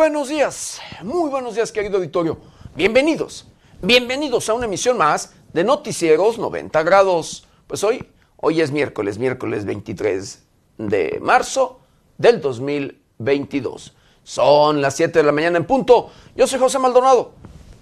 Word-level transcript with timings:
buenos 0.00 0.30
días, 0.30 0.80
muy 1.02 1.28
buenos 1.28 1.56
días 1.56 1.70
querido 1.70 1.98
auditorio. 1.98 2.38
Bienvenidos, 2.74 3.46
bienvenidos 3.82 4.48
a 4.48 4.54
una 4.54 4.64
emisión 4.64 4.96
más 4.96 5.34
de 5.52 5.62
Noticieros 5.62 6.38
90 6.38 6.82
grados. 6.84 7.46
Pues 7.66 7.84
hoy, 7.84 8.08
hoy 8.38 8.62
es 8.62 8.70
miércoles, 8.70 9.18
miércoles 9.18 9.66
23 9.66 10.42
de 10.78 11.18
marzo 11.20 11.80
del 12.16 12.40
2022. 12.40 13.94
Son 14.24 14.80
las 14.80 14.96
7 14.96 15.18
de 15.18 15.22
la 15.22 15.32
mañana 15.32 15.58
en 15.58 15.66
punto. 15.66 16.10
Yo 16.34 16.46
soy 16.46 16.58
José 16.58 16.78
Maldonado 16.78 17.32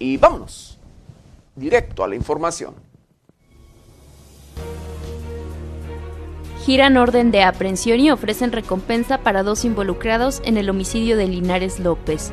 y 0.00 0.16
vámonos 0.16 0.76
directo 1.54 2.03
a 2.03 2.08
la 2.08 2.16
información. 2.16 2.75
Giran 6.68 6.99
orden 6.99 7.31
de 7.31 7.45
aprehensión 7.45 7.99
y 7.99 8.11
ofrecen 8.11 8.53
recompensa 8.53 9.17
para 9.17 9.43
dos 9.43 9.64
involucrados 9.64 10.43
en 10.45 10.59
el 10.59 10.68
homicidio 10.68 11.17
de 11.17 11.26
Linares 11.26 11.81
López. 11.81 12.31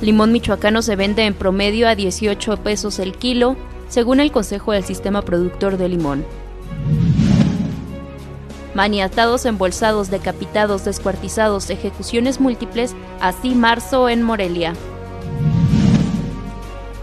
Limón 0.00 0.32
michoacano 0.32 0.82
se 0.82 0.96
vende 0.96 1.26
en 1.26 1.34
promedio 1.34 1.86
a 1.86 1.94
18 1.94 2.56
pesos 2.56 2.98
el 2.98 3.16
kilo, 3.16 3.54
según 3.88 4.18
el 4.18 4.32
Consejo 4.32 4.72
del 4.72 4.82
Sistema 4.82 5.22
Productor 5.22 5.76
de 5.76 5.88
Limón. 5.88 6.24
Maniatados, 8.74 9.46
embolsados, 9.46 10.10
decapitados, 10.10 10.84
descuartizados, 10.84 11.70
ejecuciones 11.70 12.40
múltiples, 12.40 12.96
así 13.20 13.54
marzo 13.54 14.08
en 14.08 14.24
Morelia. 14.24 14.74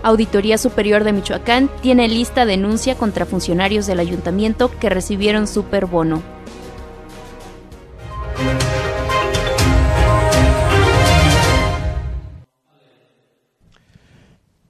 Auditoría 0.05 0.57
Superior 0.57 1.05
de 1.05 1.13
Michoacán 1.13 1.69
tiene 1.81 2.09
lista 2.09 2.45
denuncia 2.45 2.97
contra 2.97 3.25
funcionarios 3.25 3.87
del 3.87 4.01
ayuntamiento 4.01 4.69
que 4.77 4.89
recibieron 4.89 5.47
superbono. 5.47 6.21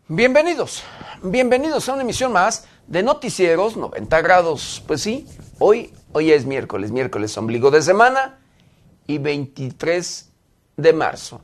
Bienvenidos, 0.08 0.84
bienvenidos 1.24 1.90
a 1.90 1.94
una 1.94 2.04
emisión 2.04 2.32
más 2.32 2.68
de 2.86 3.02
Noticieros 3.02 3.76
90 3.76 4.22
grados. 4.22 4.84
Pues 4.86 5.02
sí, 5.02 5.26
hoy, 5.58 5.92
hoy 6.12 6.32
es 6.32 6.46
miércoles, 6.46 6.92
miércoles 6.92 7.36
ombligo 7.40 7.72
de 7.72 7.82
semana 7.82 8.40
y 9.08 9.18
23 9.18 10.32
de 10.78 10.94
marzo. 10.94 11.42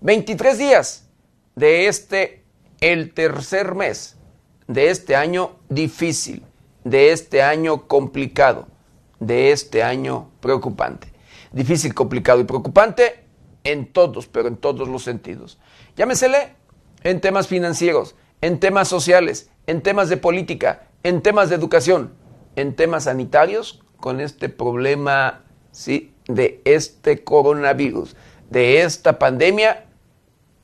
23 0.00 0.58
días 0.58 1.08
de 1.54 1.86
este 1.86 2.47
el 2.80 3.12
tercer 3.12 3.74
mes 3.74 4.16
de 4.66 4.90
este 4.90 5.16
año 5.16 5.56
difícil, 5.68 6.44
de 6.84 7.12
este 7.12 7.42
año 7.42 7.86
complicado, 7.86 8.68
de 9.18 9.50
este 9.52 9.82
año 9.82 10.30
preocupante. 10.40 11.12
Difícil, 11.52 11.94
complicado 11.94 12.40
y 12.40 12.44
preocupante 12.44 13.24
en 13.64 13.86
todos, 13.92 14.26
pero 14.28 14.48
en 14.48 14.56
todos 14.56 14.88
los 14.88 15.02
sentidos. 15.02 15.58
Llámesele 15.96 16.54
en 17.02 17.20
temas 17.20 17.48
financieros, 17.48 18.14
en 18.40 18.60
temas 18.60 18.88
sociales, 18.88 19.50
en 19.66 19.82
temas 19.82 20.08
de 20.08 20.16
política, 20.16 20.88
en 21.02 21.22
temas 21.22 21.48
de 21.48 21.56
educación, 21.56 22.12
en 22.56 22.74
temas 22.76 23.04
sanitarios, 23.04 23.82
con 23.98 24.20
este 24.20 24.48
problema, 24.48 25.44
sí, 25.72 26.12
de 26.28 26.60
este 26.64 27.24
coronavirus, 27.24 28.14
de 28.50 28.82
esta 28.82 29.18
pandemia, 29.18 29.86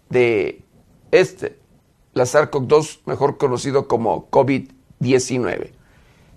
de 0.08 0.62
este 1.10 1.58
la 2.14 2.24
SARS-CoV-2, 2.24 3.00
mejor 3.06 3.36
conocido 3.36 3.88
como 3.88 4.30
COVID-19. 4.30 5.72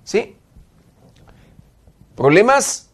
¿Sí? 0.03 0.35
Problemas 2.15 2.89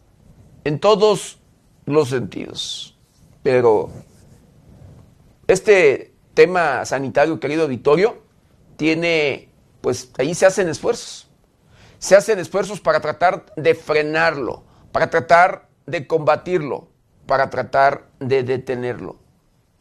en 0.64 0.78
todos 0.78 1.38
los 1.86 2.10
sentidos. 2.10 2.98
Pero 3.42 3.90
este 5.46 6.14
tema 6.34 6.84
sanitario, 6.84 7.40
querido 7.40 7.64
auditorio, 7.64 8.22
tiene, 8.76 9.48
pues 9.80 10.10
ahí 10.18 10.34
se 10.34 10.46
hacen 10.46 10.68
esfuerzos. 10.68 11.28
Se 11.98 12.16
hacen 12.16 12.38
esfuerzos 12.38 12.80
para 12.80 13.00
tratar 13.00 13.46
de 13.56 13.74
frenarlo, 13.74 14.64
para 14.92 15.08
tratar 15.08 15.68
de 15.86 16.06
combatirlo, 16.06 16.88
para 17.26 17.48
tratar 17.48 18.08
de 18.20 18.42
detenerlo. 18.42 19.16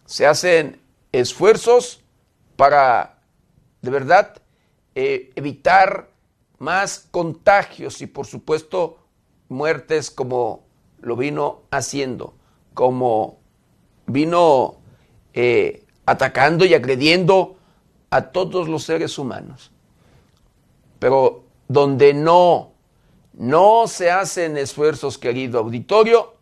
Se 0.06 0.26
hacen 0.26 0.82
esfuerzos 1.12 2.03
para, 2.56 3.20
de 3.82 3.92
verdad, 3.92 4.42
eh, 4.96 5.32
evitar 5.36 6.10
más 6.60 7.08
contagios 7.12 8.02
y, 8.02 8.08
por 8.08 8.26
supuesto, 8.26 8.98
muertes 9.50 10.12
como 10.12 10.64
lo 11.02 11.16
vino 11.16 11.64
haciendo, 11.72 12.36
como 12.74 13.40
vino 14.06 14.78
eh, 15.34 15.86
atacando 16.06 16.66
y 16.66 16.74
agrediendo 16.74 17.58
a 18.10 18.32
todos 18.32 18.68
los 18.68 18.84
seres 18.84 19.18
humanos. 19.18 19.72
Pero 21.00 21.44
donde 21.68 22.14
no, 22.14 22.74
no 23.34 23.88
se 23.88 24.12
hacen 24.12 24.58
esfuerzos, 24.58 25.18
querido 25.18 25.60
auditorio, 25.60 26.36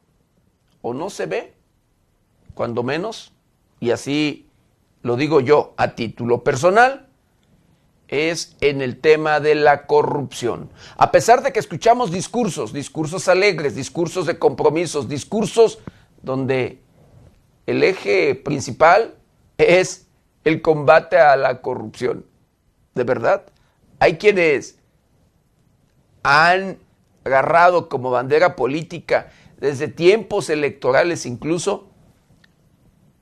o 0.81 0.93
no 0.93 1.09
se 1.09 1.25
ve, 1.25 1.53
cuando 2.53 2.83
menos, 2.83 3.31
y 3.79 3.91
así 3.91 4.50
lo 5.03 5.15
digo 5.15 5.39
yo 5.39 5.73
a 5.77 5.95
título 5.95 6.43
personal, 6.43 7.07
es 8.07 8.57
en 8.59 8.81
el 8.81 8.99
tema 8.99 9.39
de 9.39 9.55
la 9.55 9.87
corrupción. 9.87 10.69
A 10.97 11.11
pesar 11.11 11.41
de 11.41 11.53
que 11.53 11.59
escuchamos 11.59 12.11
discursos, 12.11 12.73
discursos 12.73 13.29
alegres, 13.29 13.73
discursos 13.73 14.25
de 14.25 14.37
compromisos, 14.37 15.07
discursos 15.07 15.79
donde 16.21 16.81
el 17.65 17.83
eje 17.83 18.35
principal 18.35 19.15
es 19.57 20.07
el 20.43 20.61
combate 20.61 21.17
a 21.17 21.37
la 21.37 21.61
corrupción. 21.61 22.25
De 22.95 23.05
verdad, 23.05 23.45
hay 23.99 24.17
quienes 24.17 24.77
han 26.23 26.79
agarrado 27.23 27.87
como 27.87 28.11
bandera 28.11 28.55
política 28.55 29.29
desde 29.57 29.87
tiempos 29.87 30.49
electorales 30.49 31.25
incluso 31.25 31.87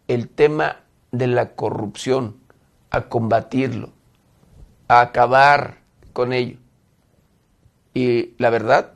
el 0.08 0.30
tema 0.30 0.84
de 1.12 1.28
la 1.28 1.56
corrupción, 1.56 2.38
a 2.92 3.10
combatirlo, 3.10 3.90
a 4.88 5.02
acabar 5.02 5.80
con 6.14 6.34
ello. 6.34 6.58
Y 7.94 8.36
la 8.38 8.50
verdad, 8.50 8.94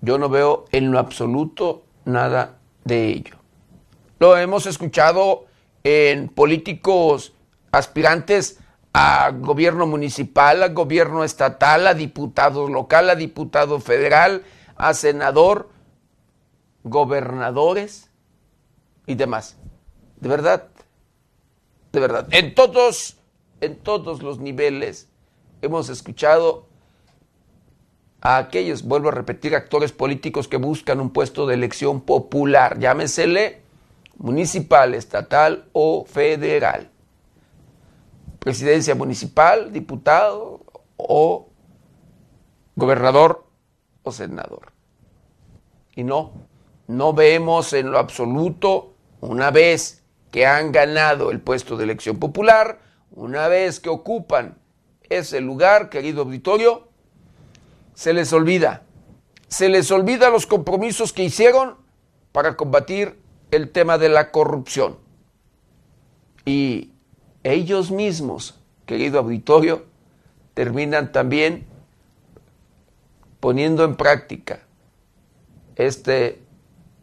yo 0.00 0.18
no 0.18 0.28
veo 0.28 0.64
en 0.72 0.92
lo 0.92 0.98
absoluto 0.98 1.84
nada 2.04 2.58
de 2.84 3.06
ello. 3.08 3.36
Lo 4.18 4.36
hemos 4.36 4.66
escuchado 4.66 5.46
en 5.84 6.28
políticos 6.28 7.32
aspirantes 7.70 8.58
a 8.92 9.30
gobierno 9.30 9.86
municipal, 9.86 10.62
a 10.62 10.68
gobierno 10.68 11.22
estatal, 11.22 11.86
a 11.86 11.94
diputado 11.94 12.68
local, 12.68 13.10
a 13.10 13.14
diputado 13.14 13.78
federal, 13.78 14.42
a 14.76 14.94
senador, 14.94 15.68
gobernadores 16.82 18.10
y 19.06 19.16
demás. 19.16 19.58
De 20.20 20.28
verdad, 20.28 20.68
de 21.96 22.00
verdad. 22.00 22.28
En 22.30 22.54
todos, 22.54 23.16
en 23.62 23.76
todos 23.76 24.22
los 24.22 24.38
niveles 24.38 25.08
hemos 25.62 25.88
escuchado 25.88 26.66
a 28.20 28.36
aquellos, 28.36 28.82
vuelvo 28.82 29.08
a 29.08 29.12
repetir, 29.12 29.54
actores 29.54 29.92
políticos 29.92 30.46
que 30.46 30.58
buscan 30.58 31.00
un 31.00 31.08
puesto 31.08 31.46
de 31.46 31.54
elección 31.54 32.02
popular, 32.02 32.78
llámesele 32.78 33.62
municipal, 34.18 34.92
estatal 34.92 35.70
o 35.72 36.04
federal. 36.04 36.90
Presidencia 38.40 38.94
municipal, 38.94 39.72
diputado 39.72 40.66
o 40.98 41.48
gobernador 42.74 43.46
o 44.02 44.12
senador. 44.12 44.70
Y 45.94 46.04
no, 46.04 46.32
no 46.88 47.14
vemos 47.14 47.72
en 47.72 47.90
lo 47.90 47.98
absoluto 47.98 48.92
una 49.22 49.50
vez 49.50 50.02
que 50.30 50.46
han 50.46 50.72
ganado 50.72 51.30
el 51.30 51.40
puesto 51.40 51.76
de 51.76 51.84
elección 51.84 52.18
popular, 52.18 52.80
una 53.10 53.48
vez 53.48 53.80
que 53.80 53.88
ocupan 53.88 54.58
ese 55.08 55.40
lugar, 55.40 55.88
querido 55.88 56.22
auditorio, 56.22 56.88
se 57.94 58.12
les 58.12 58.32
olvida, 58.32 58.82
se 59.48 59.68
les 59.68 59.90
olvida 59.90 60.30
los 60.30 60.46
compromisos 60.46 61.12
que 61.12 61.24
hicieron 61.24 61.76
para 62.32 62.56
combatir 62.56 63.18
el 63.50 63.70
tema 63.70 63.98
de 63.98 64.08
la 64.08 64.30
corrupción. 64.30 64.98
Y 66.44 66.92
ellos 67.42 67.90
mismos, 67.90 68.58
querido 68.84 69.20
auditorio, 69.20 69.86
terminan 70.54 71.12
también 71.12 71.66
poniendo 73.40 73.84
en 73.84 73.96
práctica 73.96 74.60
este 75.76 76.42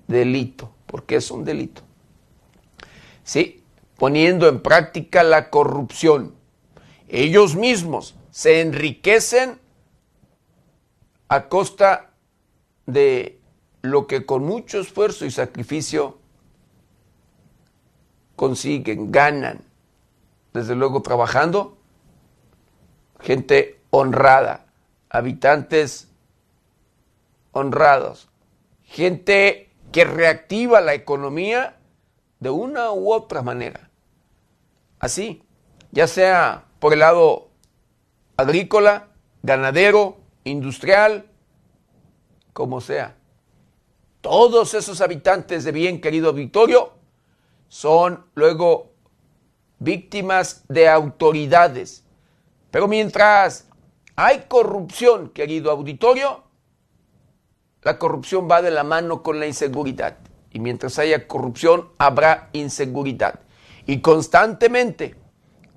delito, 0.08 0.74
porque 0.86 1.16
es 1.16 1.32
un 1.32 1.46
delito. 1.46 1.82
¿Sí? 3.24 3.64
poniendo 3.98 4.48
en 4.48 4.62
práctica 4.62 5.24
la 5.24 5.50
corrupción. 5.50 6.36
Ellos 7.08 7.56
mismos 7.56 8.16
se 8.32 8.62
enriquecen 8.62 9.60
a 11.28 11.48
costa 11.48 12.12
de 12.86 13.40
lo 13.82 14.08
que 14.08 14.26
con 14.26 14.44
mucho 14.44 14.80
esfuerzo 14.80 15.26
y 15.26 15.32
sacrificio 15.32 16.18
consiguen, 18.36 19.12
ganan, 19.12 19.62
desde 20.54 20.76
luego 20.76 21.02
trabajando, 21.02 21.78
gente 23.20 23.80
honrada, 23.90 24.66
habitantes 25.10 26.10
honrados, 27.52 28.30
gente 28.84 29.70
que 29.92 30.04
reactiva 30.04 30.82
la 30.82 30.94
economía 30.94 31.78
de 32.44 32.50
una 32.50 32.92
u 32.92 33.14
otra 33.14 33.42
manera. 33.42 33.90
Así, 35.00 35.44
ya 35.92 36.08
sea 36.08 36.66
por 36.80 36.92
el 36.92 37.00
lado 37.00 37.48
agrícola, 38.36 39.08
ganadero, 39.42 40.18
industrial, 40.44 41.26
como 42.52 42.82
sea. 42.82 43.16
Todos 44.20 44.74
esos 44.74 45.00
habitantes 45.00 45.64
de 45.64 45.72
bien 45.72 46.02
querido 46.02 46.34
Victorio 46.34 46.92
son 47.70 48.26
luego 48.36 48.92
víctimas 49.80 50.66
de 50.68 50.90
autoridades. 50.90 52.04
Pero 52.72 52.90
mientras 52.90 53.70
hay 54.18 54.46
corrupción, 54.50 55.30
querido 55.30 55.72
auditorio, 55.72 56.44
la 57.84 57.98
corrupción 57.98 58.50
va 58.52 58.62
de 58.62 58.72
la 58.72 58.84
mano 58.84 59.24
con 59.24 59.40
la 59.40 59.48
inseguridad. 59.48 60.18
Y 60.54 60.60
mientras 60.60 61.00
haya 61.00 61.28
corrupción, 61.28 61.90
habrá 61.98 62.50
inseguridad. 62.54 63.40
Y 63.88 64.00
constantemente 64.02 65.16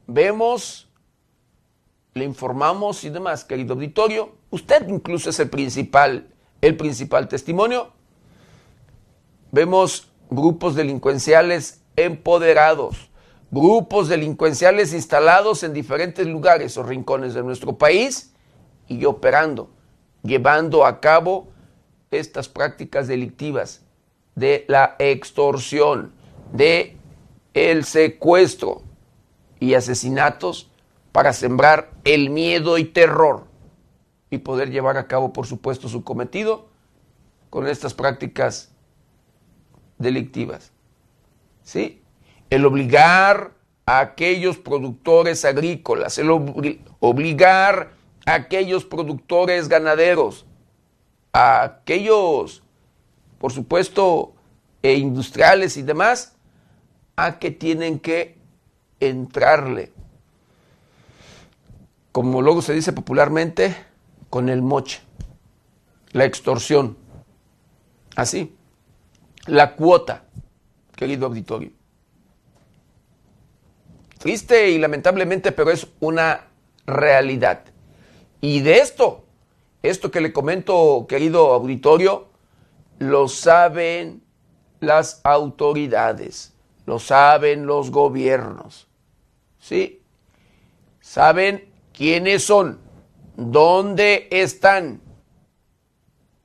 vemos, 0.06 0.88
le 2.12 2.25
informamos 2.25 3.02
y 3.05 3.11
demás, 3.11 3.44
querido 3.44 3.75
auditorio, 3.75 4.37
usted 4.50 4.87
incluso 4.88 5.31
es 5.31 5.40
el 5.40 5.49
principal, 5.49 6.28
el 6.61 6.76
principal 6.76 7.26
testimonio. 7.26 7.93
Vemos 9.50 10.11
grupos 10.28 10.75
delincuenciales 10.75 11.81
empoderados, 11.96 13.11
grupos 13.50 14.08
delincuenciales 14.08 14.93
instalados 14.93 15.62
en 15.62 15.73
diferentes 15.73 16.26
lugares 16.26 16.76
o 16.76 16.82
rincones 16.82 17.32
de 17.32 17.43
nuestro 17.43 17.78
país 17.78 18.34
y 18.88 19.06
operando, 19.06 19.70
llevando 20.23 20.84
a 20.84 21.00
cabo 21.00 21.49
estas 22.11 22.49
prácticas 22.49 23.08
delictivas 23.08 23.86
de 24.37 24.65
la 24.69 24.94
extorsión, 25.00 26.12
de 26.53 26.97
el 27.55 27.85
secuestro 27.85 28.83
y 29.59 29.75
asesinatos 29.75 30.71
para 31.11 31.33
sembrar 31.33 31.91
el 32.05 32.31
miedo 32.31 32.79
y 32.79 32.85
terror 32.85 33.47
y 34.31 34.38
poder 34.38 34.71
llevar 34.71 34.99
a 34.99 35.06
cabo, 35.09 35.33
por 35.33 35.47
supuesto, 35.47 35.88
su 35.88 36.05
cometido 36.05 36.69
con 37.50 37.67
estas 37.67 37.94
prácticas 37.94 38.71
delictivas. 39.99 40.73
¿Sí? 41.62 42.03
El 42.50 42.67
obligar 42.67 43.53
a 43.87 44.00
aquellos 44.00 44.59
productores 44.59 45.44
agrícolas, 45.44 46.19
el 46.19 46.29
obligar 46.31 47.93
a 48.27 48.35
aquellos 48.35 48.85
productores 48.85 49.69
ganaderos, 49.69 50.44
a 51.33 51.62
aquellos, 51.62 52.62
por 53.38 53.53
supuesto, 53.53 54.35
e 54.83 54.94
industriales 54.94 55.77
y 55.77 55.83
demás, 55.83 56.37
a 57.17 57.38
que 57.38 57.50
tienen 57.50 57.99
que 57.99 58.38
entrarle, 59.00 59.93
como 62.12 62.41
luego 62.43 62.62
se 62.62 62.73
dice 62.73 62.93
popularmente, 62.93 63.75
con 64.31 64.49
el 64.49 64.62
moche, 64.62 65.00
la 66.12 66.25
extorsión, 66.25 66.97
así, 68.17 68.55
la 69.47 69.77
cuota, 69.77 70.25
querido 70.94 71.27
auditorio. 71.27 71.73
Triste 74.19 74.71
y 74.71 74.79
lamentablemente, 74.79 75.53
pero 75.53 75.71
es 75.71 75.87
una 76.00 76.49
realidad. 76.87 77.65
Y 78.41 78.61
de 78.61 78.79
esto, 78.79 79.25
esto 79.83 80.11
que 80.11 80.21
le 80.21 80.33
comento, 80.33 81.06
querido 81.09 81.53
auditorio, 81.53 82.29
lo 82.99 83.29
saben 83.29 84.23
las 84.81 85.21
autoridades, 85.25 86.55
lo 86.87 86.99
saben 86.99 87.67
los 87.67 87.91
gobiernos, 87.91 88.89
¿sí? 89.59 90.03
Saben 91.01 91.69
quiénes 91.93 92.45
son, 92.45 92.79
dónde 93.37 94.29
están 94.31 95.01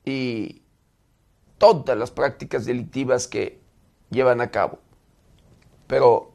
y 0.06 0.62
todas 1.58 1.98
las 1.98 2.12
prácticas 2.12 2.66
delictivas 2.66 3.28
que 3.28 3.60
llevan 4.10 4.42
a 4.42 4.52
cabo. 4.52 4.80
Pero 5.88 6.34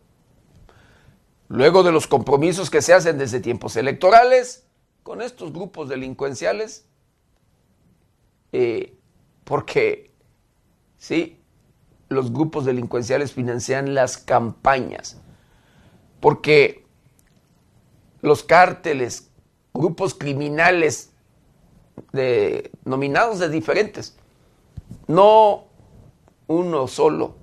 luego 1.49 1.83
de 1.83 1.93
los 1.93 2.07
compromisos 2.07 2.71
que 2.71 2.83
se 2.83 2.95
hacen 2.95 3.19
desde 3.19 3.41
tiempos 3.41 3.77
electorales 3.77 4.67
con 5.03 5.23
estos 5.23 5.53
grupos 5.53 5.89
delincuenciales, 5.89 6.87
eh, 8.53 8.97
porque 9.45 10.06
sí, 10.99 11.39
los 12.09 12.33
grupos 12.33 12.65
delincuenciales 12.65 13.33
financian 13.33 13.95
las 13.95 14.19
campañas, 14.19 15.21
porque 16.21 16.85
los 18.23 18.43
cárteles, 18.43 19.31
grupos 19.75 20.15
criminales 20.15 21.11
de, 22.13 22.71
nominados 22.85 23.39
de 23.39 23.49
diferentes, 23.49 24.17
no 25.07 25.65
uno 26.47 26.87
solo, 26.87 27.37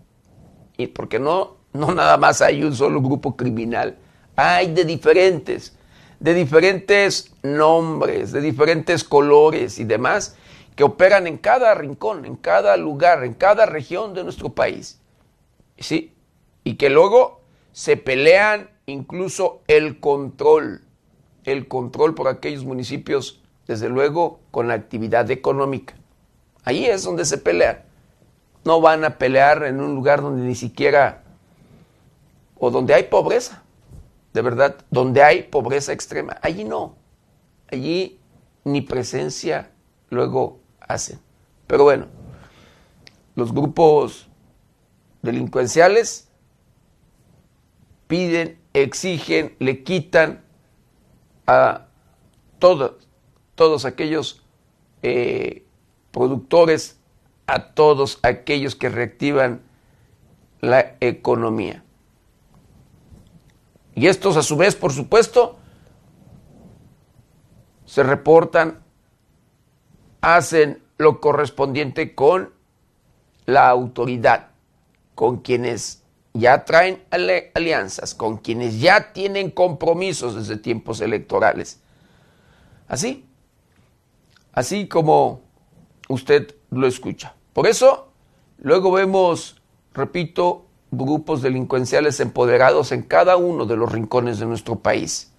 y 0.78 0.88
porque 0.88 1.20
no, 1.20 1.58
no 1.74 1.94
nada 1.94 2.18
más 2.18 2.42
hay 2.42 2.64
un 2.64 2.76
solo 2.76 3.02
grupo 3.02 3.36
criminal, 3.36 3.98
hay 4.36 4.74
de 4.74 4.86
diferentes, 4.86 5.78
de 6.20 6.34
diferentes 6.34 7.34
nombres, 7.44 8.32
de 8.32 8.42
diferentes 8.42 9.04
colores 9.04 9.78
y 9.80 9.84
demás, 9.84 10.38
que 10.76 10.84
operan 10.84 11.28
en 11.28 11.38
cada 11.38 11.74
rincón, 11.76 12.26
en 12.26 12.36
cada 12.36 12.78
lugar, 12.78 13.24
en 13.24 13.34
cada 13.34 13.66
región 13.66 14.14
de 14.14 14.24
nuestro 14.24 14.50
país. 14.50 15.00
¿Sí? 15.78 16.14
Y 16.64 16.76
que 16.76 16.90
luego 16.90 17.42
se 17.72 17.98
pelean 17.98 18.70
incluso 18.86 19.62
el 19.68 20.00
control, 20.00 20.82
el 21.44 21.68
control 21.68 22.16
por 22.16 22.28
aquellos 22.28 22.66
municipios, 22.66 23.42
desde 23.68 23.90
luego, 23.90 24.40
con 24.52 24.68
la 24.68 24.74
actividad 24.74 25.30
económica. 25.32 25.96
Ahí 26.64 26.86
es 26.86 27.04
donde 27.04 27.26
se 27.26 27.38
pelean. 27.38 27.84
No 28.64 28.82
van 28.82 29.04
a 29.04 29.18
pelear 29.18 29.64
en 29.64 29.82
un 29.82 29.96
lugar 29.96 30.22
donde 30.22 30.44
ni 30.44 30.56
siquiera, 30.56 31.24
o 32.58 32.72
donde 32.72 32.94
hay 32.94 33.04
pobreza, 33.04 33.64
de 34.34 34.42
verdad, 34.42 34.78
donde 34.90 35.22
hay 35.22 35.44
pobreza 35.44 35.92
extrema. 35.92 36.38
Allí 36.42 36.64
no. 36.64 36.96
Allí 37.70 38.20
ni 38.64 38.82
presencia 38.82 39.72
luego 40.10 40.60
hacen. 40.94 41.20
Pero 41.68 41.84
bueno, 41.84 42.08
los 43.36 43.54
grupos 43.54 44.28
delincuenciales 45.22 46.30
piden, 48.08 48.60
exigen, 48.74 49.56
le 49.60 49.84
quitan 49.84 50.44
a 51.48 51.88
todos, 52.60 53.08
todos 53.56 53.86
aquellos 53.86 54.44
eh, 55.02 55.66
productores, 56.12 57.00
a 57.48 57.74
todos 57.74 58.20
aquellos 58.22 58.76
que 58.76 58.90
reactivan 58.90 59.62
la 60.62 60.96
economía. 61.00 61.84
Y 63.96 64.08
estos 64.08 64.38
a 64.38 64.44
su 64.44 64.58
vez, 64.58 64.76
por 64.76 64.92
supuesto, 64.92 65.58
se 67.86 68.02
reportan 68.04 68.84
hacen 70.24 70.83
lo 70.98 71.20
correspondiente 71.20 72.16
con 72.16 72.52
la 73.46 73.70
autoridad, 73.70 74.52
con 75.16 75.38
quienes 75.38 76.04
ya 76.34 76.66
traen 76.66 77.04
alianzas, 77.54 78.16
con 78.16 78.38
quienes 78.38 78.80
ya 78.80 79.14
tienen 79.14 79.52
compromisos 79.52 80.36
desde 80.36 80.58
tiempos 80.58 81.02
electorales. 81.02 81.82
Así, 82.88 83.26
así 84.54 84.88
como 84.88 85.42
usted 86.10 86.56
lo 86.72 86.88
escucha. 86.88 87.36
Por 87.54 87.68
eso, 87.68 88.12
luego 88.58 88.92
vemos, 88.92 89.62
repito, 89.94 90.66
grupos 90.92 91.42
delincuenciales 91.42 92.20
empoderados 92.20 92.92
en 92.92 93.04
cada 93.04 93.36
uno 93.38 93.66
de 93.66 93.78
los 93.78 93.92
rincones 93.92 94.40
de 94.40 94.46
nuestro 94.46 94.80
país. 94.80 95.32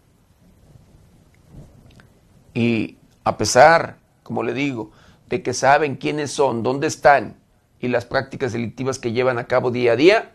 Y 2.55 2.99
a 3.25 3.37
pesar 3.37 3.99
como 4.25 4.43
le 4.43 4.55
digo, 4.55 4.91
de 5.29 5.43
que 5.43 5.55
saben 5.55 5.97
quiénes 5.97 6.31
son, 6.31 6.63
dónde 6.63 6.87
están 6.87 7.37
y 7.81 7.89
las 7.89 8.05
prácticas 8.05 8.53
delictivas 8.53 8.99
que 8.99 9.13
llevan 9.13 9.39
a 9.39 9.47
cabo 9.47 9.71
día 9.71 9.93
a 9.93 9.97
día, 9.97 10.33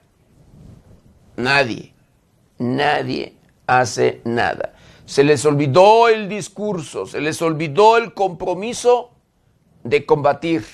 nadie, 1.35 1.93
nadie 2.57 3.35
hace 3.67 4.21
nada. 4.23 4.73
Se 5.05 5.23
les 5.23 5.45
olvidó 5.45 6.07
el 6.07 6.29
discurso, 6.29 7.05
se 7.05 7.21
les 7.21 7.41
olvidó 7.41 7.97
el 7.97 8.13
compromiso 8.13 9.11
de 9.83 10.05
combatir 10.05 10.65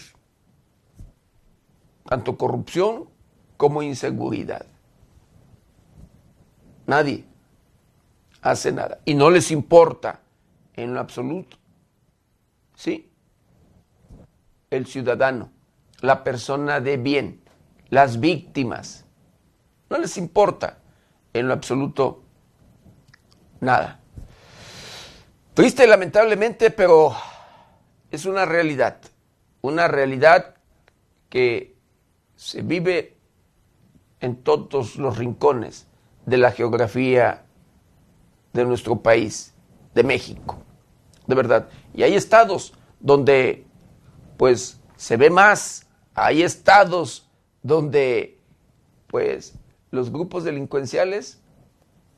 tanto 2.04 2.38
corrupción 2.38 3.10
como 3.58 3.82
inseguridad. 3.82 4.66
Nadie 6.86 7.26
hace 8.42 8.72
nada. 8.72 9.00
Y 9.06 9.16
no 9.16 9.30
les 9.30 9.52
importa 9.52 10.22
en 10.76 10.94
lo 10.94 11.00
absoluto. 11.00 11.58
¿Sí? 12.76 13.10
El 14.76 14.88
ciudadano, 14.88 15.52
la 16.02 16.26
persona 16.26 16.82
de 16.82 16.98
bien, 16.98 17.42
las 17.88 18.20
víctimas. 18.20 19.06
No 19.90 19.98
les 19.98 20.18
importa 20.18 20.80
en 21.32 21.48
lo 21.48 21.54
absoluto 21.54 22.24
nada. 23.62 24.02
Triste, 25.54 25.88
lamentablemente, 25.88 26.72
pero 26.72 27.16
es 28.12 28.26
una 28.26 28.44
realidad. 28.44 28.98
Una 29.62 29.88
realidad 29.88 30.56
que 31.30 31.78
se 32.36 32.62
vive 32.62 33.16
en 34.20 34.44
todos 34.44 34.98
los 34.98 35.18
rincones 35.18 35.88
de 36.26 36.38
la 36.38 36.52
geografía 36.52 37.46
de 38.52 38.66
nuestro 38.66 39.02
país, 39.02 39.54
de 39.94 40.04
México, 40.04 40.58
de 41.28 41.36
verdad. 41.36 41.70
Y 41.94 42.04
hay 42.04 42.16
estados 42.16 42.74
donde 43.00 43.65
pues 44.38 44.80
se 44.96 45.18
ve 45.18 45.30
más, 45.30 45.88
hay 46.14 46.44
estados 46.44 47.30
donde 47.62 48.40
pues 49.08 49.56
los 49.92 50.12
grupos 50.12 50.44
delincuenciales 50.44 51.42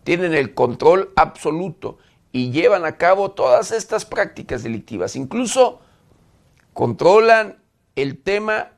tienen 0.03 0.33
el 0.33 0.53
control 0.53 1.11
absoluto 1.15 1.97
y 2.31 2.51
llevan 2.51 2.85
a 2.85 2.97
cabo 2.97 3.31
todas 3.31 3.71
estas 3.71 4.05
prácticas 4.05 4.63
delictivas. 4.63 5.15
Incluso 5.15 5.81
controlan 6.73 7.57
el 7.95 8.21
tema 8.21 8.71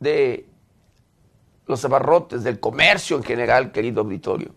de 0.00 0.48
los 1.66 1.84
abarrotes, 1.84 2.44
del 2.44 2.60
comercio 2.60 3.16
en 3.16 3.22
general, 3.22 3.72
querido 3.72 4.00
auditorio, 4.00 4.54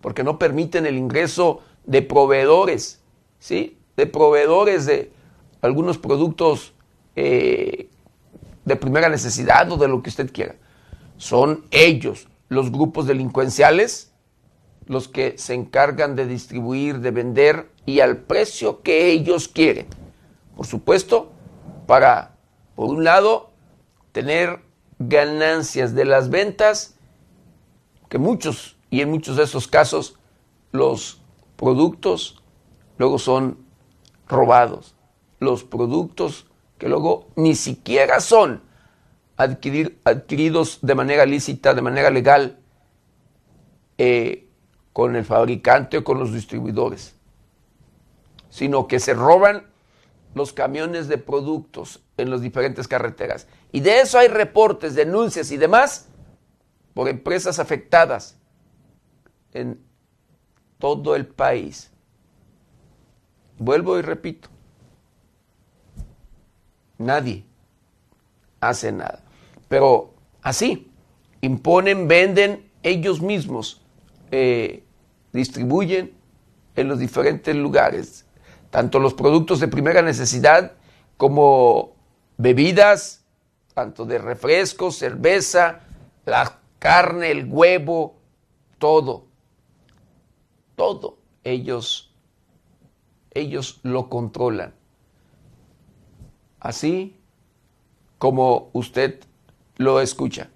porque 0.00 0.24
no 0.24 0.38
permiten 0.38 0.86
el 0.86 0.96
ingreso 0.96 1.60
de 1.84 2.00
proveedores, 2.02 3.02
¿sí? 3.38 3.78
De 3.96 4.06
proveedores 4.06 4.86
de 4.86 5.12
algunos 5.62 5.96
productos 5.96 6.74
eh, 7.16 7.88
de 8.64 8.76
primera 8.76 9.08
necesidad 9.08 9.70
o 9.70 9.76
de 9.76 9.88
lo 9.88 10.02
que 10.02 10.10
usted 10.10 10.30
quiera. 10.32 10.56
Son 11.16 11.64
ellos, 11.70 12.28
los 12.48 12.70
grupos 12.70 13.06
delincuenciales, 13.06 14.12
los 14.86 15.08
que 15.08 15.38
se 15.38 15.54
encargan 15.54 16.16
de 16.16 16.26
distribuir, 16.26 16.98
de 16.98 17.12
vender 17.12 17.70
y 17.86 18.00
al 18.00 18.18
precio 18.18 18.82
que 18.82 19.10
ellos 19.12 19.48
quieren. 19.48 19.86
Por 20.56 20.66
supuesto, 20.66 21.32
para, 21.86 22.36
por 22.74 22.90
un 22.90 23.04
lado, 23.04 23.50
tener 24.10 24.60
ganancias 24.98 25.94
de 25.94 26.04
las 26.04 26.28
ventas, 26.28 26.96
que 28.08 28.18
muchos, 28.18 28.76
y 28.90 29.00
en 29.00 29.10
muchos 29.10 29.36
de 29.36 29.44
esos 29.44 29.68
casos, 29.68 30.18
los 30.72 31.22
productos 31.56 32.42
luego 32.98 33.18
son 33.18 33.58
robados. 34.28 34.94
Los 35.42 35.64
productos 35.64 36.46
que 36.78 36.88
luego 36.88 37.26
ni 37.34 37.56
siquiera 37.56 38.20
son 38.20 38.62
adquiridos 39.36 40.78
de 40.82 40.94
manera 40.94 41.26
lícita, 41.26 41.74
de 41.74 41.82
manera 41.82 42.10
legal, 42.10 42.60
eh, 43.98 44.48
con 44.92 45.16
el 45.16 45.24
fabricante 45.24 45.98
o 45.98 46.04
con 46.04 46.20
los 46.20 46.32
distribuidores, 46.32 47.16
sino 48.50 48.86
que 48.86 49.00
se 49.00 49.14
roban 49.14 49.66
los 50.36 50.52
camiones 50.52 51.08
de 51.08 51.18
productos 51.18 52.04
en 52.16 52.30
las 52.30 52.40
diferentes 52.40 52.86
carreteras. 52.86 53.48
Y 53.72 53.80
de 53.80 54.00
eso 54.00 54.18
hay 54.18 54.28
reportes, 54.28 54.94
denuncias 54.94 55.50
y 55.50 55.56
demás 55.56 56.08
por 56.94 57.08
empresas 57.08 57.58
afectadas 57.58 58.38
en 59.52 59.84
todo 60.78 61.16
el 61.16 61.26
país. 61.26 61.90
Vuelvo 63.58 63.98
y 63.98 64.02
repito, 64.02 64.48
nadie 67.04 67.44
hace 68.60 68.92
nada. 68.92 69.22
Pero 69.68 70.14
así, 70.42 70.90
imponen, 71.40 72.08
venden 72.08 72.70
ellos 72.82 73.20
mismos, 73.20 73.82
eh, 74.30 74.84
distribuyen 75.32 76.12
en 76.74 76.88
los 76.88 76.98
diferentes 76.98 77.54
lugares 77.54 78.26
tanto 78.72 78.98
los 78.98 79.12
productos 79.12 79.60
de 79.60 79.68
primera 79.68 80.00
necesidad 80.00 80.72
como 81.18 81.92
bebidas, 82.38 83.22
tanto 83.74 84.06
de 84.06 84.16
refrescos, 84.16 84.96
cerveza, 84.96 85.80
la 86.24 86.58
carne, 86.78 87.30
el 87.30 87.44
huevo, 87.50 88.16
todo, 88.78 89.26
todo 90.74 91.18
ellos, 91.44 92.14
ellos 93.34 93.78
lo 93.82 94.08
controlan. 94.08 94.72
Así 96.62 97.16
como 98.18 98.70
usted 98.72 99.18
lo 99.78 100.00
escucha. 100.00 100.48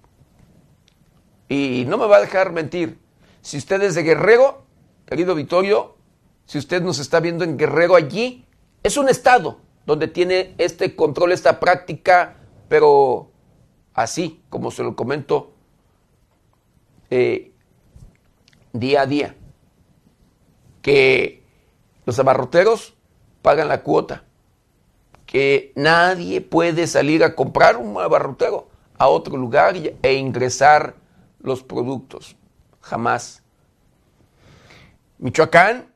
Y 1.49 1.83
no 1.85 1.97
me 1.97 2.07
va 2.07 2.15
a 2.15 2.21
dejar 2.21 2.53
mentir. 2.53 2.97
Si 3.41 3.57
usted 3.57 3.81
es 3.81 3.93
de 3.93 4.03
Guerrero, 4.03 4.63
querido 5.05 5.35
Vittorio, 5.35 5.97
si 6.45 6.59
usted 6.59 6.81
nos 6.81 6.99
está 6.99 7.19
viendo 7.19 7.43
en 7.43 7.57
Guerrero 7.57 7.95
allí, 7.95 8.45
es 8.83 8.95
un 8.95 9.09
estado 9.09 9.59
donde 9.85 10.07
tiene 10.07 10.55
este 10.57 10.95
control, 10.95 11.33
esta 11.33 11.59
práctica, 11.59 12.37
pero 12.69 13.29
así, 13.93 14.41
como 14.49 14.71
se 14.71 14.83
lo 14.83 14.95
comento, 14.95 15.51
eh, 17.09 17.51
día 18.71 19.01
a 19.01 19.05
día, 19.05 19.35
que 20.81 21.43
los 22.05 22.17
abarroteros 22.17 22.93
pagan 23.41 23.67
la 23.67 23.83
cuota, 23.83 24.23
que 25.27 25.73
nadie 25.75 26.41
puede 26.41 26.87
salir 26.87 27.23
a 27.23 27.35
comprar 27.35 27.77
un 27.77 28.01
abarrotero 28.01 28.69
a 28.97 29.07
otro 29.09 29.37
lugar 29.37 29.75
e 29.75 30.13
ingresar 30.13 30.95
los 31.39 31.61
productos, 31.61 32.35
jamás. 32.81 33.43
Michoacán 35.19 35.93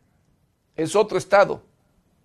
es 0.75 0.95
otro 0.95 1.17
estado 1.17 1.63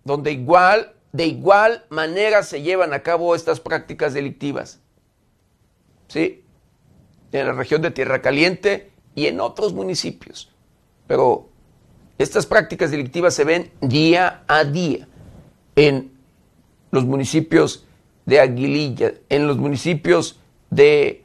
donde 0.03 0.31
igual, 0.31 0.93
de 1.11 1.25
igual 1.25 1.85
manera 1.89 2.43
se 2.43 2.61
llevan 2.61 2.93
a 2.93 3.03
cabo 3.03 3.35
estas 3.35 3.59
prácticas 3.59 4.13
delictivas. 4.13 4.79
¿Sí? 6.07 6.43
En 7.31 7.47
la 7.47 7.53
región 7.53 7.81
de 7.81 7.91
Tierra 7.91 8.21
Caliente 8.21 8.91
y 9.15 9.27
en 9.27 9.39
otros 9.39 9.73
municipios. 9.73 10.53
Pero 11.07 11.49
estas 12.17 12.45
prácticas 12.45 12.91
delictivas 12.91 13.33
se 13.33 13.43
ven 13.43 13.71
día 13.81 14.43
a 14.47 14.63
día 14.63 15.07
en 15.75 16.16
los 16.91 17.05
municipios 17.05 17.85
de 18.25 18.39
Aguililla, 18.39 19.13
en 19.29 19.47
los 19.47 19.57
municipios 19.57 20.39
de 20.69 21.23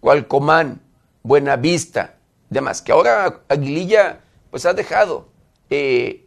Cualcomán, 0.00 0.80
Buenavista, 1.22 2.16
demás, 2.50 2.82
que 2.82 2.92
ahora 2.92 3.42
Aguililla 3.48 4.20
pues 4.50 4.66
ha 4.66 4.74
dejado 4.74 5.28
eh, 5.70 6.26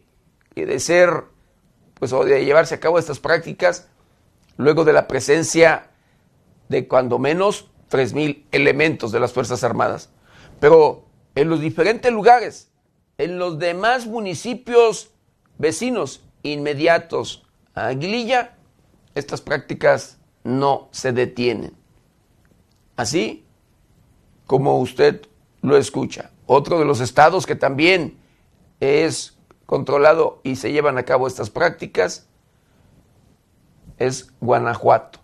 de 0.54 0.80
ser, 0.80 1.24
pues, 1.94 2.12
o 2.12 2.24
de 2.24 2.44
llevarse 2.44 2.74
a 2.74 2.80
cabo 2.80 2.98
estas 2.98 3.20
prácticas, 3.20 3.88
luego 4.56 4.84
de 4.84 4.92
la 4.92 5.06
presencia 5.06 5.90
de 6.68 6.88
cuando 6.88 7.18
menos 7.18 7.70
3.000 7.90 8.44
elementos 8.50 9.12
de 9.12 9.20
las 9.20 9.32
Fuerzas 9.32 9.62
Armadas. 9.62 10.10
Pero 10.58 11.04
en 11.34 11.48
los 11.48 11.60
diferentes 11.60 12.10
lugares, 12.10 12.70
en 13.18 13.38
los 13.38 13.58
demás 13.58 14.06
municipios 14.06 15.10
vecinos 15.58 16.24
inmediatos 16.42 17.45
Aguililla, 17.76 18.56
estas 19.14 19.42
prácticas 19.42 20.18
no 20.44 20.88
se 20.92 21.12
detienen. 21.12 21.76
Así 22.96 23.44
como 24.46 24.78
usted 24.78 25.26
lo 25.60 25.76
escucha. 25.76 26.30
Otro 26.46 26.78
de 26.78 26.86
los 26.86 27.00
estados 27.00 27.44
que 27.44 27.54
también 27.54 28.18
es 28.80 29.36
controlado 29.66 30.40
y 30.42 30.56
se 30.56 30.72
llevan 30.72 30.96
a 30.96 31.04
cabo 31.04 31.26
estas 31.26 31.50
prácticas 31.50 32.26
es 33.98 34.32
Guanajuato. 34.40 35.18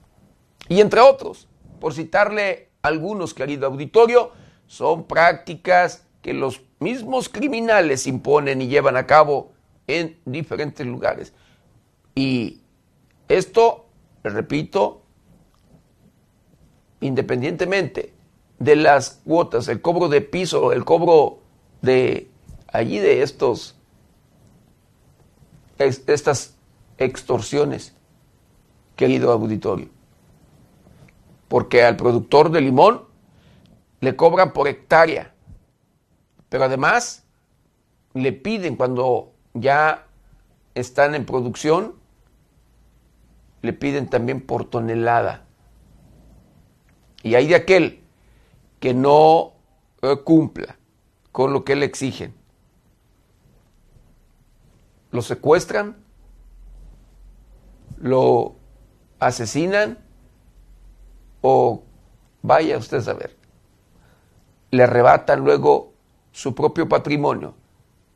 Y 0.69 0.81
entre 0.81 1.01
otros, 1.01 1.49
por 1.81 1.95
citarle 1.95 2.69
algunos, 2.83 3.33
querido 3.33 3.67
auditorio, 3.67 4.33
son 4.67 5.05
prácticas 5.05 6.05
que 6.21 6.35
los 6.35 6.63
mismos 6.81 7.29
criminales 7.29 8.07
imponen 8.07 8.61
y 8.61 8.69
llevan 8.69 8.97
a 8.97 9.07
cabo 9.07 9.53
en 9.87 10.21
diferentes 10.25 10.87
lugares. 10.87 11.33
Y 12.15 12.61
esto, 13.29 13.87
repito, 14.23 15.03
independientemente 17.01 18.13
de 18.59 18.77
las 18.77 19.21
cuotas, 19.25 19.69
el 19.69 19.81
cobro 19.81 20.09
de 20.09 20.21
piso, 20.21 20.73
el 20.73 20.85
cobro 20.85 21.39
de 21.81 22.31
allí 22.69 22.99
de 22.99 23.23
estos 23.23 23.77
estas 25.79 26.55
extorsiones, 26.99 27.95
querido 28.97 29.33
auditorio. 29.33 29.89
Porque 31.49 31.83
al 31.83 31.97
productor 31.97 32.51
de 32.51 32.61
limón 32.61 33.03
le 34.01 34.17
cobran 34.17 34.53
por 34.53 34.69
hectárea 34.69 35.35
Pero 36.49 36.65
además 36.65 37.25
le 38.15 38.33
piden 38.33 38.77
cuando 38.77 39.33
ya 39.55 40.07
están 40.75 41.15
en 41.15 41.27
producción, 41.27 41.95
le 43.63 43.73
piden 43.73 44.09
también 44.09 44.41
por 44.41 44.65
tonelada. 44.65 45.47
Y 47.23 47.37
hay 47.37 47.47
de 47.47 47.55
aquel 47.55 48.03
que 48.81 48.93
no 48.93 49.53
eh, 50.03 50.17
cumpla 50.25 50.77
con 51.31 51.53
lo 51.53 51.65
que 51.65 51.77
le 51.77 51.87
exigen. 51.87 52.35
Lo 55.13 55.23
secuestran, 55.23 55.97
lo 57.99 58.57
asesinan 59.21 59.99
o 61.41 61.85
vaya 62.43 62.79
usted 62.79 62.99
a 62.99 63.03
saber. 63.03 63.37
Le 64.71 64.83
arrebatan 64.83 65.45
luego 65.45 65.93
su 66.33 66.55
propio 66.55 66.89
patrimonio, 66.89 67.55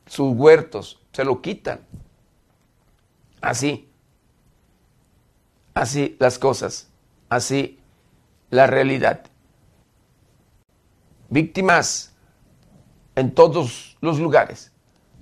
sus 0.07 0.35
huertos, 0.35 0.99
se 1.13 1.23
lo 1.23 1.41
quitan. 1.41 1.81
Así, 3.39 3.86
así 5.77 6.15
las 6.19 6.39
cosas, 6.39 6.89
así 7.29 7.79
la 8.49 8.67
realidad. 8.67 9.23
Víctimas 11.29 12.15
en 13.15 13.33
todos 13.33 13.97
los 14.01 14.19
lugares, 14.19 14.71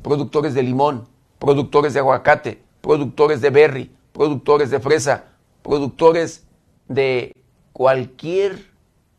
productores 0.01 0.53
de 0.53 0.63
limón, 0.63 1.07
productores 1.39 1.93
de 1.93 1.99
aguacate, 1.99 2.63
productores 2.81 3.41
de 3.41 3.49
berry, 3.49 3.95
productores 4.13 4.69
de 4.69 4.79
fresa, 4.79 5.25
productores 5.61 6.45
de 6.87 7.35
cualquier, 7.73 8.71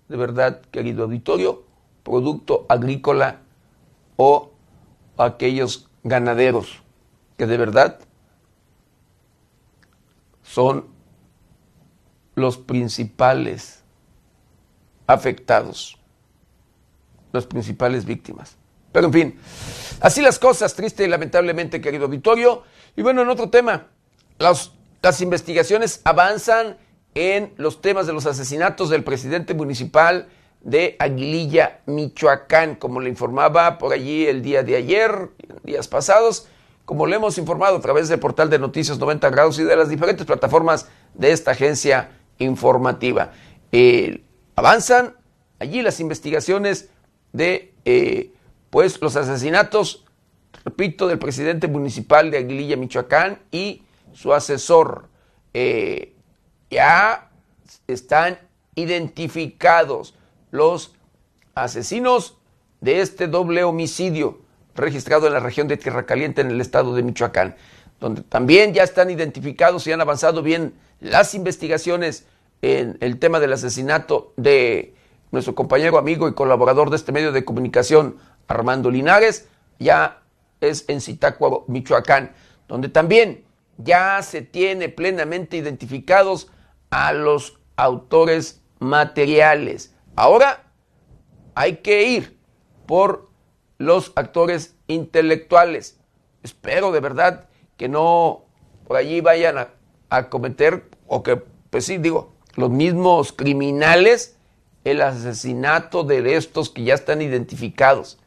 de 0.09 0.17
verdad, 0.17 0.63
querido 0.71 1.05
auditorio, 1.05 1.65
producto 2.03 2.65
agrícola 2.69 3.41
o 4.17 4.53
aquellos 5.19 5.91
ganaderos 6.05 6.83
que 7.37 7.47
de 7.47 7.57
verdad 7.59 7.99
son 10.43 10.96
los 12.37 12.59
principales 12.59 13.83
afectados, 15.09 15.99
las 17.33 17.47
principales 17.47 18.05
víctimas. 18.05 18.57
Pero 18.93 19.09
en 19.09 19.13
fin, 19.13 19.39
así 20.01 20.23
las 20.23 20.39
cosas, 20.39 20.75
triste 20.75 21.05
y 21.05 21.09
lamentablemente, 21.09 21.81
querido 21.81 22.05
auditorio. 22.05 22.63
Y 22.95 23.03
bueno, 23.03 23.23
en 23.23 23.29
otro 23.31 23.51
tema, 23.51 23.89
las 24.39 25.21
investigaciones 25.21 26.01
avanzan 26.05 26.77
en 27.15 27.53
los 27.57 27.81
temas 27.81 28.07
de 28.07 28.13
los 28.13 28.27
asesinatos 28.27 28.91
del 28.91 29.03
presidente 29.03 29.55
municipal 29.55 30.29
de 30.61 30.97
Aguililla, 30.99 31.81
Michoacán, 31.87 32.75
como 32.75 33.01
le 33.01 33.09
informaba 33.09 33.79
por 33.79 33.93
allí 33.93 34.27
el 34.27 34.43
día 34.43 34.63
de 34.63 34.77
ayer, 34.77 35.31
días 35.63 35.89
pasados, 35.89 36.49
como 36.85 37.07
le 37.07 37.17
hemos 37.17 37.39
informado 37.39 37.77
a 37.77 37.81
través 37.81 38.09
del 38.09 38.19
portal 38.19 38.51
de 38.51 38.59
Noticias 38.59 38.99
90 38.99 39.31
Grados 39.31 39.59
y 39.59 39.65
de 39.65 39.77
las 39.77 39.89
diferentes 39.89 40.27
plataformas 40.27 40.89
de 41.15 41.33
esta 41.33 41.53
agencia 41.53 42.11
informativa. 42.39 43.33
Eh, 43.73 44.23
avanzan 44.55 45.15
allí 45.59 45.83
las 45.83 46.01
investigaciones 46.01 46.91
de 47.33 47.75
eh, 47.85 48.33
pues 48.71 49.01
los 49.01 49.17
asesinatos, 49.17 50.05
repito, 50.65 51.07
del 51.07 51.19
presidente 51.19 51.69
municipal 51.69 52.31
de 52.31 52.39
Aguililla, 52.39 52.77
Michoacán 52.77 53.41
y 53.51 53.83
su 54.13 54.33
asesor. 54.33 55.09
Eh, 55.55 56.15
ya 56.71 57.31
están 57.87 58.39
identificados 58.75 60.15
los 60.51 60.95
asesinos 61.55 62.39
de 62.81 63.01
este 63.01 63.27
doble 63.29 63.65
homicidio 63.65 64.41
registrado 64.75 65.27
en 65.27 65.33
la 65.33 65.41
región 65.41 65.69
de 65.69 65.77
Tierra 65.77 66.05
Caliente 66.05 66.43
en 66.43 66.51
el 66.51 66.61
estado 66.61 66.95
de 66.95 67.03
Michoacán, 67.03 67.57
donde 68.01 68.23
también 68.23 68.75
ya 68.75 68.83
están 68.83 69.11
identificados 69.11 69.87
y 69.87 69.93
han 69.93 70.01
avanzado 70.01 70.43
bien 70.43 70.75
las 71.01 71.35
investigaciones 71.35 72.27
en 72.63 72.97
el 73.01 73.19
tema 73.19 73.41
del 73.41 73.53
asesinato 73.53 74.33
de 74.37 74.95
nuestro 75.31 75.55
compañero, 75.55 75.99
amigo 75.99 76.29
y 76.29 76.35
colaborador 76.35 76.91
de 76.91 76.97
este 76.97 77.13
medio 77.13 77.33
de 77.33 77.45
comunicación, 77.45 78.17
Armando 78.49 78.91
Linares, 78.91 79.49
ya 79.79 80.23
es 80.61 80.85
en 80.89 81.01
Zitácuaro, 81.01 81.65
Michoacán, 81.69 82.33
donde 82.69 82.89
también 82.89 83.45
ya 83.79 84.23
se 84.23 84.43
tiene 84.43 84.89
plenamente 84.89 85.57
identificados 85.57 86.49
a 86.91 87.13
los 87.13 87.59
autores 87.77 88.63
materiales. 88.79 89.95
Ahora 90.15 90.65
hay 91.55 91.79
que 91.79 92.05
ir 92.05 92.39
por 92.87 93.29
los 93.79 94.13
actores 94.17 94.77
intelectuales. 94.87 95.99
Espero 96.43 96.93
de 96.93 97.01
verdad 97.01 97.46
que 97.77 97.89
no 97.89 98.45
por 98.87 98.97
allí 98.97 99.21
vayan 99.21 99.57
a, 100.09 100.29
cometer, 100.29 100.89
o 101.07 101.23
que, 101.23 101.37
pues 101.37 101.85
sí, 101.85 101.99
digo, 101.99 102.33
los 102.55 102.71
mismos 102.71 103.33
criminales, 103.33 104.37
el 104.85 105.03
asesinato 105.03 106.05
de 106.05 106.37
estos 106.37 106.71
que 106.71 106.85
ya 106.85 106.95
están 106.95 107.21
identificados, 107.21 108.19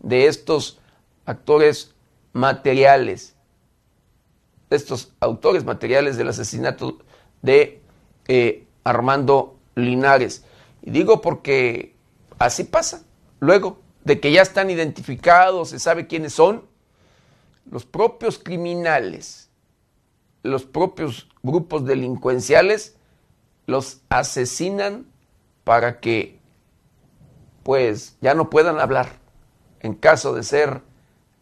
de 0.00 0.26
estos 0.26 0.80
actores 1.24 1.94
materiales, 2.32 3.36
de 4.68 4.76
estos 4.76 5.12
autores 5.20 5.64
materiales 5.64 6.16
del 6.16 6.28
asesinato 6.28 6.98
de 7.40 7.80
eh, 8.26 8.66
Armando 8.84 9.56
Linares. 9.76 10.44
Y 10.82 10.90
digo 10.90 11.20
porque 11.20 11.94
así 12.38 12.64
pasa. 12.64 13.04
Luego 13.40 13.78
de 14.04 14.20
que 14.20 14.32
ya 14.32 14.42
están 14.42 14.70
identificados, 14.70 15.70
se 15.70 15.78
sabe 15.78 16.06
quiénes 16.06 16.32
son, 16.32 16.64
los 17.70 17.84
propios 17.84 18.38
criminales, 18.38 19.50
los 20.42 20.64
propios 20.64 21.28
grupos 21.42 21.84
delincuenciales, 21.84 22.96
los 23.66 24.00
asesinan 24.08 25.06
para 25.64 26.00
que 26.00 26.38
pues 27.62 28.16
ya 28.20 28.34
no 28.34 28.48
puedan 28.48 28.80
hablar 28.80 29.10
en 29.80 29.94
caso 29.94 30.34
de 30.34 30.42
ser 30.42 30.82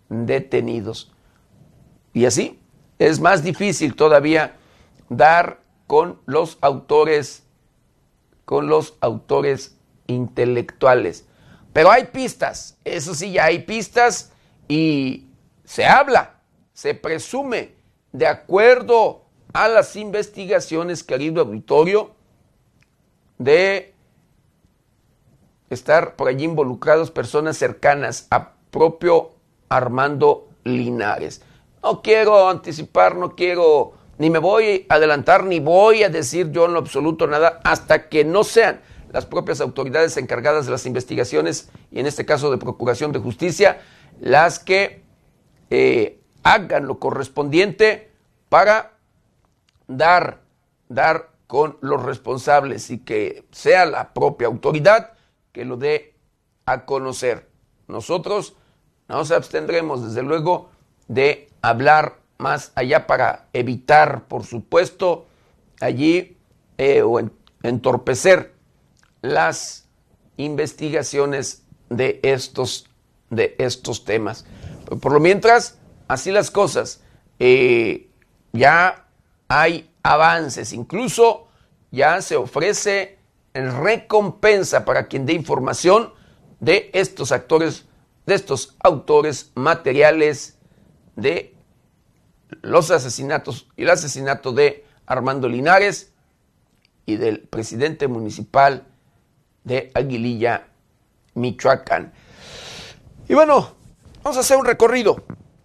detenidos. 0.08 1.12
Y 2.12 2.24
así 2.24 2.58
es 2.98 3.20
más 3.20 3.44
difícil 3.44 3.94
todavía 3.94 4.56
dar 5.08 5.60
con 5.86 6.20
los 6.26 6.58
autores, 6.62 7.44
con 8.44 8.66
los 8.68 8.96
autores 9.00 9.76
intelectuales. 10.06 11.26
Pero 11.72 11.90
hay 11.90 12.06
pistas, 12.06 12.78
eso 12.84 13.14
sí, 13.14 13.32
ya 13.32 13.44
hay 13.44 13.60
pistas 13.60 14.32
y 14.66 15.25
se 15.66 15.84
habla, 15.84 16.36
se 16.72 16.94
presume, 16.94 17.74
de 18.12 18.26
acuerdo 18.26 19.24
a 19.52 19.68
las 19.68 19.96
investigaciones, 19.96 21.02
querido 21.02 21.42
auditorio, 21.42 22.12
de 23.36 23.92
estar 25.68 26.16
por 26.16 26.28
allí 26.28 26.44
involucrados 26.44 27.10
personas 27.10 27.58
cercanas 27.58 28.28
a 28.30 28.52
propio 28.70 29.32
Armando 29.68 30.48
Linares. 30.64 31.42
No 31.82 32.00
quiero 32.00 32.48
anticipar, 32.48 33.16
no 33.16 33.34
quiero 33.34 33.92
ni 34.18 34.30
me 34.30 34.38
voy 34.38 34.86
a 34.88 34.94
adelantar, 34.94 35.44
ni 35.44 35.60
voy 35.60 36.02
a 36.02 36.08
decir 36.08 36.50
yo 36.50 36.64
en 36.64 36.72
lo 36.72 36.78
absoluto 36.78 37.26
nada 37.26 37.60
hasta 37.64 38.08
que 38.08 38.24
no 38.24 38.44
sean 38.44 38.80
las 39.12 39.26
propias 39.26 39.60
autoridades 39.60 40.16
encargadas 40.16 40.64
de 40.64 40.72
las 40.72 40.86
investigaciones 40.86 41.68
y 41.90 42.00
en 42.00 42.06
este 42.06 42.24
caso 42.24 42.50
de 42.50 42.56
Procuración 42.56 43.12
de 43.12 43.18
Justicia 43.18 43.80
las 44.20 44.58
que 44.58 45.05
eh, 45.70 46.20
hagan 46.42 46.86
lo 46.86 46.98
correspondiente 46.98 48.10
para 48.48 48.92
dar, 49.88 50.40
dar 50.88 51.30
con 51.46 51.78
los 51.80 52.02
responsables 52.02 52.90
y 52.90 52.98
que 52.98 53.44
sea 53.52 53.86
la 53.86 54.12
propia 54.12 54.48
autoridad 54.48 55.12
que 55.52 55.64
lo 55.64 55.76
dé 55.76 56.14
a 56.64 56.84
conocer. 56.84 57.48
Nosotros 57.88 58.54
nos 59.08 59.30
abstendremos 59.30 60.04
desde 60.04 60.22
luego 60.22 60.70
de 61.08 61.48
hablar 61.62 62.18
más 62.38 62.72
allá 62.74 63.06
para 63.06 63.46
evitar, 63.52 64.24
por 64.24 64.44
supuesto, 64.44 65.26
allí 65.80 66.36
eh, 66.78 67.02
o 67.02 67.20
entorpecer 67.62 68.52
las 69.22 69.88
investigaciones 70.36 71.64
de 71.88 72.20
estos, 72.22 72.86
de 73.30 73.54
estos 73.58 74.04
temas. 74.04 74.44
Por 74.86 75.12
lo 75.12 75.20
mientras, 75.20 75.78
así 76.08 76.30
las 76.30 76.50
cosas, 76.50 77.02
eh, 77.38 78.10
ya 78.52 79.06
hay 79.48 79.90
avances, 80.02 80.72
incluso 80.72 81.48
ya 81.90 82.22
se 82.22 82.36
ofrece 82.36 83.18
recompensa 83.54 84.84
para 84.84 85.08
quien 85.08 85.26
dé 85.26 85.32
información 85.32 86.12
de 86.60 86.90
estos 86.92 87.32
actores, 87.32 87.86
de 88.26 88.34
estos 88.34 88.76
autores 88.80 89.52
materiales 89.54 90.58
de 91.16 91.54
los 92.62 92.90
asesinatos 92.90 93.68
y 93.76 93.82
el 93.82 93.90
asesinato 93.90 94.52
de 94.52 94.84
Armando 95.06 95.48
Linares 95.48 96.12
y 97.06 97.16
del 97.16 97.40
presidente 97.40 98.08
municipal 98.08 98.86
de 99.64 99.90
Aguililla, 99.94 100.68
Michoacán. 101.34 102.12
Y 103.28 103.34
bueno, 103.34 103.75
Vamos 104.26 104.38
a 104.38 104.40
hacer 104.40 104.56
un 104.56 104.64
recorrido, 104.64 105.24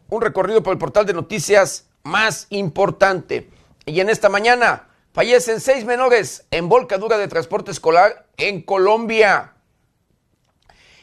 un 0.09 0.21
recorrido 0.21 0.61
por 0.61 0.71
el 0.71 0.77
portal 0.77 1.03
de 1.07 1.15
noticias 1.15 1.89
más 2.03 2.45
importante. 2.51 3.49
Y 3.87 3.99
en 4.01 4.07
esta 4.07 4.29
mañana 4.29 4.87
fallecen 5.13 5.59
seis 5.59 5.83
menores 5.83 6.45
en 6.51 6.69
volcadura 6.69 7.17
de 7.17 7.27
transporte 7.27 7.71
escolar 7.71 8.27
en 8.37 8.61
Colombia. 8.61 9.55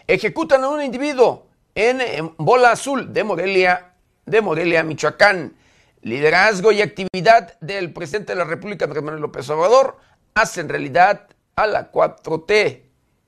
Ejecutan 0.07 0.63
a 0.63 0.69
un 0.69 0.83
individuo 0.83 1.49
en, 1.75 2.33
Bola 2.37 2.71
Azul 2.71 3.13
de 3.13 3.25
Morelia, 3.25 3.93
de 4.25 4.41
Morelia, 4.41 4.85
Michoacán. 4.85 5.57
Liderazgo 6.03 6.71
y 6.71 6.81
actividad 6.81 7.59
del 7.59 7.93
presidente 7.93 8.35
de 8.35 8.39
la 8.39 8.45
República, 8.45 8.85
Andrés 8.85 9.03
Manuel 9.03 9.23
López 9.23 9.51
Obrador, 9.51 9.99
hacen 10.33 10.69
realidad 10.69 11.27
a 11.57 11.67
la 11.67 11.91
4T. 11.91 12.83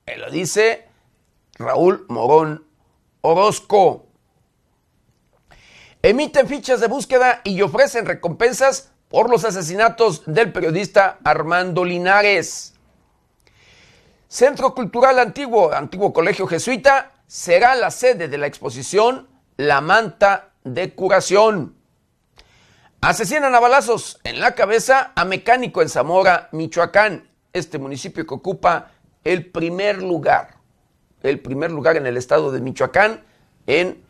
Me 0.05 0.15
lo 0.15 0.31
dice 0.31 0.87
Raúl 1.59 2.05
Morón 2.07 2.63
Orozco. 3.19 4.07
Emiten 6.03 6.47
fichas 6.47 6.79
de 6.79 6.87
búsqueda 6.87 7.41
y 7.43 7.61
ofrecen 7.61 8.07
recompensas 8.07 8.91
por 9.07 9.29
los 9.29 9.45
asesinatos 9.45 10.23
del 10.25 10.51
periodista 10.51 11.19
Armando 11.23 11.85
Linares. 11.85 12.73
Centro 14.27 14.73
Cultural 14.73 15.19
Antiguo, 15.19 15.71
Antiguo 15.71 16.11
Colegio 16.11 16.47
Jesuita, 16.47 17.11
será 17.27 17.75
la 17.75 17.91
sede 17.91 18.29
de 18.29 18.39
la 18.39 18.47
exposición 18.47 19.27
La 19.57 19.79
Manta 19.79 20.53
de 20.63 20.95
Curación. 20.95 21.75
Asesinan 23.01 23.53
a 23.53 23.59
balazos 23.59 24.19
en 24.23 24.39
la 24.39 24.55
cabeza 24.55 25.11
a 25.15 25.23
mecánico 25.23 25.83
en 25.83 25.89
Zamora, 25.89 26.49
Michoacán, 26.51 27.29
este 27.53 27.77
municipio 27.77 28.25
que 28.25 28.33
ocupa 28.33 28.91
el 29.23 29.51
primer 29.51 30.01
lugar, 30.01 30.55
el 31.21 31.39
primer 31.41 31.69
lugar 31.69 31.95
en 31.97 32.07
el 32.07 32.17
estado 32.17 32.51
de 32.51 32.59
Michoacán 32.59 33.23
en 33.67 34.03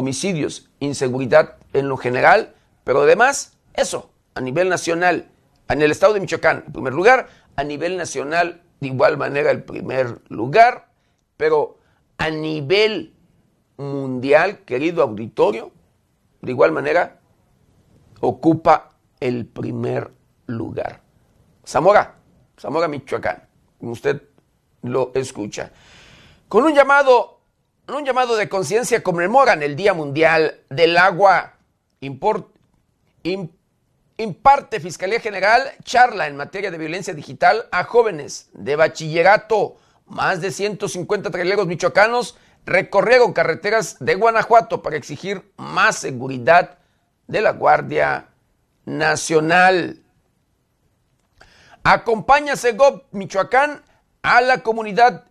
homicidios, 0.00 0.68
inseguridad 0.80 1.56
en 1.72 1.88
lo 1.88 1.96
general, 1.96 2.54
pero 2.84 3.02
además 3.02 3.56
eso, 3.74 4.10
a 4.34 4.40
nivel 4.40 4.68
nacional, 4.68 5.30
en 5.68 5.82
el 5.82 5.90
estado 5.90 6.14
de 6.14 6.20
Michoacán, 6.20 6.64
en 6.66 6.72
primer 6.72 6.92
lugar, 6.92 7.28
a 7.56 7.64
nivel 7.64 7.96
nacional, 7.96 8.62
de 8.80 8.88
igual 8.88 9.16
manera 9.16 9.50
el 9.50 9.62
primer 9.62 10.20
lugar, 10.28 10.88
pero 11.36 11.78
a 12.18 12.30
nivel 12.30 13.14
mundial, 13.76 14.60
querido 14.60 15.02
auditorio, 15.02 15.70
de 16.42 16.52
igual 16.52 16.72
manera, 16.72 17.20
ocupa 18.20 18.90
el 19.20 19.46
primer 19.46 20.10
lugar. 20.46 21.02
Zamora, 21.66 22.16
Zamora, 22.58 22.88
Michoacán, 22.88 23.46
como 23.78 23.92
usted 23.92 24.22
lo 24.82 25.12
escucha. 25.14 25.70
Con 26.48 26.64
un 26.64 26.74
llamado, 26.74 27.39
un 27.94 28.04
llamado 28.04 28.36
de 28.36 28.48
conciencia 28.48 29.02
conmemoran 29.02 29.62
el 29.62 29.76
Día 29.76 29.94
Mundial 29.94 30.60
del 30.68 30.96
Agua. 30.96 31.54
Imparte 34.16 34.80
Fiscalía 34.80 35.20
General 35.20 35.62
charla 35.82 36.26
en 36.26 36.36
materia 36.36 36.70
de 36.70 36.78
violencia 36.78 37.14
digital 37.14 37.66
a 37.72 37.84
jóvenes 37.84 38.50
de 38.52 38.76
bachillerato. 38.76 39.76
Más 40.06 40.40
de 40.40 40.50
150 40.50 41.30
traileros 41.30 41.66
michoacanos 41.66 42.36
recorrieron 42.66 43.32
carreteras 43.32 43.96
de 44.00 44.14
Guanajuato 44.14 44.82
para 44.82 44.96
exigir 44.96 45.50
más 45.56 45.96
seguridad 45.96 46.78
de 47.26 47.40
la 47.40 47.52
Guardia 47.52 48.28
Nacional. 48.84 50.02
Acompaña 51.82 52.56
Segov 52.56 53.04
Michoacán 53.12 53.82
a 54.22 54.40
la 54.42 54.62
comunidad 54.62 55.24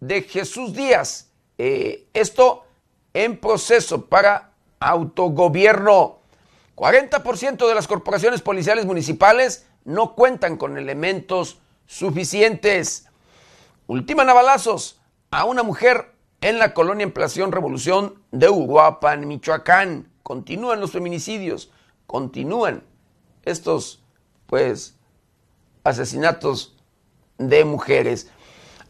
de 0.00 0.22
Jesús 0.22 0.74
Díaz. 0.74 1.30
Eh, 1.58 2.06
esto 2.12 2.64
en 3.14 3.38
proceso 3.38 4.06
para 4.06 4.52
autogobierno. 4.80 6.18
40% 6.74 7.66
de 7.66 7.74
las 7.74 7.88
corporaciones 7.88 8.42
policiales 8.42 8.84
municipales 8.84 9.66
no 9.84 10.14
cuentan 10.14 10.56
con 10.56 10.76
elementos 10.76 11.58
suficientes. 11.86 13.08
Ultiman 13.86 14.28
a 14.28 14.34
balazos 14.34 15.00
a 15.30 15.44
una 15.44 15.62
mujer 15.62 16.12
en 16.40 16.58
la 16.58 16.74
colonia 16.74 17.04
Emplación 17.04 17.52
Revolución 17.52 18.22
de 18.30 18.50
Uruapan, 18.50 19.26
Michoacán. 19.26 20.12
Continúan 20.22 20.80
los 20.80 20.92
feminicidios, 20.92 21.70
continúan 22.06 22.82
estos, 23.44 24.02
pues, 24.46 24.96
asesinatos 25.84 26.76
de 27.38 27.64
mujeres. 27.64 28.30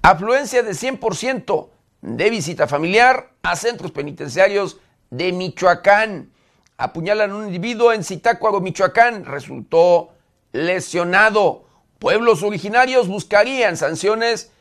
Afluencia 0.02 0.62
de 0.62 0.72
100% 0.72 1.68
de 2.06 2.30
visita 2.30 2.68
familiar 2.68 3.32
a 3.42 3.56
centros 3.56 3.90
penitenciarios 3.90 4.78
de 5.10 5.32
Michoacán. 5.32 6.30
Apuñalan 6.78 7.32
a 7.32 7.34
un 7.34 7.46
individuo 7.46 7.92
en 7.92 8.04
Zitácuaro, 8.04 8.60
Michoacán. 8.60 9.24
Resultó 9.24 10.10
lesionado. 10.52 11.64
Pueblos 11.98 12.44
originarios 12.44 13.08
buscarían 13.08 13.76
sanciones 13.76 14.52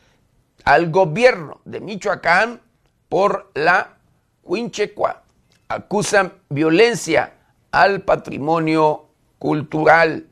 al 0.64 0.90
gobierno 0.90 1.60
de 1.64 1.78
Michoacán 1.78 2.60
por 3.08 3.52
la 3.54 3.96
Huinchecua. 4.42 5.22
Acusan 5.68 6.32
violencia 6.48 7.34
al 7.70 8.02
patrimonio 8.02 9.06
cultural. 9.38 10.26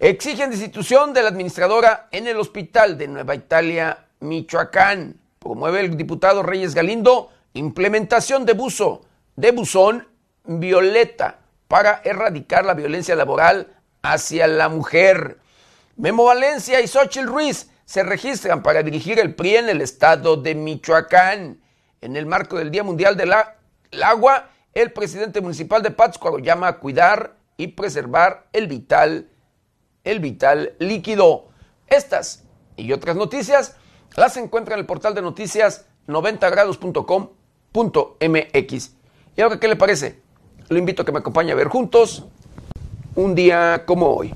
Exigen 0.00 0.50
destitución 0.50 1.12
de 1.12 1.22
la 1.22 1.28
administradora 1.28 2.08
en 2.10 2.26
el 2.26 2.38
hospital 2.38 2.98
de 2.98 3.06
Nueva 3.06 3.36
Italia, 3.36 4.06
Michoacán. 4.18 5.17
Promueve 5.38 5.80
el 5.80 5.96
diputado 5.96 6.42
Reyes 6.42 6.74
Galindo 6.74 7.30
implementación 7.54 8.46
de 8.46 8.52
buzo, 8.54 9.02
de 9.36 9.52
buzón 9.52 10.06
violeta 10.44 11.40
para 11.66 12.00
erradicar 12.04 12.64
la 12.64 12.74
violencia 12.74 13.14
laboral 13.14 13.76
hacia 14.02 14.46
la 14.46 14.68
mujer. 14.68 15.38
Memo 15.96 16.24
Valencia 16.24 16.80
y 16.80 16.88
Xochitl 16.88 17.26
Ruiz 17.26 17.70
se 17.84 18.02
registran 18.02 18.62
para 18.62 18.82
dirigir 18.82 19.18
el 19.18 19.34
PRI 19.34 19.56
en 19.56 19.68
el 19.68 19.80
estado 19.80 20.36
de 20.36 20.54
Michoacán. 20.54 21.60
En 22.00 22.16
el 22.16 22.26
marco 22.26 22.56
del 22.56 22.70
Día 22.70 22.84
Mundial 22.84 23.16
del 23.16 23.32
Agua, 24.02 24.50
el 24.72 24.92
presidente 24.92 25.40
municipal 25.40 25.82
de 25.82 25.90
Pátzcuaro 25.90 26.38
llama 26.38 26.68
a 26.68 26.78
cuidar 26.78 27.34
y 27.56 27.68
preservar 27.68 28.46
el 28.52 28.68
vital, 28.68 29.28
el 30.04 30.20
vital 30.20 30.74
líquido. 30.78 31.48
Estas 31.88 32.44
y 32.76 32.92
otras 32.92 33.16
noticias 33.16 33.74
las 34.18 34.36
encuentra 34.36 34.74
en 34.74 34.80
el 34.80 34.86
portal 34.86 35.14
de 35.14 35.22
noticias 35.22 35.86
90grados.com.mx. 36.08 38.90
¿Y 39.36 39.40
ahora 39.40 39.60
qué 39.60 39.68
le 39.68 39.76
parece? 39.76 40.20
Lo 40.68 40.78
invito 40.78 41.02
a 41.02 41.04
que 41.04 41.12
me 41.12 41.20
acompañe 41.20 41.52
a 41.52 41.54
ver 41.54 41.68
juntos 41.68 42.24
un 43.14 43.36
día 43.36 43.84
como 43.86 44.08
hoy. 44.08 44.34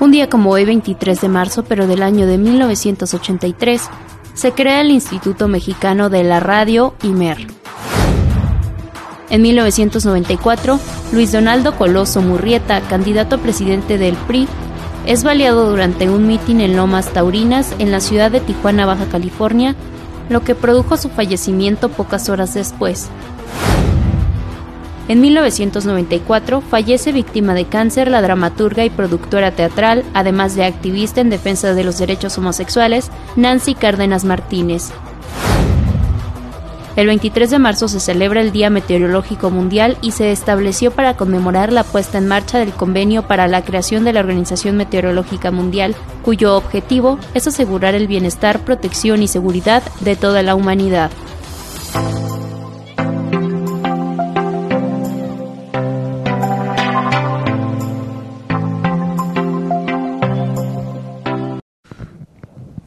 Un 0.00 0.12
día 0.12 0.28
como 0.28 0.50
hoy, 0.50 0.64
23 0.64 1.20
de 1.20 1.28
marzo, 1.28 1.62
pero 1.64 1.86
del 1.86 2.02
año 2.02 2.26
de 2.26 2.38
1983, 2.38 3.88
se 4.34 4.50
crea 4.52 4.80
el 4.80 4.90
Instituto 4.90 5.46
Mexicano 5.48 6.08
de 6.08 6.24
la 6.24 6.40
Radio, 6.40 6.94
IMER. 7.02 7.46
En 9.30 9.42
1994, 9.42 10.80
Luis 11.12 11.32
Donaldo 11.32 11.76
Coloso 11.76 12.22
Murrieta, 12.22 12.80
candidato 12.80 13.36
a 13.36 13.38
presidente 13.38 13.98
del 13.98 14.14
PRI, 14.14 14.48
es 15.06 15.22
baleado 15.22 15.68
durante 15.70 16.08
un 16.08 16.26
mitin 16.26 16.60
en 16.60 16.76
Lomas 16.76 17.12
Taurinas, 17.12 17.74
en 17.78 17.90
la 17.90 18.00
ciudad 18.00 18.30
de 18.30 18.40
Tijuana, 18.40 18.86
Baja 18.86 19.06
California, 19.06 19.74
lo 20.30 20.40
que 20.40 20.54
produjo 20.54 20.96
su 20.96 21.10
fallecimiento 21.10 21.90
pocas 21.90 22.28
horas 22.28 22.54
después. 22.54 23.08
En 25.08 25.22
1994 25.22 26.60
fallece 26.60 27.12
víctima 27.12 27.54
de 27.54 27.64
cáncer 27.64 28.10
la 28.10 28.20
dramaturga 28.20 28.84
y 28.84 28.90
productora 28.90 29.52
teatral, 29.52 30.04
además 30.12 30.54
de 30.54 30.64
activista 30.64 31.22
en 31.22 31.30
defensa 31.30 31.72
de 31.72 31.84
los 31.84 31.98
derechos 31.98 32.36
homosexuales, 32.36 33.10
Nancy 33.36 33.74
Cárdenas 33.74 34.24
Martínez. 34.24 34.90
El 36.96 37.06
23 37.06 37.50
de 37.50 37.58
marzo 37.58 37.88
se 37.88 38.00
celebra 38.00 38.40
el 38.40 38.52
Día 38.52 38.70
Meteorológico 38.70 39.50
Mundial 39.50 39.96
y 40.02 40.12
se 40.12 40.32
estableció 40.32 40.90
para 40.90 41.16
conmemorar 41.16 41.72
la 41.72 41.84
puesta 41.84 42.18
en 42.18 42.26
marcha 42.26 42.58
del 42.58 42.72
convenio 42.72 43.22
para 43.22 43.46
la 43.46 43.62
creación 43.62 44.04
de 44.04 44.12
la 44.12 44.20
Organización 44.20 44.76
Meteorológica 44.76 45.50
Mundial, 45.50 45.94
cuyo 46.24 46.56
objetivo 46.56 47.18
es 47.34 47.46
asegurar 47.46 47.94
el 47.94 48.08
bienestar, 48.08 48.60
protección 48.60 49.22
y 49.22 49.28
seguridad 49.28 49.82
de 50.00 50.16
toda 50.16 50.42
la 50.42 50.54
humanidad. 50.54 51.10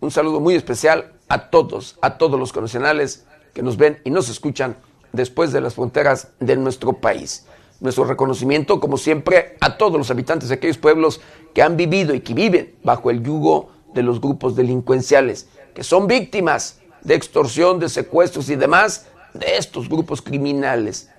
un 0.00 0.10
saludo 0.10 0.40
muy 0.40 0.54
especial 0.54 1.12
a 1.28 1.50
todos, 1.50 1.98
a 2.00 2.16
todos 2.16 2.38
los 2.38 2.52
connacionales 2.52 3.26
que 3.52 3.62
nos 3.62 3.76
ven 3.76 4.00
y 4.04 4.10
nos 4.10 4.28
escuchan 4.28 4.76
después 5.12 5.52
de 5.52 5.60
las 5.60 5.74
fronteras 5.74 6.28
de 6.40 6.56
nuestro 6.56 6.94
país. 6.94 7.46
Nuestro 7.80 8.04
reconocimiento, 8.04 8.80
como 8.80 8.96
siempre, 8.96 9.56
a 9.60 9.76
todos 9.76 9.96
los 9.96 10.10
habitantes 10.10 10.48
de 10.48 10.56
aquellos 10.56 10.78
pueblos 10.78 11.20
que 11.54 11.62
han 11.62 11.76
vivido 11.76 12.14
y 12.14 12.20
que 12.20 12.34
viven 12.34 12.74
bajo 12.82 13.10
el 13.10 13.22
yugo 13.22 13.70
de 13.94 14.02
los 14.02 14.20
grupos 14.20 14.54
delincuenciales, 14.54 15.48
que 15.74 15.82
son 15.82 16.06
víctimas 16.06 16.80
de 17.02 17.14
extorsión, 17.14 17.78
de 17.78 17.88
secuestros 17.88 18.50
y 18.50 18.56
demás 18.56 19.06
de 19.32 19.56
estos 19.56 19.88
grupos 19.88 20.20
criminales. 20.20 21.10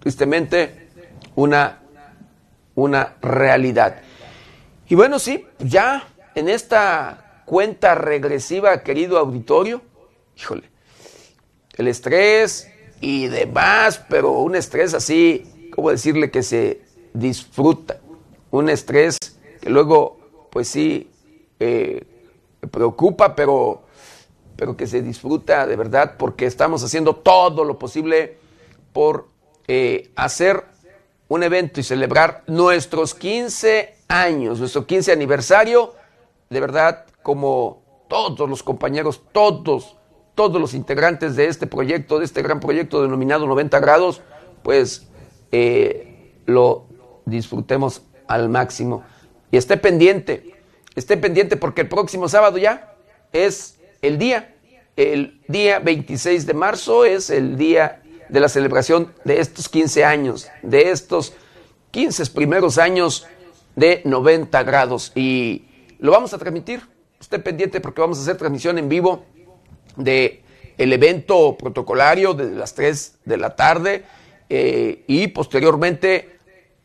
Tristemente, 0.00 0.88
una, 1.34 1.80
una 2.74 3.16
realidad. 3.20 3.96
Y 4.88 4.94
bueno, 4.94 5.18
sí, 5.18 5.46
ya 5.58 6.06
en 6.34 6.48
esta 6.48 7.23
cuenta 7.44 7.94
regresiva, 7.94 8.82
querido 8.82 9.18
auditorio, 9.18 9.82
híjole, 10.36 10.64
el 11.76 11.88
estrés 11.88 12.70
y 13.00 13.26
demás, 13.26 14.02
pero 14.08 14.32
un 14.32 14.54
estrés 14.56 14.94
así, 14.94 15.70
¿cómo 15.74 15.90
decirle 15.90 16.30
que 16.30 16.42
se 16.42 16.82
disfruta? 17.12 18.00
Un 18.50 18.68
estrés 18.68 19.18
que 19.60 19.70
luego, 19.70 20.48
pues 20.50 20.68
sí, 20.68 21.10
eh, 21.60 22.02
preocupa, 22.70 23.34
pero, 23.34 23.82
pero 24.56 24.76
que 24.76 24.86
se 24.86 25.02
disfruta 25.02 25.66
de 25.66 25.76
verdad 25.76 26.14
porque 26.18 26.46
estamos 26.46 26.82
haciendo 26.82 27.16
todo 27.16 27.64
lo 27.64 27.78
posible 27.78 28.38
por 28.92 29.28
eh, 29.66 30.10
hacer 30.16 30.64
un 31.28 31.42
evento 31.42 31.80
y 31.80 31.82
celebrar 31.82 32.44
nuestros 32.46 33.14
15 33.14 33.94
años, 34.08 34.60
nuestro 34.60 34.86
15 34.86 35.12
aniversario, 35.12 35.94
de 36.50 36.60
verdad, 36.60 37.06
como 37.24 37.82
todos 38.06 38.48
los 38.48 38.62
compañeros, 38.62 39.22
todos, 39.32 39.96
todos 40.34 40.60
los 40.60 40.74
integrantes 40.74 41.34
de 41.34 41.46
este 41.46 41.66
proyecto, 41.66 42.18
de 42.18 42.26
este 42.26 42.42
gran 42.42 42.60
proyecto 42.60 43.02
denominado 43.02 43.46
90 43.46 43.80
grados, 43.80 44.20
pues 44.62 45.08
eh, 45.50 46.34
lo 46.44 46.84
disfrutemos 47.24 48.02
al 48.28 48.50
máximo. 48.50 49.02
Y 49.50 49.56
esté 49.56 49.78
pendiente, 49.78 50.54
esté 50.94 51.16
pendiente 51.16 51.56
porque 51.56 51.80
el 51.80 51.88
próximo 51.88 52.28
sábado 52.28 52.58
ya 52.58 52.94
es 53.32 53.80
el 54.02 54.18
día, 54.18 54.54
el 54.96 55.40
día 55.48 55.78
26 55.78 56.46
de 56.46 56.54
marzo 56.54 57.06
es 57.06 57.30
el 57.30 57.56
día 57.56 58.02
de 58.28 58.40
la 58.40 58.50
celebración 58.50 59.14
de 59.24 59.40
estos 59.40 59.70
15 59.70 60.04
años, 60.04 60.48
de 60.62 60.90
estos 60.90 61.32
15 61.90 62.26
primeros 62.26 62.76
años 62.76 63.26
de 63.76 64.02
90 64.04 64.62
grados. 64.64 65.10
Y 65.14 65.64
lo 65.98 66.12
vamos 66.12 66.34
a 66.34 66.38
transmitir. 66.38 66.93
Esté 67.24 67.38
pendiente 67.38 67.80
porque 67.80 68.02
vamos 68.02 68.18
a 68.18 68.20
hacer 68.20 68.36
transmisión 68.36 68.76
en 68.76 68.86
vivo 68.86 69.24
de 69.96 70.42
el 70.76 70.92
evento 70.92 71.56
protocolario 71.56 72.34
de 72.34 72.50
las 72.50 72.74
3 72.74 73.20
de 73.24 73.36
la 73.38 73.56
tarde 73.56 74.04
eh, 74.50 75.04
y 75.06 75.28
posteriormente 75.28 76.38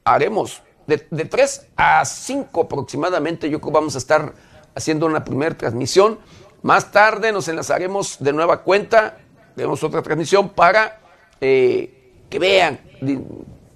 haremos 0.06 0.62
de, 0.88 1.06
de 1.12 1.26
3 1.26 1.68
a 1.76 2.06
5 2.06 2.62
aproximadamente. 2.62 3.50
Yo 3.50 3.60
creo 3.60 3.74
que 3.74 3.80
vamos 3.80 3.96
a 3.96 3.98
estar 3.98 4.34
haciendo 4.76 5.08
una 5.08 5.26
primera 5.26 5.58
transmisión. 5.58 6.20
Más 6.62 6.90
tarde 6.90 7.34
nos 7.34 7.50
enlazaremos 7.50 8.16
de 8.22 8.32
nueva 8.32 8.64
cuenta, 8.64 9.18
tenemos 9.58 9.84
otra 9.84 10.02
transmisión 10.02 10.48
para 10.48 11.02
eh, 11.42 12.14
que 12.30 12.40
vean, 12.40 12.80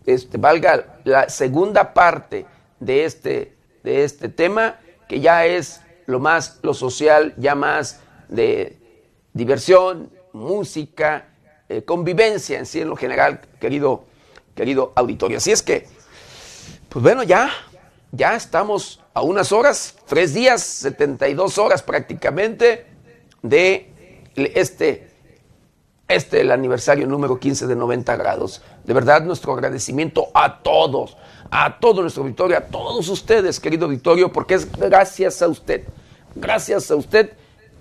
este, 0.05 0.37
valga 0.37 0.99
la 1.03 1.27
segunda 1.27 1.93
parte 1.93 2.45
de 2.79 3.03
este, 3.03 3.53
de 3.83 4.05
este 4.05 4.29
tema, 4.29 4.79
que 5.09 5.19
ya 5.19 5.45
es 5.45 5.81
lo 6.05 6.19
más, 6.19 6.59
lo 6.61 6.73
social, 6.73 7.33
ya 7.37 7.55
más 7.55 7.99
de 8.29 8.77
diversión, 9.33 10.11
música, 10.33 11.27
eh, 11.69 11.83
convivencia 11.83 12.59
en 12.59 12.65
sí 12.65 12.81
en 12.81 12.89
lo 12.89 12.95
general, 12.95 13.41
querido, 13.59 14.05
querido 14.55 14.93
auditorio. 14.95 15.37
Así 15.37 15.51
es 15.51 15.61
que, 15.61 15.87
pues 16.89 17.03
bueno, 17.03 17.23
ya, 17.23 17.49
ya 18.11 18.35
estamos 18.35 19.01
a 19.13 19.21
unas 19.21 19.51
horas, 19.51 19.95
tres 20.07 20.33
días, 20.33 20.61
72 20.61 21.57
horas 21.57 21.83
prácticamente 21.83 22.87
de 23.41 23.91
este 24.35 25.13
este 26.07 26.41
el 26.41 26.51
aniversario 26.51 27.07
número 27.07 27.39
15 27.39 27.67
de 27.67 27.75
90 27.75 28.15
grados. 28.15 28.61
De 28.83 28.93
verdad, 28.93 29.23
nuestro 29.23 29.53
agradecimiento 29.53 30.27
a 30.33 30.61
todos, 30.61 31.17
a 31.55 31.79
todo 31.79 32.01
nuestro 32.01 32.23
auditorio, 32.23 32.57
a 32.57 32.61
todos 32.61 33.07
ustedes, 33.09 33.59
querido 33.59 33.85
auditorio, 33.85 34.33
porque 34.33 34.55
es 34.55 34.71
gracias 34.71 35.39
a 35.43 35.47
usted, 35.47 35.83
gracias 36.33 36.89
a 36.89 36.95
usted 36.95 37.33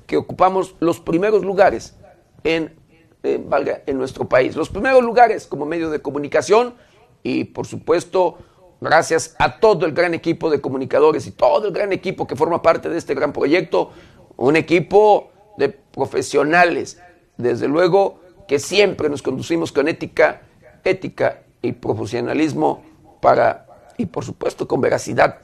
que 0.06 0.18
ocupamos 0.18 0.74
los 0.78 1.00
primeros 1.00 1.42
lugares 1.42 1.96
en, 2.44 2.74
en, 3.22 3.48
valga, 3.48 3.82
en 3.86 3.96
nuestro 3.96 4.28
país, 4.28 4.54
los 4.56 4.68
primeros 4.68 5.02
lugares 5.02 5.46
como 5.46 5.64
medio 5.64 5.88
de 5.88 6.02
comunicación 6.02 6.74
y, 7.22 7.44
por 7.44 7.66
supuesto, 7.66 8.36
gracias 8.82 9.34
a 9.38 9.58
todo 9.58 9.86
el 9.86 9.92
gran 9.92 10.12
equipo 10.12 10.50
de 10.50 10.60
comunicadores 10.60 11.26
y 11.26 11.30
todo 11.30 11.68
el 11.68 11.72
gran 11.72 11.94
equipo 11.94 12.26
que 12.26 12.36
forma 12.36 12.60
parte 12.60 12.90
de 12.90 12.98
este 12.98 13.14
gran 13.14 13.32
proyecto, 13.32 13.90
un 14.36 14.56
equipo 14.56 15.30
de 15.56 15.70
profesionales 15.70 17.00
desde 17.38 17.68
luego 17.68 18.20
que 18.46 18.58
siempre 18.58 19.08
nos 19.08 19.22
conducimos 19.22 19.72
con 19.72 19.88
ética, 19.88 20.42
ética 20.84 21.44
y 21.62 21.72
profesionalismo 21.72 22.91
para, 23.22 23.66
y 23.96 24.06
por 24.06 24.24
supuesto 24.24 24.66
con 24.66 24.80
veracidad 24.80 25.38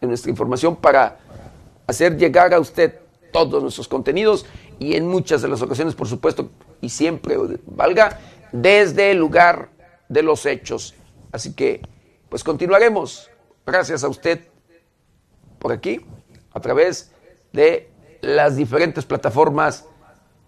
en 0.00 0.08
nuestra 0.08 0.30
información 0.30 0.74
para 0.74 1.16
hacer 1.86 2.16
llegar 2.16 2.52
a 2.52 2.58
usted 2.58 2.96
todos 3.32 3.62
nuestros 3.62 3.86
contenidos 3.86 4.44
y 4.80 4.96
en 4.96 5.06
muchas 5.06 5.40
de 5.40 5.46
las 5.46 5.62
ocasiones, 5.62 5.94
por 5.94 6.08
supuesto, 6.08 6.50
y 6.80 6.88
siempre 6.88 7.36
valga, 7.66 8.18
desde 8.50 9.12
el 9.12 9.18
lugar 9.18 9.68
de 10.08 10.24
los 10.24 10.44
hechos. 10.44 10.94
Así 11.30 11.54
que, 11.54 11.82
pues 12.28 12.42
continuaremos, 12.42 13.30
gracias 13.64 14.02
a 14.02 14.08
usted, 14.08 14.40
por 15.60 15.70
aquí, 15.70 16.04
a 16.52 16.58
través 16.58 17.12
de 17.52 17.90
las 18.22 18.56
diferentes 18.56 19.04
plataformas 19.04 19.84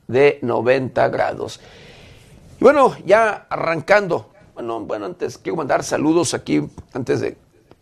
de 0.09 0.41
90 0.43 1.09
grados. 1.11 1.61
Y 2.59 2.65
bueno, 2.65 2.97
ya 3.05 3.47
arrancando, 3.49 4.32
bueno, 4.55 4.81
bueno, 4.81 5.07
antes 5.07 5.39
quiero 5.39 5.57
mandar 5.57 5.83
saludos 5.83 6.35
aquí, 6.35 6.63
antes 6.93 7.21
de 7.21 7.37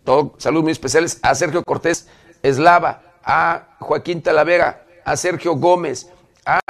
todo, 0.04 0.34
saludos 0.38 0.64
muy 0.64 0.72
especiales 0.72 1.18
a 1.22 1.34
Sergio 1.34 1.62
Cortés 1.64 2.08
Eslava, 2.42 3.02
a 3.24 3.76
Joaquín 3.80 4.22
Talavera, 4.22 4.86
a 5.04 5.16
Sergio 5.16 5.54
Gómez, 5.56 6.08
a 6.46 6.60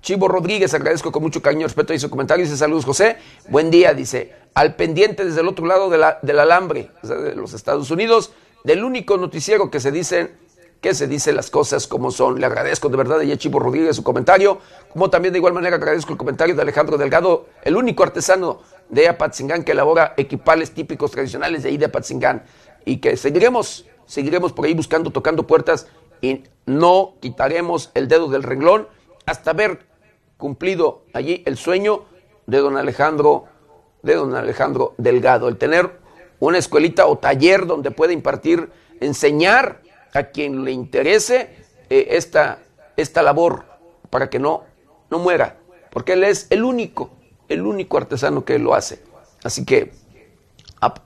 Chivo 0.00 0.28
Rodríguez, 0.28 0.74
agradezco 0.74 1.10
con 1.10 1.22
mucho 1.22 1.40
cariño 1.40 1.66
respeto 1.66 1.94
y 1.94 1.98
su 1.98 2.10
comentario, 2.10 2.44
dice 2.44 2.56
saludos 2.56 2.84
José, 2.84 3.16
buen 3.48 3.70
día, 3.70 3.94
dice, 3.94 4.34
al 4.54 4.74
pendiente 4.74 5.24
desde 5.24 5.40
el 5.40 5.48
otro 5.48 5.66
lado 5.66 5.88
de 5.90 5.98
la, 5.98 6.18
del 6.22 6.38
alambre, 6.38 6.90
de 7.02 7.34
los 7.34 7.54
Estados 7.54 7.90
Unidos, 7.90 8.32
del 8.64 8.84
único 8.84 9.16
noticiero 9.16 9.70
que 9.70 9.80
se 9.80 9.92
dice 9.92 10.34
que 10.80 10.94
se 10.94 11.06
dice 11.06 11.32
las 11.32 11.50
cosas 11.50 11.86
como 11.86 12.10
son. 12.10 12.40
Le 12.40 12.46
agradezco 12.46 12.88
de 12.88 12.96
verdad 12.96 13.20
a 13.20 13.24
Yechivo 13.24 13.58
Rodríguez 13.58 13.96
su 13.96 14.02
comentario, 14.02 14.58
como 14.92 15.10
también 15.10 15.32
de 15.32 15.38
igual 15.38 15.52
manera 15.52 15.76
agradezco 15.76 16.12
el 16.12 16.18
comentario 16.18 16.54
de 16.54 16.62
Alejandro 16.62 16.98
Delgado, 16.98 17.46
el 17.62 17.76
único 17.76 18.02
artesano 18.02 18.60
de 18.88 19.08
Apatzingán 19.08 19.64
que 19.64 19.72
elabora 19.72 20.14
equipales 20.16 20.72
típicos 20.72 21.10
tradicionales 21.10 21.62
de 21.62 21.70
ahí 21.70 21.76
de 21.76 21.86
Apatzingán 21.86 22.44
y 22.84 22.98
que 22.98 23.16
seguiremos, 23.16 23.86
seguiremos 24.06 24.52
por 24.52 24.66
ahí 24.66 24.74
buscando, 24.74 25.10
tocando 25.10 25.46
puertas 25.46 25.88
y 26.20 26.44
no 26.66 27.14
quitaremos 27.20 27.90
el 27.94 28.08
dedo 28.08 28.28
del 28.28 28.42
renglón 28.42 28.88
hasta 29.26 29.50
haber 29.50 29.86
cumplido 30.36 31.02
allí 31.12 31.42
el 31.46 31.56
sueño 31.56 32.04
de 32.46 32.58
don 32.58 32.76
Alejandro, 32.76 33.44
de 34.02 34.14
don 34.14 34.34
Alejandro 34.34 34.94
Delgado, 34.98 35.48
el 35.48 35.56
tener 35.56 35.98
una 36.38 36.58
escuelita 36.58 37.06
o 37.06 37.18
taller 37.18 37.66
donde 37.66 37.90
pueda 37.90 38.12
impartir, 38.12 38.70
enseñar 39.00 39.82
a 40.16 40.30
quien 40.30 40.64
le 40.64 40.72
interese 40.72 41.50
eh, 41.90 42.08
esta, 42.10 42.58
esta 42.96 43.22
labor 43.22 43.64
para 44.10 44.30
que 44.30 44.38
no, 44.38 44.64
no 45.10 45.18
muera, 45.18 45.58
porque 45.90 46.14
él 46.14 46.24
es 46.24 46.46
el 46.50 46.64
único, 46.64 47.10
el 47.48 47.62
único 47.62 47.96
artesano 47.96 48.44
que 48.44 48.58
lo 48.58 48.74
hace. 48.74 49.02
Así 49.44 49.64
que 49.64 49.92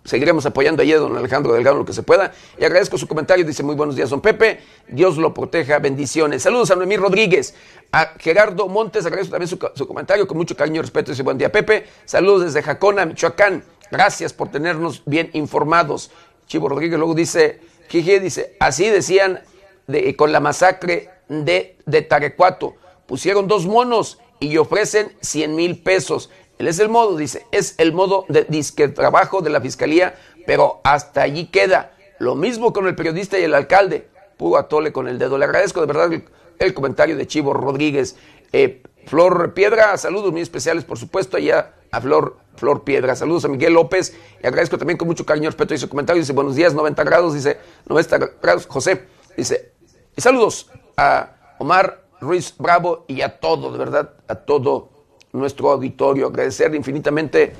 seguiremos 0.05 0.45
apoyando 0.47 0.83
allí 0.83 0.93
a 0.93 0.99
don 0.99 1.17
Alejandro 1.17 1.53
Delgado 1.53 1.79
lo 1.79 1.85
que 1.85 1.93
se 1.93 2.03
pueda. 2.03 2.33
Y 2.59 2.65
agradezco 2.65 2.99
su 2.99 3.07
comentario, 3.07 3.45
dice 3.45 3.63
muy 3.63 3.75
buenos 3.75 3.97
días, 3.97 4.11
don 4.11 4.21
Pepe, 4.21 4.61
Dios 4.89 5.17
lo 5.17 5.33
proteja, 5.35 5.79
bendiciones. 5.79 6.43
Saludos 6.43 6.71
a 6.71 6.77
Noemí 6.77 6.97
Rodríguez, 6.97 7.55
a 7.93 8.13
Gerardo 8.19 8.69
Montes, 8.69 9.07
agradezco 9.07 9.33
también 9.33 9.49
su, 9.49 9.59
su 9.75 9.87
comentario, 9.87 10.27
con 10.27 10.37
mucho 10.37 10.57
cariño 10.57 10.81
y 10.81 10.83
respeto, 10.83 11.11
dice 11.13 11.23
buen 11.23 11.39
día, 11.39 11.51
Pepe. 11.51 11.87
Saludos 12.05 12.45
desde 12.45 12.63
Jacona, 12.63 13.07
Michoacán, 13.07 13.65
Gracias 13.91 14.33
por 14.33 14.51
tenernos 14.51 15.03
bien 15.05 15.31
informados. 15.33 16.13
Chivo 16.47 16.69
Rodríguez 16.69 16.99
luego 16.99 17.15
dice, 17.15 17.61
Gigi 17.91 18.21
dice, 18.21 18.57
así 18.61 18.89
decían 18.89 19.41
de, 19.89 20.15
con 20.15 20.31
la 20.33 20.39
masacre 20.41 21.11
de, 21.29 21.77
de 21.87 22.03
Tarecuato. 22.03 22.77
Pusieron 23.07 23.49
dos 23.49 23.67
monos 23.67 24.19
y 24.39 24.57
ofrecen 24.57 25.13
100 25.21 25.57
mil 25.57 25.83
pesos. 25.83 26.31
Él 26.59 26.69
es 26.69 26.79
el 26.79 26.89
modo, 26.89 27.17
dice, 27.17 27.47
es 27.51 27.75
el 27.79 27.93
modo 27.93 28.27
de 28.29 28.45
disque 28.45 28.87
trabajo 28.89 29.41
de 29.41 29.51
la 29.51 29.61
fiscalía, 29.61 30.15
pero 30.47 30.81
hasta 30.85 31.23
allí 31.23 31.47
queda. 31.47 31.93
Lo 32.19 32.35
mismo 32.35 32.73
con 32.73 32.87
el 32.87 32.95
periodista 32.95 33.39
y 33.39 33.45
el 33.45 33.55
alcalde. 33.55 34.09
Puro 34.37 34.59
atole 34.59 34.93
con 34.93 35.09
el 35.09 35.19
dedo. 35.19 35.37
Le 35.37 35.47
agradezco 35.47 35.81
de 35.81 35.87
verdad 35.87 36.11
el, 36.59 36.75
comentario 36.75 37.17
de 37.17 37.27
Chivo 37.27 37.55
Rodríguez. 37.55 38.17
Eh, 38.53 38.83
Flor 39.07 39.55
Piedra, 39.55 39.97
saludos 39.97 40.31
muy 40.31 40.43
especiales, 40.43 40.85
por 40.85 40.99
supuesto, 40.99 41.37
allá 41.37 41.73
a 41.91 42.01
Flor, 42.01 42.37
Flor 42.61 42.85
Piedra. 42.85 43.17
Saludos 43.17 43.47
a 43.47 43.49
Miguel 43.49 43.73
López. 43.73 44.15
Y 44.43 44.47
agradezco 44.47 44.77
también 44.77 44.99
con 44.99 45.09
mucho 45.09 45.25
cariño 45.25 45.45
y 45.45 45.49
respeto 45.49 45.73
y 45.73 45.79
su 45.79 45.89
comentario. 45.89 46.21
Dice, 46.21 46.35
buenos 46.35 46.55
días, 46.55 46.75
90 46.75 47.03
grados. 47.05 47.33
Dice, 47.33 47.59
90 47.89 48.19
grados. 48.43 48.67
José, 48.67 49.07
dice, 49.35 49.73
y 50.15 50.21
saludos 50.21 50.71
a 50.95 51.57
Omar 51.59 52.05
Ruiz 52.21 52.55
Bravo 52.59 53.07
y 53.09 53.23
a 53.23 53.41
todo, 53.41 53.73
de 53.73 53.79
verdad, 53.79 54.13
a 54.29 54.35
todo 54.35 54.91
nuestro 55.33 55.71
auditorio. 55.71 56.27
Agradecer 56.27 56.75
infinitamente 56.75 57.55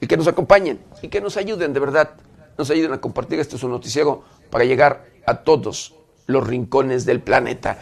el 0.00 0.08
que 0.08 0.16
nos 0.16 0.26
acompañen 0.26 0.80
y 1.00 1.08
que 1.08 1.20
nos 1.20 1.36
ayuden, 1.36 1.72
de 1.72 1.78
verdad, 1.78 2.10
nos 2.58 2.70
ayuden 2.70 2.92
a 2.92 3.00
compartir 3.00 3.38
este 3.38 3.56
su 3.56 3.68
noticiero 3.68 4.24
para 4.50 4.64
llegar 4.64 5.06
a 5.26 5.42
todos 5.44 5.94
los 6.26 6.44
rincones 6.44 7.06
del 7.06 7.20
planeta. 7.20 7.78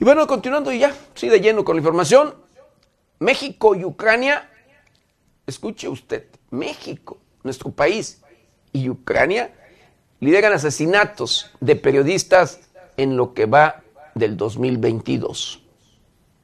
Y 0.00 0.04
bueno, 0.04 0.26
continuando 0.26 0.72
ya, 0.72 0.92
sí, 1.14 1.28
de 1.28 1.40
lleno 1.40 1.64
con 1.64 1.76
la 1.76 1.80
información, 1.80 2.34
México 3.20 3.76
y 3.76 3.84
Ucrania, 3.84 4.50
escuche 5.50 5.88
usted, 5.88 6.24
México, 6.50 7.18
nuestro 7.42 7.70
país, 7.70 8.22
y 8.72 8.88
Ucrania 8.88 9.52
lideran 10.20 10.52
asesinatos 10.52 11.50
de 11.60 11.76
periodistas 11.76 12.60
en 12.96 13.16
lo 13.16 13.34
que 13.34 13.46
va 13.46 13.82
del 14.14 14.36
2022. 14.36 15.62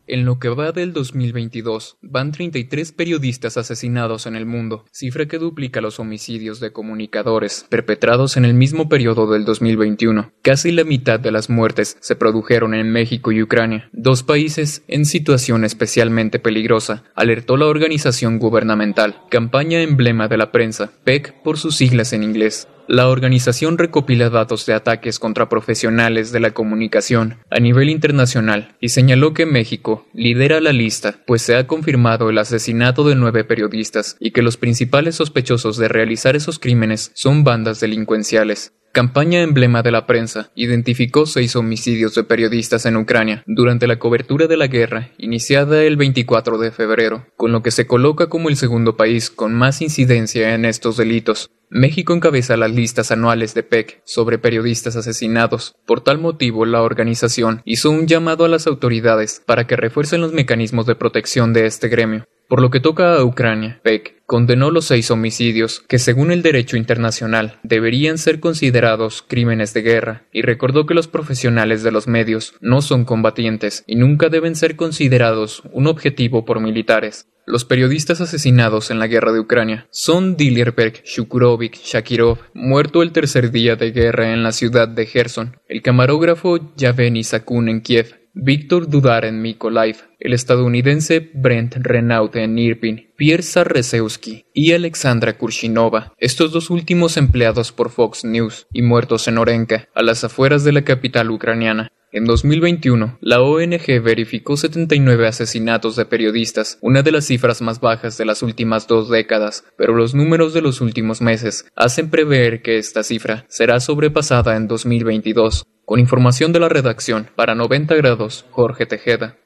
En 0.09 0.25
lo 0.25 0.38
que 0.38 0.49
va 0.49 0.71
del 0.71 0.92
2022, 0.92 1.99
van 2.01 2.31
33 2.31 2.92
periodistas 2.92 3.57
asesinados 3.57 4.27
en 4.27 4.37
el 4.37 4.47
mundo, 4.47 4.85
cifra 4.92 5.27
que 5.27 5.38
duplica 5.38 5.81
los 5.81 5.99
homicidios 5.99 6.61
de 6.61 6.73
comunicadores 6.73 7.66
perpetrados 7.69 8.37
en 8.37 8.45
el 8.45 8.55
mismo 8.55 8.88
periodo 8.88 9.29
del 9.33 9.45
2021. 9.45 10.33
Casi 10.42 10.71
la 10.71 10.85
mitad 10.85 11.19
de 11.19 11.33
las 11.33 11.51
muertes 11.51 11.97
se 12.01 12.14
produjeron 12.14 12.73
en 12.75 12.92
México 12.92 13.33
y 13.33 13.42
Ucrania, 13.42 13.88
dos 13.92 14.23
países 14.23 14.85
en 14.87 15.07
situación 15.07 15.64
especialmente 15.64 16.38
peligrosa, 16.38 17.03
alertó 17.16 17.57
la 17.57 17.66
organización 17.66 18.38
gubernamental, 18.38 19.23
campaña 19.29 19.83
emblema 19.83 20.29
de 20.29 20.37
la 20.37 20.53
prensa, 20.53 20.92
PEC 21.03 21.42
por 21.42 21.59
sus 21.59 21.75
siglas 21.75 22.12
en 22.12 22.23
inglés. 22.23 22.69
La 22.88 23.09
organización 23.09 23.79
recopila 23.79 24.31
datos 24.31 24.64
de 24.64 24.72
ataques 24.72 25.18
contra 25.18 25.49
profesionales 25.49 26.31
de 26.31 26.38
la 26.38 26.53
comunicación 26.53 27.38
a 27.51 27.59
nivel 27.59 27.88
internacional 27.88 28.77
y 28.81 28.90
señaló 28.90 29.35
que 29.35 29.44
México 29.44 30.07
lidera 30.14 30.61
la 30.61 30.72
lista, 30.72 31.16
pues 31.27 31.42
se 31.42 31.57
ha 31.57 31.66
confirmado 31.66 32.31
el 32.31 32.38
asesinato 32.38 33.03
de 33.03 33.16
nueve 33.16 33.42
periodistas 33.42 34.16
y 34.20 34.31
que 34.31 34.42
los 34.42 34.57
principales 34.57 35.16
sospechosos 35.16 35.79
de 35.79 35.88
realizar 35.88 36.37
esos 36.37 36.61
crímenes 36.61 37.11
son 37.14 37.42
bandas 37.42 37.81
delincuenciales. 37.81 38.72
Campaña 38.96 39.42
emblema 39.42 39.82
de 39.82 39.90
la 39.90 40.06
prensa 40.06 40.50
identificó 40.54 41.26
seis 41.26 41.54
homicidios 41.54 42.14
de 42.14 42.24
periodistas 42.24 42.87
en 42.87 42.96
Ucrania 42.96 43.44
durante 43.46 43.87
la 43.87 43.98
cobertura 43.98 44.46
de 44.46 44.56
la 44.56 44.68
guerra 44.68 45.11
iniciada 45.18 45.82
el 45.82 45.98
24 45.98 46.56
de 46.56 46.70
febrero, 46.70 47.26
con 47.37 47.52
lo 47.52 47.62
que 47.62 47.72
se 47.72 47.87
coloca 47.87 48.30
como 48.30 48.48
el 48.48 48.56
segundo 48.56 48.96
país 48.96 49.28
con 49.28 49.52
más 49.52 49.82
incidencia 49.82 50.54
en 50.54 50.64
estos 50.64 50.96
delitos. 50.96 51.50
México 51.68 52.14
encabeza 52.14 52.56
las 52.56 52.70
listas 52.70 53.11
anuales 53.12 53.52
de 53.52 53.64
PEC 53.64 54.00
sobre 54.06 54.38
periodistas 54.38 54.96
asesinados. 54.96 55.76
Por 55.85 56.00
tal 56.00 56.16
motivo, 56.16 56.64
la 56.64 56.80
organización 56.80 57.61
hizo 57.66 57.90
un 57.90 58.06
llamado 58.06 58.46
a 58.46 58.48
las 58.48 58.66
autoridades 58.66 59.42
para 59.44 59.66
que 59.66 59.76
refuercen 59.76 60.22
los 60.22 60.32
mecanismos 60.32 60.87
de 60.87 60.94
protección 60.94 61.52
de 61.52 61.66
este 61.66 61.88
gremio. 61.88 62.24
Por 62.48 62.62
lo 62.62 62.70
que 62.70 62.78
toca 62.78 63.16
a 63.16 63.24
Ucrania, 63.24 63.80
PEC 63.82 64.22
condenó 64.24 64.70
los 64.70 64.85
seis 64.85 65.11
homicidios, 65.11 65.80
que 65.88 65.98
según 65.98 66.30
el 66.30 66.42
derecho 66.42 66.76
internacional 66.76 67.59
deberían 67.64 68.18
ser 68.18 68.38
considerados 68.38 69.24
crímenes 69.26 69.74
de 69.74 69.82
guerra, 69.82 70.24
y 70.32 70.42
recordó 70.42 70.87
que 70.87 70.94
los 70.94 71.09
profesionales 71.09 71.82
de 71.82 71.90
los 71.90 72.06
medios 72.06 72.54
no 72.61 72.82
son 72.82 73.04
combatientes 73.04 73.82
y 73.87 73.96
nunca 73.96 74.28
deben 74.28 74.54
ser 74.54 74.76
considerados 74.76 75.62
un 75.72 75.88
objetivo 75.88 76.44
por 76.44 76.61
militares. 76.61 77.26
Los 77.46 77.64
periodistas 77.64 78.20
asesinados 78.20 78.90
en 78.90 78.98
la 78.98 79.06
guerra 79.06 79.32
de 79.32 79.40
Ucrania 79.40 79.87
son 79.90 80.37
Dilierberg 80.37 81.04
Shukurovich 81.04 81.80
Shakirov, 81.80 82.38
muerto 82.54 83.02
el 83.02 83.12
tercer 83.12 83.52
día 83.52 83.76
de 83.76 83.92
guerra 83.92 84.32
en 84.32 84.42
la 84.42 84.50
ciudad 84.50 84.88
de 84.88 85.06
Gerson, 85.06 85.56
el 85.68 85.82
camarógrafo 85.82 86.74
Yaveni 86.76 87.22
Sakun 87.22 87.68
en 87.68 87.82
Kiev, 87.82 88.26
Víctor 88.38 88.90
Dudar 88.90 89.25
en 89.25 89.40
Mykolaiv, 89.40 89.96
el 90.20 90.35
estadounidense 90.35 91.31
Brent 91.33 91.77
Renaud 91.77 92.37
en 92.37 92.59
Irpin, 92.59 93.11
Pierre 93.16 93.42
Sarresewski 93.42 94.44
y 94.53 94.75
Alexandra 94.75 95.38
Kurshinova, 95.38 96.12
estos 96.18 96.53
dos 96.53 96.68
últimos 96.68 97.16
empleados 97.16 97.72
por 97.72 97.88
Fox 97.88 98.27
News 98.27 98.66
y 98.75 98.83
muertos 98.83 99.27
en 99.27 99.38
Orenka, 99.38 99.88
a 99.94 100.03
las 100.03 100.22
afueras 100.22 100.64
de 100.64 100.72
la 100.72 100.83
capital 100.83 101.31
ucraniana. 101.31 101.90
En 102.12 102.25
2021, 102.25 103.19
la 103.21 103.40
ONG 103.40 104.01
verificó 104.01 104.57
79 104.57 105.27
asesinatos 105.27 105.97
de 105.97 106.07
periodistas, 106.07 106.79
una 106.81 107.03
de 107.03 107.11
las 107.11 107.25
cifras 107.25 107.62
más 107.62 107.81
bajas 107.81 108.16
de 108.16 108.25
las 108.25 108.45
últimas 108.45 108.87
dos 108.87 109.11
décadas, 109.11 109.64
pero 109.77 109.92
los 109.92 110.14
números 110.14 110.55
de 110.55 110.62
los 110.62 110.81
últimos 110.81 111.21
meses 111.21 111.66
hacen 111.75 112.09
prever 112.09 112.62
que 112.62 112.79
esta 112.79 113.03
cifra 113.03 113.45
será 113.49 113.81
sobrepasada 113.81 114.55
en 114.55 114.69
2022. 114.69 115.64
Con 115.85 115.99
información 115.99 116.53
de 116.53 116.61
la 116.61 116.69
redacción, 116.69 117.29
para 117.35 117.57
90 117.57 117.97
grados, 117.97 118.47
Jorge 118.53 118.87
Tejeda. 118.87 119.38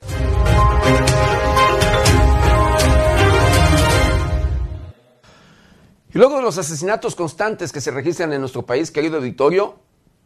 Y 6.12 6.18
luego 6.18 6.36
de 6.36 6.42
los 6.42 6.58
asesinatos 6.58 7.14
constantes 7.14 7.72
que 7.72 7.80
se 7.80 7.90
registran 7.90 8.34
en 8.34 8.40
nuestro 8.40 8.66
país, 8.66 8.90
querido 8.90 9.16
auditorio, 9.16 9.78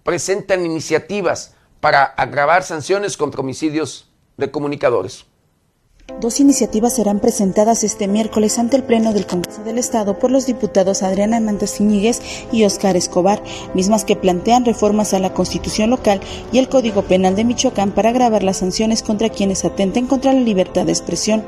presentan 0.03 0.67
iniciativas 0.67 1.55
para 1.85 2.03
agravar 2.17 2.63
sanciones 2.63 3.19
contra 3.19 3.43
homicidios 3.43 4.09
de 4.39 4.51
comunicadores. 4.51 5.27
Dos 6.19 6.41
iniciativas 6.41 6.95
serán 6.95 7.21
presentadas 7.21 7.85
este 7.85 8.09
miércoles 8.09 8.59
ante 8.59 8.77
el 8.77 8.85
Pleno 8.85 9.13
del 9.13 9.27
Congreso 9.27 9.63
del 9.65 9.77
Estado 9.77 10.19
por 10.19 10.31
los 10.31 10.47
diputados 10.47 11.03
Adriana 11.03 11.37
Hernández 11.37 11.79
Iñiguez 11.83 12.23
y 12.51 12.65
Oscar 12.65 12.97
Escobar, 12.97 13.43
mismas 13.75 14.07
que 14.07 14.17
plantean 14.17 14.65
reformas 14.65 15.13
a 15.13 15.19
la 15.19 15.35
Constitución 15.35 15.91
local 15.91 16.23
y 16.53 16.59
el 16.59 16.71
Código 16.71 17.03
Penal 17.03 17.37
de 17.37 17.45
Michoacán 17.45 17.91
para 17.91 18.09
agravar 18.09 18.43
las 18.43 18.57
sanciones 18.57 19.03
contra 19.03 19.29
quienes 19.29 19.67
atenten 19.67 20.07
contra 20.07 20.33
la 20.33 20.41
libertad 20.41 20.87
de 20.87 20.93
expresión. 20.93 21.45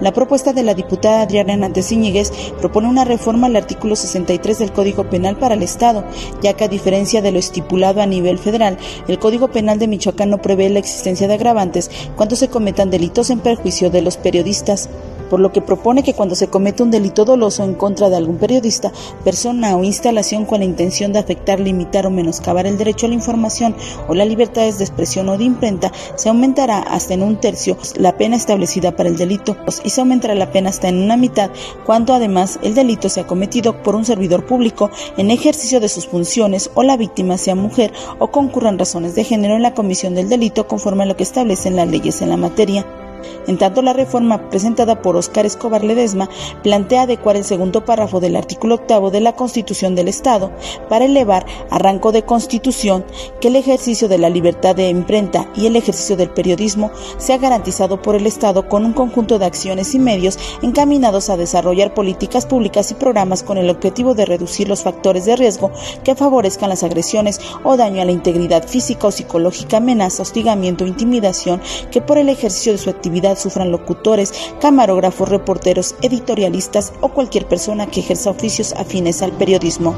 La 0.00 0.12
propuesta 0.12 0.52
de 0.52 0.62
la 0.62 0.74
diputada 0.74 1.22
Adriana 1.22 1.54
Hernández 1.54 1.92
Iñiguez 1.92 2.32
propone 2.58 2.88
una 2.88 3.04
reforma 3.04 3.46
al 3.46 3.56
artículo 3.56 3.96
63 3.96 4.58
del 4.58 4.72
Código 4.72 5.08
Penal 5.08 5.38
para 5.38 5.54
el 5.54 5.62
Estado, 5.62 6.04
ya 6.42 6.54
que 6.54 6.64
a 6.64 6.68
diferencia 6.68 7.22
de 7.22 7.32
lo 7.32 7.38
estipulado 7.38 8.00
a 8.00 8.06
nivel 8.06 8.38
federal, 8.38 8.78
el 9.08 9.18
Código 9.18 9.48
Penal 9.48 9.78
de 9.78 9.88
Michoacán 9.88 10.30
no 10.30 10.42
prevé 10.42 10.68
la 10.70 10.78
existencia 10.78 11.28
de 11.28 11.34
agravantes 11.34 11.90
cuando 12.16 12.36
se 12.36 12.48
cometan 12.48 12.90
delitos 12.90 13.30
en 13.30 13.40
perjuicio 13.40 13.90
de 13.90 14.02
los 14.02 14.16
periodistas 14.16 14.88
por 15.30 15.40
lo 15.40 15.52
que 15.52 15.60
propone 15.60 16.02
que 16.02 16.14
cuando 16.14 16.34
se 16.34 16.48
comete 16.48 16.82
un 16.82 16.90
delito 16.90 17.24
doloso 17.24 17.64
en 17.64 17.74
contra 17.74 18.10
de 18.10 18.16
algún 18.16 18.36
periodista, 18.36 18.92
persona 19.24 19.76
o 19.76 19.84
instalación 19.84 20.44
con 20.44 20.60
la 20.60 20.64
intención 20.64 21.12
de 21.12 21.18
afectar, 21.18 21.60
limitar 21.60 22.06
o 22.06 22.10
menoscabar 22.10 22.66
el 22.66 22.78
derecho 22.78 23.06
a 23.06 23.08
la 23.08 23.14
información 23.14 23.74
o 24.08 24.14
las 24.14 24.28
libertades 24.28 24.78
de 24.78 24.84
expresión 24.84 25.28
o 25.28 25.38
de 25.38 25.44
imprenta, 25.44 25.92
se 26.16 26.28
aumentará 26.28 26.78
hasta 26.78 27.14
en 27.14 27.22
un 27.22 27.40
tercio 27.40 27.76
la 27.96 28.16
pena 28.16 28.36
establecida 28.36 28.96
para 28.96 29.08
el 29.08 29.16
delito 29.16 29.56
y 29.84 29.90
se 29.90 30.00
aumentará 30.00 30.34
la 30.34 30.50
pena 30.50 30.70
hasta 30.70 30.88
en 30.88 31.02
una 31.02 31.16
mitad 31.16 31.50
cuando 31.84 32.14
además 32.14 32.58
el 32.62 32.74
delito 32.74 33.08
sea 33.08 33.26
cometido 33.26 33.82
por 33.82 33.94
un 33.94 34.04
servidor 34.04 34.46
público 34.46 34.90
en 35.16 35.30
ejercicio 35.30 35.80
de 35.80 35.88
sus 35.88 36.06
funciones 36.06 36.70
o 36.74 36.82
la 36.82 36.96
víctima 36.96 37.38
sea 37.38 37.54
mujer 37.54 37.92
o 38.18 38.28
concurran 38.28 38.78
razones 38.78 39.14
de 39.14 39.24
género 39.24 39.56
en 39.56 39.62
la 39.62 39.74
comisión 39.74 40.14
del 40.14 40.28
delito 40.28 40.66
conforme 40.66 41.04
a 41.04 41.06
lo 41.06 41.16
que 41.16 41.22
establecen 41.22 41.76
las 41.76 41.88
leyes 41.88 42.22
en 42.22 42.30
la 42.30 42.36
materia. 42.36 43.03
En 43.46 43.58
tanto, 43.58 43.82
la 43.82 43.92
reforma 43.92 44.50
presentada 44.50 45.02
por 45.02 45.16
Óscar 45.16 45.46
Escobar 45.46 45.84
Ledesma 45.84 46.28
plantea 46.62 47.02
adecuar 47.02 47.36
el 47.36 47.44
segundo 47.44 47.84
párrafo 47.84 48.20
del 48.20 48.36
artículo 48.36 48.76
octavo 48.76 49.10
de 49.10 49.20
la 49.20 49.34
Constitución 49.34 49.94
del 49.94 50.08
Estado 50.08 50.52
para 50.88 51.04
elevar 51.04 51.46
a 51.70 51.78
rango 51.78 52.12
de 52.12 52.24
Constitución 52.24 53.04
que 53.40 53.48
el 53.48 53.56
ejercicio 53.56 54.08
de 54.08 54.18
la 54.18 54.30
libertad 54.30 54.76
de 54.76 54.88
imprenta 54.88 55.50
y 55.54 55.66
el 55.66 55.76
ejercicio 55.76 56.16
del 56.16 56.30
periodismo 56.30 56.90
sea 57.18 57.38
garantizado 57.38 58.00
por 58.02 58.14
el 58.14 58.26
Estado 58.26 58.68
con 58.68 58.84
un 58.84 58.92
conjunto 58.92 59.38
de 59.38 59.46
acciones 59.46 59.94
y 59.94 59.98
medios 59.98 60.38
encaminados 60.62 61.30
a 61.30 61.36
desarrollar 61.36 61.94
políticas 61.94 62.46
públicas 62.46 62.90
y 62.90 62.94
programas 62.94 63.42
con 63.42 63.58
el 63.58 63.70
objetivo 63.70 64.14
de 64.14 64.26
reducir 64.26 64.68
los 64.68 64.82
factores 64.82 65.24
de 65.24 65.36
riesgo 65.36 65.70
que 66.02 66.14
favorezcan 66.14 66.68
las 66.68 66.82
agresiones 66.82 67.40
o 67.62 67.76
daño 67.76 68.02
a 68.02 68.04
la 68.04 68.12
integridad 68.12 68.66
física 68.66 69.06
o 69.06 69.10
psicológica, 69.10 69.78
amenaza, 69.78 70.22
hostigamiento 70.22 70.84
o 70.84 70.88
intimidación 70.88 71.60
que 71.90 72.00
por 72.00 72.18
el 72.18 72.28
ejercicio 72.28 72.72
de 72.72 72.78
su 72.78 72.90
actividad 72.90 73.13
sufran 73.36 73.70
locutores, 73.70 74.32
camarógrafos, 74.60 75.28
reporteros, 75.28 75.94
editorialistas 76.02 76.92
o 77.00 77.08
cualquier 77.10 77.46
persona 77.46 77.86
que 77.86 78.00
ejerza 78.00 78.30
oficios 78.30 78.72
afines 78.72 79.22
al 79.22 79.32
periodismo. 79.32 79.94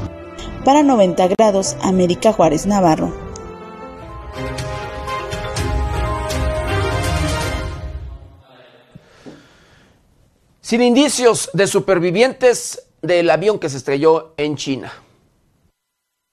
Para 0.63 0.83
90 0.83 1.27
grados, 1.29 1.75
América 1.81 2.33
Juárez 2.33 2.65
Navarro. 2.65 3.13
Sin 10.61 10.81
indicios 10.81 11.49
de 11.53 11.65
supervivientes 11.65 12.87
del 13.01 13.29
avión 13.29 13.57
que 13.57 13.69
se 13.69 13.77
estrelló 13.77 14.33
en 14.35 14.57
China. 14.57 14.91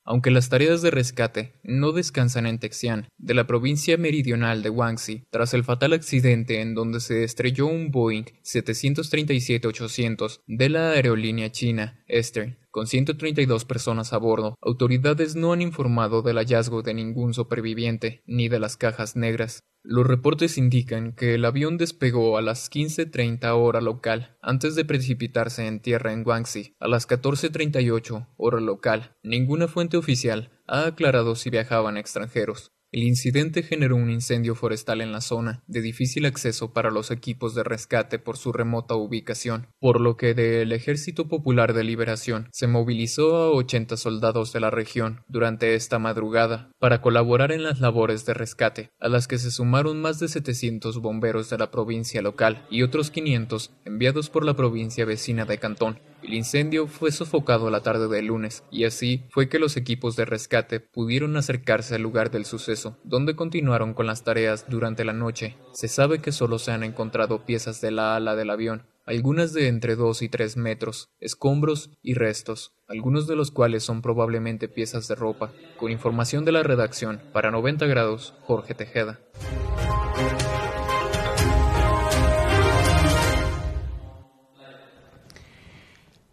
Aunque 0.05 0.31
las 0.31 0.51
tareas 0.51 0.83
de 0.83 0.91
rescate 0.91 1.55
no 1.63 1.93
descansan 1.93 2.47
en 2.47 2.59
Texian, 2.59 3.09
de 3.17 3.35
la 3.35 3.47
provincia 3.47 3.97
meridional 3.97 4.63
de 4.63 4.69
Guangxi, 4.69 5.25
tras 5.31 5.55
el 5.55 5.65
fatal 5.65 5.95
accidente 5.95 6.61
en 6.61 6.75
donde 6.75 7.01
se 7.01 7.25
estrelló 7.25 7.67
un 7.67 7.91
Boeing 7.91 8.25
737-800 8.43 10.41
de 10.47 10.69
la 10.69 10.91
aerolínea 10.91 11.51
china 11.51 12.05
Eastern, 12.07 12.59
con 12.71 12.87
132 12.87 13.65
personas 13.65 14.13
a 14.13 14.19
bordo, 14.19 14.57
autoridades 14.61 15.37
no 15.37 15.53
han 15.53 15.63
informado 15.63 16.23
del 16.23 16.39
hallazgo 16.39 16.83
de 16.83 16.93
ningún 16.93 17.33
superviviente 17.33 18.23
ni 18.27 18.49
de 18.49 18.59
las 18.59 18.77
cajas 18.77 19.15
negras. 19.15 19.61
Los 19.87 20.07
reportes 20.07 20.57
indican 20.57 21.13
que 21.13 21.35
el 21.35 21.45
avión 21.45 21.77
despegó 21.77 22.39
a 22.39 22.43
las 22.43 22.71
15.30 22.71 23.55
hora 23.55 23.83
local, 23.83 24.35
antes 24.41 24.75
de 24.77 24.87
precipitarse 24.87 25.67
en 25.67 25.79
tierra 25.81 26.15
en 26.15 26.25
Guangxi, 26.25 26.75
a 26.81 26.89
las 26.89 27.07
14.38 27.07 28.29
hora 28.39 28.61
local. 28.61 29.15
Ninguna 29.23 29.69
fuente 29.69 29.99
oficial 29.99 30.51
ha 30.67 30.87
aclarado 30.87 31.35
si 31.35 31.51
viajaban 31.51 31.99
extranjeros. 31.99 32.73
El 32.95 33.03
incidente 33.03 33.65
generó 33.65 33.97
un 33.97 34.09
incendio 34.09 34.55
forestal 34.55 35.01
en 35.01 35.11
la 35.11 35.21
zona, 35.21 35.65
de 35.67 35.81
difícil 35.81 36.27
acceso 36.27 36.73
para 36.73 36.93
los 36.93 37.11
equipos 37.11 37.53
de 37.57 37.65
rescate 37.65 38.21
por 38.21 38.37
su 38.37 38.53
remota 38.53 38.95
ubicación, 38.95 39.67
por 39.81 40.01
lo 40.01 40.17
que 40.17 40.33
del 40.33 40.71
Ejército 40.71 41.27
Popular 41.27 41.73
de 41.73 41.83
Liberación 41.83 42.49
se 42.53 42.69
movilizó 42.69 43.35
a 43.35 43.51
80 43.51 43.97
soldados 43.97 44.53
de 44.53 44.61
la 44.61 44.71
región 44.71 45.25
durante 45.27 45.75
esta 45.75 45.99
madrugada 45.99 46.71
para 46.79 47.01
colaborar 47.01 47.51
en 47.51 47.65
las 47.65 47.81
labores 47.81 48.27
de 48.27 48.35
rescate, 48.35 48.93
a 49.01 49.09
las 49.09 49.27
que 49.27 49.39
se 49.39 49.51
sumaron 49.51 50.01
más 50.01 50.21
de 50.21 50.29
700 50.29 51.01
bomberos 51.01 51.51
de 51.51 51.59
la 51.59 51.73
provincia 51.73 52.23
local 52.23 52.65
y 52.71 52.85
otros 52.85 53.11
500 53.11 53.73
enviados 53.87 54.31
por 54.31 54.45
la 54.45 54.55
provincia 54.55 55.05
vecina 55.05 55.45
de 55.47 55.59
Cantón. 55.59 55.99
El 56.25 56.33
incendio 56.33 56.87
fue 56.87 57.13
sofocado 57.13 57.69
la 57.69 57.83
tarde 57.83 58.09
del 58.09 58.27
lunes, 58.27 58.65
y 58.71 58.85
así 58.85 59.25
fue 59.29 59.51
que 59.51 59.59
los 59.59 59.77
equipos 59.77 60.17
de 60.17 60.25
rescate 60.25 60.81
pudieron 60.81 61.37
acercarse 61.37 61.97
al 61.97 62.03
lugar 62.03 62.31
del 62.31 62.47
suceso, 62.47 62.97
donde 63.05 63.37
continuaron 63.37 63.93
con 63.93 64.07
las 64.07 64.25
tareas 64.25 64.65
durante 64.67 65.05
la 65.05 65.13
noche. 65.13 65.59
Se 65.75 65.87
sabe 65.87 66.21
que 66.21 66.33
solo 66.33 66.59
se 66.59 66.73
han 66.73 66.83
encontrado 66.83 67.45
piezas 67.45 67.83
de 67.83 67.91
la 67.91 68.17
ala 68.17 68.37
del 68.37 68.49
avión, 68.49 68.87
algunas 69.05 69.53
de 69.53 69.69
entre 69.69 69.97
2 69.97 70.23
y 70.23 70.31
3 70.31 70.57
metros, 70.57 71.11
escombros 71.21 71.91
y 72.03 72.15
restos, 72.15 72.73
algunos 72.89 73.27
de 73.27 73.37
los 73.37 73.51
cuales 73.51 73.83
son 73.83 74.01
probablemente 74.01 74.67
piezas 74.67 75.07
de 75.09 75.17
ropa. 75.17 75.53
Con 75.77 75.93
información 75.93 76.47
de 76.47 76.53
la 76.53 76.63
redacción, 76.63 77.21
para 77.35 77.51
90 77.51 77.85
grados, 77.85 78.33
Jorge 78.47 78.75
Tejeda. 78.75 79.21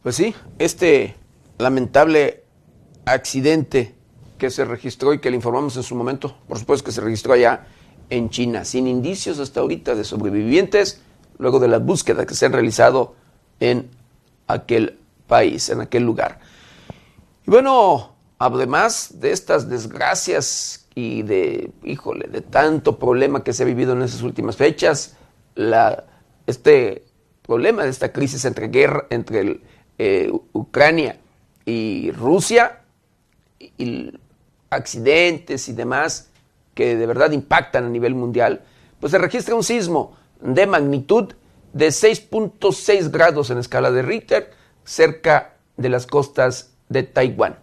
Pues 0.03 0.15
sí, 0.15 0.33
este 0.57 1.15
lamentable 1.59 2.43
accidente 3.05 3.93
que 4.39 4.49
se 4.49 4.65
registró 4.65 5.13
y 5.13 5.19
que 5.19 5.29
le 5.29 5.35
informamos 5.35 5.77
en 5.77 5.83
su 5.83 5.93
momento, 5.95 6.35
por 6.47 6.57
supuesto 6.57 6.85
que 6.85 6.91
se 6.91 7.01
registró 7.01 7.33
allá 7.33 7.67
en 8.09 8.31
China, 8.31 8.65
sin 8.65 8.87
indicios 8.87 9.37
hasta 9.37 9.59
ahorita 9.59 9.93
de 9.93 10.03
sobrevivientes, 10.03 11.01
luego 11.37 11.59
de 11.59 11.67
las 11.67 11.85
búsquedas 11.85 12.25
que 12.25 12.33
se 12.33 12.47
han 12.47 12.53
realizado 12.53 13.13
en 13.59 13.91
aquel 14.47 14.97
país, 15.27 15.69
en 15.69 15.81
aquel 15.81 16.01
lugar. 16.01 16.39
Y 17.45 17.51
bueno, 17.51 18.15
además 18.39 19.19
de 19.19 19.31
estas 19.31 19.69
desgracias 19.69 20.87
y 20.95 21.21
de, 21.21 21.71
híjole, 21.83 22.27
de 22.27 22.41
tanto 22.41 22.97
problema 22.97 23.43
que 23.43 23.53
se 23.53 23.61
ha 23.61 23.67
vivido 23.67 23.93
en 23.93 24.01
esas 24.01 24.23
últimas 24.23 24.57
fechas, 24.57 25.15
la, 25.53 26.05
este 26.47 27.05
problema 27.43 27.83
de 27.83 27.89
esta 27.89 28.11
crisis 28.11 28.45
entre 28.45 28.69
guerra, 28.69 29.05
entre 29.11 29.41
el, 29.41 29.61
eh, 30.03 30.31
Ucrania 30.53 31.19
y 31.63 32.09
Rusia, 32.09 32.81
y 33.77 34.11
accidentes 34.71 35.69
y 35.69 35.73
demás 35.73 36.31
que 36.73 36.95
de 36.95 37.05
verdad 37.05 37.29
impactan 37.33 37.85
a 37.85 37.89
nivel 37.89 38.15
mundial, 38.15 38.63
pues 38.99 39.11
se 39.11 39.19
registra 39.19 39.53
un 39.53 39.63
sismo 39.63 40.17
de 40.41 40.65
magnitud 40.65 41.33
de 41.73 41.89
6.6 41.89 43.11
grados 43.11 43.51
en 43.51 43.59
escala 43.59 43.91
de 43.91 44.01
Richter 44.01 44.49
cerca 44.85 45.53
de 45.77 45.89
las 45.89 46.07
costas 46.07 46.71
de 46.89 47.03
Taiwán. 47.03 47.59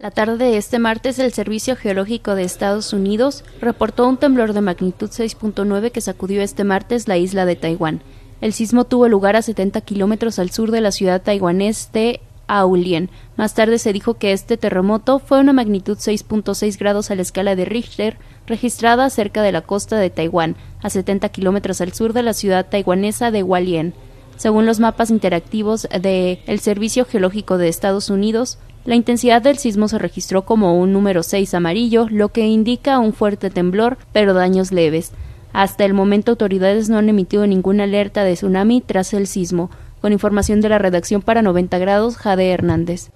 La 0.00 0.10
tarde 0.10 0.36
de 0.36 0.56
este 0.56 0.80
martes, 0.80 1.20
el 1.20 1.32
Servicio 1.32 1.76
Geológico 1.76 2.34
de 2.34 2.42
Estados 2.42 2.92
Unidos 2.92 3.44
reportó 3.60 4.08
un 4.08 4.16
temblor 4.16 4.52
de 4.52 4.62
magnitud 4.62 5.10
6.9 5.10 5.92
que 5.92 6.00
sacudió 6.00 6.42
este 6.42 6.64
martes 6.64 7.06
la 7.06 7.18
isla 7.18 7.46
de 7.46 7.54
Taiwán. 7.54 8.02
El 8.40 8.52
sismo 8.52 8.84
tuvo 8.84 9.08
lugar 9.08 9.34
a 9.34 9.42
70 9.42 9.80
kilómetros 9.80 10.38
al 10.38 10.50
sur 10.50 10.70
de 10.70 10.80
la 10.80 10.92
ciudad 10.92 11.22
taiwanés 11.22 11.90
de 11.92 12.20
Aulien. 12.46 13.10
Más 13.36 13.54
tarde 13.54 13.78
se 13.78 13.92
dijo 13.92 14.14
que 14.14 14.32
este 14.32 14.56
terremoto 14.56 15.18
fue 15.18 15.40
una 15.40 15.52
magnitud 15.52 15.98
6.6 15.98 16.78
grados 16.78 17.10
a 17.10 17.16
la 17.16 17.22
escala 17.22 17.56
de 17.56 17.64
Richter, 17.64 18.16
registrada 18.46 19.10
cerca 19.10 19.42
de 19.42 19.52
la 19.52 19.62
costa 19.62 19.96
de 19.96 20.10
Taiwán, 20.10 20.56
a 20.82 20.88
70 20.88 21.28
kilómetros 21.30 21.80
al 21.80 21.92
sur 21.92 22.12
de 22.12 22.22
la 22.22 22.32
ciudad 22.32 22.66
taiwanesa 22.68 23.30
de 23.30 23.42
Hualien. 23.42 23.94
Según 24.36 24.66
los 24.66 24.78
mapas 24.78 25.10
interactivos 25.10 25.88
del 26.00 26.38
el 26.46 26.60
Servicio 26.60 27.04
Geológico 27.04 27.58
de 27.58 27.68
Estados 27.68 28.08
Unidos, 28.08 28.58
la 28.84 28.94
intensidad 28.94 29.42
del 29.42 29.58
sismo 29.58 29.88
se 29.88 29.98
registró 29.98 30.46
como 30.46 30.78
un 30.78 30.92
número 30.92 31.24
6 31.24 31.54
amarillo, 31.54 32.06
lo 32.08 32.28
que 32.28 32.46
indica 32.46 33.00
un 33.00 33.12
fuerte 33.12 33.50
temblor, 33.50 33.98
pero 34.12 34.32
daños 34.32 34.70
leves. 34.70 35.12
Hasta 35.52 35.84
el 35.84 35.94
momento 35.94 36.32
autoridades 36.32 36.88
no 36.88 36.98
han 36.98 37.08
emitido 37.08 37.46
ninguna 37.46 37.84
alerta 37.84 38.24
de 38.24 38.34
tsunami 38.34 38.80
tras 38.80 39.12
el 39.14 39.26
sismo. 39.26 39.70
Con 40.00 40.12
información 40.12 40.60
de 40.60 40.68
la 40.68 40.78
redacción 40.78 41.22
para 41.22 41.42
90 41.42 41.78
grados, 41.78 42.16
Jade 42.16 42.50
Hernández. 42.50 43.10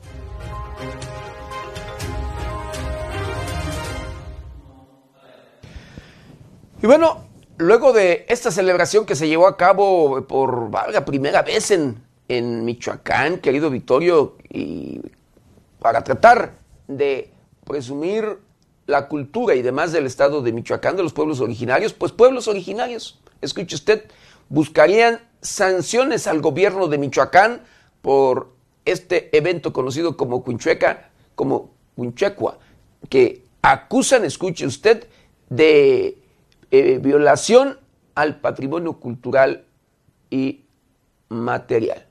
Y 6.83 6.87
bueno, 6.87 7.24
luego 7.59 7.93
de 7.93 8.26
esta 8.28 8.51
celebración 8.51 9.07
que 9.07 9.14
se 9.14 9.28
llevó 9.28 9.47
a 9.47 9.57
cabo 9.57 10.26
por 10.26 10.68
valga 10.70 11.05
primera 11.05 11.43
vez 11.43 11.70
en, 11.70 12.03
en 12.26 12.64
Michoacán, 12.64 13.39
querido 13.39 13.70
Victorio, 13.70 14.37
y 14.51 15.01
para 15.78 16.03
tratar 16.03 16.55
de 16.89 17.30
presumir 17.64 18.39
la 18.87 19.09
cultura 19.09 19.55
y 19.55 19.62
demás 19.62 19.93
del 19.93 20.07
estado 20.07 20.43
de 20.43 20.53
Michoacán, 20.53 20.97
de 20.97 21.03
los 21.03 21.12
pueblos 21.12 21.41
originarios, 21.41 21.93
pues 21.93 22.12
pueblos 22.12 22.49
originarios, 22.49 23.20
escuche 23.41 23.74
usted, 23.74 24.05
buscarían 24.49 25.20
sanciones 25.41 26.26
al 26.26 26.41
gobierno 26.41 26.89
de 26.89 26.99
Michoacán 26.99 27.62
por 28.01 28.53
este 28.85 29.37
evento 29.37 29.72
conocido 29.72 30.16
como 30.16 30.45
Quinchueca, 30.45 31.11
como 31.35 31.70
Quinchuecua, 31.97 32.59
que 33.09 33.45
acusan, 33.62 34.24
escuche 34.24 34.66
usted, 34.66 35.07
de 35.49 36.18
eh, 36.70 36.99
violación 36.99 37.78
al 38.14 38.41
patrimonio 38.41 38.95
cultural 38.95 39.64
y 40.30 40.64
material 41.28 42.07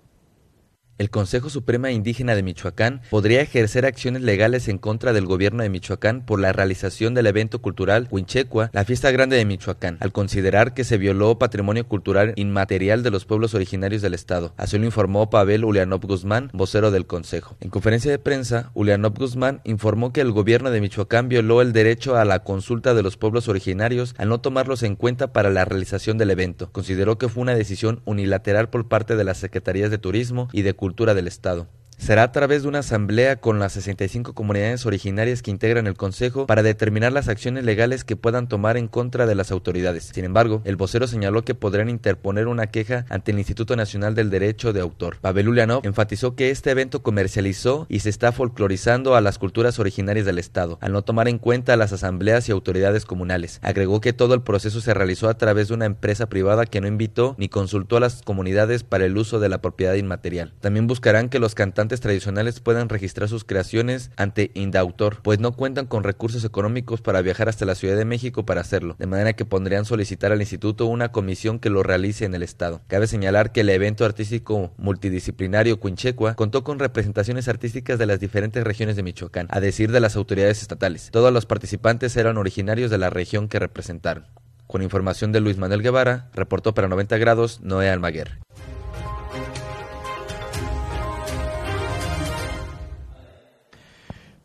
el 1.01 1.09
Consejo 1.09 1.49
Suprema 1.49 1.89
Indígena 1.89 2.35
de 2.35 2.43
Michoacán 2.43 3.01
podría 3.09 3.41
ejercer 3.41 3.87
acciones 3.87 4.21
legales 4.21 4.67
en 4.67 4.77
contra 4.77 5.13
del 5.13 5.25
gobierno 5.25 5.63
de 5.63 5.69
Michoacán 5.69 6.23
por 6.23 6.39
la 6.39 6.53
realización 6.53 7.15
del 7.15 7.25
evento 7.25 7.59
cultural 7.59 8.07
Huinchecua, 8.11 8.69
la 8.71 8.85
fiesta 8.85 9.09
grande 9.09 9.35
de 9.35 9.45
Michoacán, 9.45 9.97
al 9.99 10.11
considerar 10.11 10.75
que 10.75 10.83
se 10.83 10.99
violó 10.99 11.39
patrimonio 11.39 11.87
cultural 11.87 12.33
inmaterial 12.35 13.01
de 13.01 13.09
los 13.09 13.25
pueblos 13.25 13.55
originarios 13.55 14.03
del 14.03 14.13
Estado. 14.13 14.53
Así 14.57 14.77
lo 14.77 14.85
informó 14.85 15.31
Pavel 15.31 15.65
Ulianov 15.65 16.05
Guzmán, 16.05 16.51
vocero 16.53 16.91
del 16.91 17.07
Consejo. 17.07 17.57
En 17.61 17.71
conferencia 17.71 18.11
de 18.11 18.19
prensa, 18.19 18.69
Ulianov 18.75 19.17
Guzmán 19.17 19.61
informó 19.63 20.13
que 20.13 20.21
el 20.21 20.31
gobierno 20.31 20.69
de 20.69 20.81
Michoacán 20.81 21.29
violó 21.29 21.63
el 21.63 21.73
derecho 21.73 22.15
a 22.15 22.25
la 22.25 22.43
consulta 22.43 22.93
de 22.93 23.01
los 23.01 23.17
pueblos 23.17 23.47
originarios 23.47 24.13
al 24.19 24.29
no 24.29 24.39
tomarlos 24.39 24.83
en 24.83 24.95
cuenta 24.95 25.33
para 25.33 25.49
la 25.49 25.65
realización 25.65 26.19
del 26.19 26.29
evento. 26.29 26.71
Consideró 26.71 27.17
que 27.17 27.27
fue 27.27 27.41
una 27.41 27.55
decisión 27.55 28.03
unilateral 28.05 28.69
por 28.69 28.87
parte 28.87 29.15
de 29.15 29.23
las 29.23 29.39
Secretarías 29.39 29.89
de 29.89 29.97
Turismo 29.97 30.47
y 30.53 30.61
de 30.61 30.75
Cultura 30.75 30.90
del 31.13 31.27
Estado. 31.27 31.67
Será 32.01 32.23
a 32.23 32.31
través 32.31 32.63
de 32.63 32.67
una 32.67 32.79
asamblea 32.79 33.35
con 33.35 33.59
las 33.59 33.73
65 33.73 34.33
comunidades 34.33 34.87
originarias 34.87 35.43
que 35.43 35.51
integran 35.51 35.85
el 35.85 35.93
Consejo 35.93 36.47
para 36.47 36.63
determinar 36.63 37.13
las 37.13 37.27
acciones 37.27 37.63
legales 37.63 38.03
que 38.03 38.15
puedan 38.15 38.47
tomar 38.47 38.75
en 38.75 38.87
contra 38.87 39.27
de 39.27 39.35
las 39.35 39.51
autoridades. 39.51 40.09
Sin 40.11 40.25
embargo, 40.25 40.63
el 40.65 40.77
vocero 40.77 41.05
señaló 41.05 41.45
que 41.45 41.53
podrían 41.53 41.89
interponer 41.89 42.47
una 42.47 42.67
queja 42.67 43.05
ante 43.09 43.31
el 43.31 43.37
Instituto 43.37 43.75
Nacional 43.75 44.15
del 44.15 44.31
Derecho 44.31 44.73
de 44.73 44.81
Autor. 44.81 45.17
Pavel 45.21 45.49
Ulianov 45.49 45.85
enfatizó 45.85 46.35
que 46.35 46.49
este 46.49 46.71
evento 46.71 47.03
comercializó 47.03 47.85
y 47.87 47.99
se 47.99 48.09
está 48.09 48.31
folclorizando 48.31 49.15
a 49.15 49.21
las 49.21 49.37
culturas 49.37 49.77
originarias 49.77 50.25
del 50.25 50.39
Estado, 50.39 50.79
al 50.81 50.93
no 50.93 51.03
tomar 51.03 51.27
en 51.27 51.37
cuenta 51.37 51.77
las 51.77 51.93
asambleas 51.93 52.49
y 52.49 52.51
autoridades 52.51 53.05
comunales. 53.05 53.59
Agregó 53.61 54.01
que 54.01 54.13
todo 54.13 54.33
el 54.33 54.41
proceso 54.41 54.81
se 54.81 54.95
realizó 54.95 55.29
a 55.29 55.37
través 55.37 55.67
de 55.67 55.75
una 55.75 55.85
empresa 55.85 56.27
privada 56.29 56.65
que 56.65 56.81
no 56.81 56.87
invitó 56.87 57.35
ni 57.37 57.47
consultó 57.47 57.97
a 57.97 57.99
las 57.99 58.23
comunidades 58.23 58.83
para 58.83 59.05
el 59.05 59.15
uso 59.17 59.39
de 59.39 59.49
la 59.49 59.61
propiedad 59.61 59.93
inmaterial. 59.93 60.53
También 60.61 60.87
buscarán 60.87 61.29
que 61.29 61.37
los 61.37 61.53
cantantes 61.53 61.90
tradicionales 61.99 62.59
puedan 62.59 62.89
registrar 62.89 63.27
sus 63.27 63.43
creaciones 63.43 64.11
ante 64.15 64.51
Indautor, 64.53 65.21
pues 65.21 65.39
no 65.39 65.51
cuentan 65.51 65.87
con 65.87 66.03
recursos 66.03 66.45
económicos 66.45 67.01
para 67.01 67.21
viajar 67.21 67.49
hasta 67.49 67.65
la 67.65 67.75
Ciudad 67.75 67.97
de 67.97 68.05
México 68.05 68.45
para 68.45 68.61
hacerlo, 68.61 68.95
de 68.97 69.07
manera 69.07 69.33
que 69.33 69.45
pondrían 69.45 69.85
solicitar 69.85 70.31
al 70.31 70.41
instituto 70.41 70.85
una 70.85 71.11
comisión 71.11 71.59
que 71.59 71.69
lo 71.69 71.83
realice 71.83 72.25
en 72.25 72.33
el 72.33 72.43
estado. 72.43 72.81
Cabe 72.87 73.07
señalar 73.07 73.51
que 73.51 73.61
el 73.61 73.69
evento 73.69 74.05
artístico 74.05 74.71
multidisciplinario 74.77 75.79
Quinchecua 75.79 76.35
contó 76.35 76.63
con 76.63 76.79
representaciones 76.79 77.47
artísticas 77.47 77.99
de 77.99 78.05
las 78.05 78.19
diferentes 78.19 78.63
regiones 78.63 78.95
de 78.95 79.03
Michoacán, 79.03 79.47
a 79.49 79.59
decir 79.59 79.91
de 79.91 79.99
las 79.99 80.15
autoridades 80.15 80.61
estatales. 80.61 81.09
Todos 81.11 81.33
los 81.33 81.45
participantes 81.45 82.15
eran 82.15 82.37
originarios 82.37 82.91
de 82.91 82.97
la 82.97 83.09
región 83.09 83.47
que 83.47 83.59
representaron. 83.59 84.25
Con 84.71 84.81
información 84.81 85.33
de 85.33 85.41
Luis 85.41 85.57
Manuel 85.57 85.81
Guevara, 85.81 86.29
reportó 86.33 86.73
para 86.73 86.87
90 86.87 87.17
grados 87.17 87.59
Noé 87.59 87.89
Almaguer. 87.89 88.39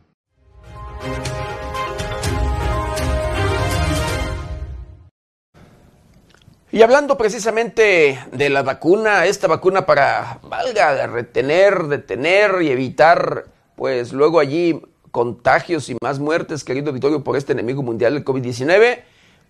Y 6.73 6.83
hablando 6.83 7.17
precisamente 7.17 8.19
de 8.33 8.51
la 8.51 8.63
vacuna, 8.63 9.27
esta 9.27 9.47
vacuna 9.47 9.87
para, 9.87 10.41
valga, 10.43 11.07
retener, 11.07 11.85
detener 11.85 12.61
y 12.61 12.71
evitar, 12.71 13.45
pues 13.77 14.13
luego 14.13 14.41
allí 14.41 14.83
contagios 15.13 15.89
y 15.91 15.97
más 16.03 16.19
muertes, 16.19 16.65
querido 16.65 16.93
Vittorio, 16.93 17.23
por 17.23 17.37
este 17.37 17.53
enemigo 17.53 17.85
mundial, 17.85 18.17
el 18.17 18.25
COVID-19, 18.25 19.03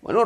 bueno, 0.03 0.25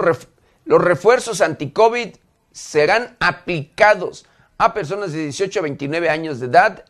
los 0.65 0.83
refuerzos 0.83 1.39
anti-COVID 1.39 2.09
serán 2.51 3.15
aplicados 3.21 4.25
a 4.57 4.73
personas 4.73 5.13
de 5.13 5.23
18 5.23 5.59
a 5.59 5.63
29 5.63 6.09
años 6.09 6.41
de 6.41 6.47
edad 6.47 6.83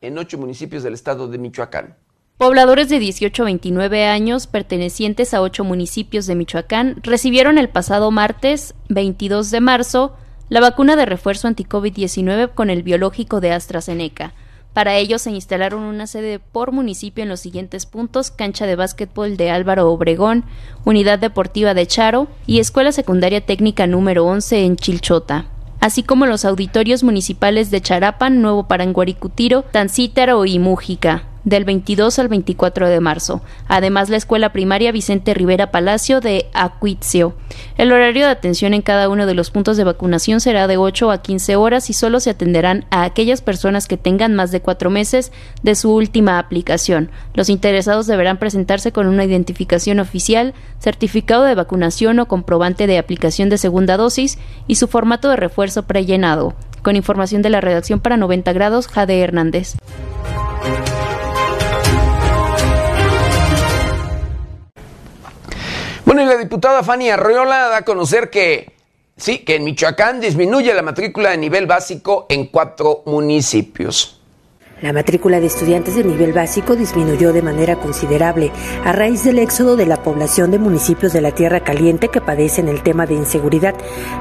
en 0.00 0.18
ocho 0.18 0.36
municipios 0.36 0.82
del 0.82 0.94
estado 0.94 1.28
de 1.28 1.38
Michoacán. 1.38 1.96
Pobladores 2.36 2.88
de 2.88 2.98
18 2.98 3.42
a 3.42 3.46
29 3.46 4.06
años 4.06 4.48
pertenecientes 4.48 5.34
a 5.34 5.40
ocho 5.40 5.62
municipios 5.62 6.26
de 6.26 6.34
Michoacán 6.34 6.96
recibieron 7.04 7.58
el 7.58 7.68
pasado 7.68 8.10
martes 8.10 8.74
22 8.88 9.52
de 9.52 9.60
marzo 9.60 10.16
la 10.48 10.58
vacuna 10.58 10.96
de 10.96 11.06
refuerzo 11.06 11.46
anti-COVID-19 11.46 12.52
con 12.52 12.70
el 12.70 12.82
biológico 12.82 13.40
de 13.40 13.52
AstraZeneca. 13.52 14.34
Para 14.72 14.96
ello 14.96 15.20
se 15.20 15.30
instalaron 15.30 15.84
una 15.84 16.08
sede 16.08 16.40
por 16.40 16.72
municipio 16.72 17.22
en 17.22 17.28
los 17.28 17.38
siguientes 17.38 17.86
puntos: 17.86 18.32
cancha 18.32 18.66
de 18.66 18.74
básquetbol 18.74 19.36
de 19.36 19.50
Álvaro 19.50 19.88
Obregón, 19.88 20.44
unidad 20.84 21.20
deportiva 21.20 21.72
de 21.72 21.86
Charo 21.86 22.26
y 22.48 22.58
escuela 22.58 22.90
secundaria 22.90 23.46
técnica 23.46 23.86
número 23.86 24.26
11 24.26 24.64
en 24.64 24.76
Chilchota 24.76 25.46
así 25.80 26.02
como 26.02 26.24
los 26.24 26.46
auditorios 26.46 27.04
municipales 27.04 27.70
de 27.70 27.82
Charapan, 27.82 28.40
Nuevo 28.40 28.66
Paranguaricutiro, 28.66 29.62
Tancítaro 29.62 30.46
y 30.46 30.58
Mújica 30.58 31.26
del 31.44 31.64
22 31.64 32.18
al 32.18 32.28
24 32.28 32.88
de 32.88 33.00
marzo. 33.00 33.42
Además, 33.68 34.08
la 34.08 34.16
escuela 34.16 34.52
primaria 34.52 34.92
Vicente 34.92 35.34
Rivera 35.34 35.70
Palacio 35.70 36.20
de 36.20 36.46
Acuitzio. 36.54 37.34
El 37.76 37.92
horario 37.92 38.26
de 38.26 38.32
atención 38.32 38.74
en 38.74 38.82
cada 38.82 39.08
uno 39.08 39.26
de 39.26 39.34
los 39.34 39.50
puntos 39.50 39.76
de 39.76 39.84
vacunación 39.84 40.40
será 40.40 40.66
de 40.66 40.76
8 40.76 41.10
a 41.10 41.22
15 41.22 41.56
horas 41.56 41.90
y 41.90 41.92
solo 41.92 42.20
se 42.20 42.30
atenderán 42.30 42.86
a 42.90 43.04
aquellas 43.04 43.42
personas 43.42 43.86
que 43.86 43.96
tengan 43.96 44.34
más 44.34 44.50
de 44.50 44.60
cuatro 44.60 44.90
meses 44.90 45.32
de 45.62 45.74
su 45.74 45.92
última 45.92 46.38
aplicación. 46.38 47.10
Los 47.34 47.48
interesados 47.48 48.06
deberán 48.06 48.38
presentarse 48.38 48.92
con 48.92 49.06
una 49.06 49.24
identificación 49.24 50.00
oficial, 50.00 50.54
certificado 50.78 51.44
de 51.44 51.54
vacunación 51.54 52.18
o 52.18 52.26
comprobante 52.26 52.86
de 52.86 52.98
aplicación 52.98 53.48
de 53.48 53.58
segunda 53.58 53.96
dosis 53.96 54.38
y 54.66 54.76
su 54.76 54.88
formato 54.88 55.28
de 55.28 55.36
refuerzo 55.36 55.84
prellenado. 55.84 56.54
Con 56.82 56.96
información 56.96 57.42
de 57.42 57.50
la 57.50 57.60
redacción 57.60 58.00
para 58.00 58.16
90 58.16 58.52
grados, 58.52 58.88
Jade 58.88 59.20
Hernández. 59.20 59.76
Bueno, 66.04 66.22
y 66.22 66.26
la 66.26 66.36
diputada 66.36 66.82
Fanny 66.82 67.08
Arreola 67.08 67.68
da 67.68 67.76
a 67.78 67.82
conocer 67.82 68.28
que 68.28 68.72
sí, 69.16 69.38
que 69.38 69.56
en 69.56 69.64
Michoacán 69.64 70.20
disminuye 70.20 70.74
la 70.74 70.82
matrícula 70.82 71.30
de 71.30 71.38
nivel 71.38 71.66
básico 71.66 72.26
en 72.28 72.46
cuatro 72.46 73.02
municipios. 73.06 74.20
La 74.82 74.92
matrícula 74.92 75.40
de 75.40 75.46
estudiantes 75.46 75.94
de 75.94 76.04
nivel 76.04 76.34
básico 76.34 76.76
disminuyó 76.76 77.32
de 77.32 77.40
manera 77.40 77.76
considerable 77.76 78.52
a 78.84 78.92
raíz 78.92 79.24
del 79.24 79.38
éxodo 79.38 79.76
de 79.76 79.86
la 79.86 80.02
población 80.02 80.50
de 80.50 80.58
municipios 80.58 81.14
de 81.14 81.22
la 81.22 81.30
Tierra 81.30 81.60
Caliente 81.60 82.08
que 82.08 82.20
padecen 82.20 82.68
el 82.68 82.82
tema 82.82 83.06
de 83.06 83.14
inseguridad. 83.14 83.74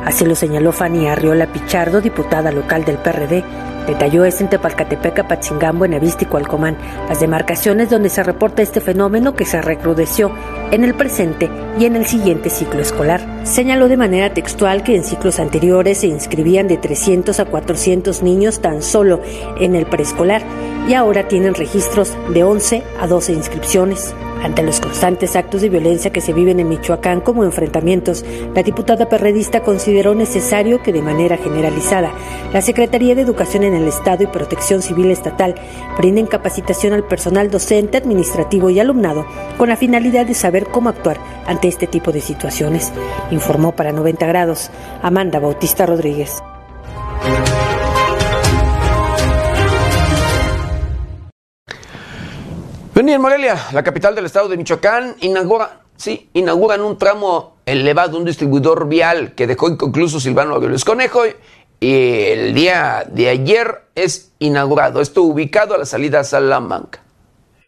Así 0.06 0.24
lo 0.24 0.36
señaló 0.36 0.72
Fanny 0.72 1.08
Arriola 1.08 1.52
Pichardo, 1.52 2.00
diputada 2.00 2.52
local 2.52 2.86
del 2.86 2.98
PRD, 2.98 3.44
Detalló 3.88 4.24
es 4.24 4.40
en 4.40 4.50
Tepalcatepec, 4.50 5.20
Apachingambo, 5.20 5.80
Buenavista 5.80 6.24
y 6.24 6.28
Cualcomán, 6.28 6.78
las 7.10 7.20
demarcaciones 7.20 7.90
donde 7.90 8.10
se 8.10 8.24
reporta 8.24 8.62
este 8.62 8.80
fenómeno 8.80 9.36
que 9.36 9.46
se 9.46 9.62
recrudeció 9.62 10.32
en 10.74 10.84
el 10.84 10.96
presente 10.96 11.52
y 11.80 11.86
en 11.86 11.96
el 11.96 12.08
siguiente 12.08 12.50
ciclo 12.50 12.82
escolar. 12.82 13.22
Señaló 13.44 13.88
de 13.88 13.96
manera 13.96 14.34
textual 14.34 14.82
que 14.82 14.96
en 14.96 15.04
ciclos 15.04 15.40
anteriores 15.40 16.00
se 16.00 16.08
inscribían 16.08 16.68
de 16.68 16.78
300 16.78 17.40
a 17.40 17.46
400 17.46 18.24
niños 18.24 18.60
tan 18.60 18.82
solo 18.82 19.22
en 19.60 19.76
el 19.76 19.86
preescolar 19.86 20.42
y 20.90 20.96
ahora 20.96 21.28
tienen 21.28 21.54
registros 21.54 22.18
de 22.34 22.44
11 22.44 22.82
a 23.00 23.06
12 23.06 23.34
inscripciones. 23.34 24.16
Ante 24.44 24.62
los 24.62 24.82
constantes 24.82 25.38
actos 25.38 25.62
de 25.62 25.70
violencia 25.70 26.12
que 26.12 26.20
se 26.20 26.34
viven 26.34 26.60
en 26.60 26.68
Michoacán 26.68 27.22
como 27.22 27.46
enfrentamientos, 27.46 28.26
la 28.54 28.62
diputada 28.62 29.08
perredista 29.08 29.62
consideró 29.62 30.16
necesario 30.16 30.84
que 30.84 30.92
de 30.92 31.02
manera 31.02 31.38
generalizada 31.38 32.12
la 32.52 32.62
Secretaría 32.62 33.16
de 33.16 33.22
Educación 33.22 33.64
en 33.64 33.74
el 33.74 33.88
Estado 33.88 34.24
y 34.24 34.28
Protección 34.28 34.82
Civil 34.82 35.12
Estatal 35.12 35.56
brinden 35.98 36.26
capacitación 36.26 36.92
al 36.92 37.06
personal 37.06 37.50
docente, 37.50 37.98
administrativo 37.98 38.70
y 38.70 38.82
alumnado 38.82 39.26
con 39.58 39.70
la 39.70 39.78
finalidad 39.78 40.26
de 40.26 40.34
saber 40.34 40.63
cómo 40.68 40.90
actuar 40.90 41.18
ante 41.46 41.68
este 41.68 41.88
tipo 41.88 42.12
de 42.12 42.22
situaciones, 42.22 42.92
informó 43.32 43.76
para 43.76 43.92
90 43.92 44.26
grados 44.26 44.70
Amanda 45.02 45.40
Bautista 45.40 45.86
Rodríguez. 45.86 46.42
Venía 52.96 53.16
en 53.16 53.22
Morelia, 53.22 53.58
la 53.72 53.84
capital 53.84 54.14
del 54.14 54.26
estado 54.26 54.48
de 54.48 54.56
Michoacán, 54.56 55.16
inaugura, 55.22 55.82
sí, 55.98 56.30
inauguran 56.34 56.82
un 56.82 56.98
tramo 56.98 57.56
elevado, 57.66 58.18
un 58.18 58.26
distribuidor 58.26 58.88
vial 58.88 59.34
que 59.34 59.48
dejó 59.48 59.68
inconcluso 59.68 60.20
Silvano 60.20 60.54
Aureoles 60.54 60.86
Conejo 60.86 61.22
y 61.80 61.94
el 61.94 62.54
día 62.54 63.06
de 63.10 63.30
ayer 63.30 63.82
es 63.96 64.32
inaugurado. 64.40 65.02
Esto 65.02 65.24
ubicado 65.24 65.76
a 65.76 65.80
la 65.80 65.86
salida 65.86 66.22
a 66.22 66.24
Salamanca. 66.24 67.03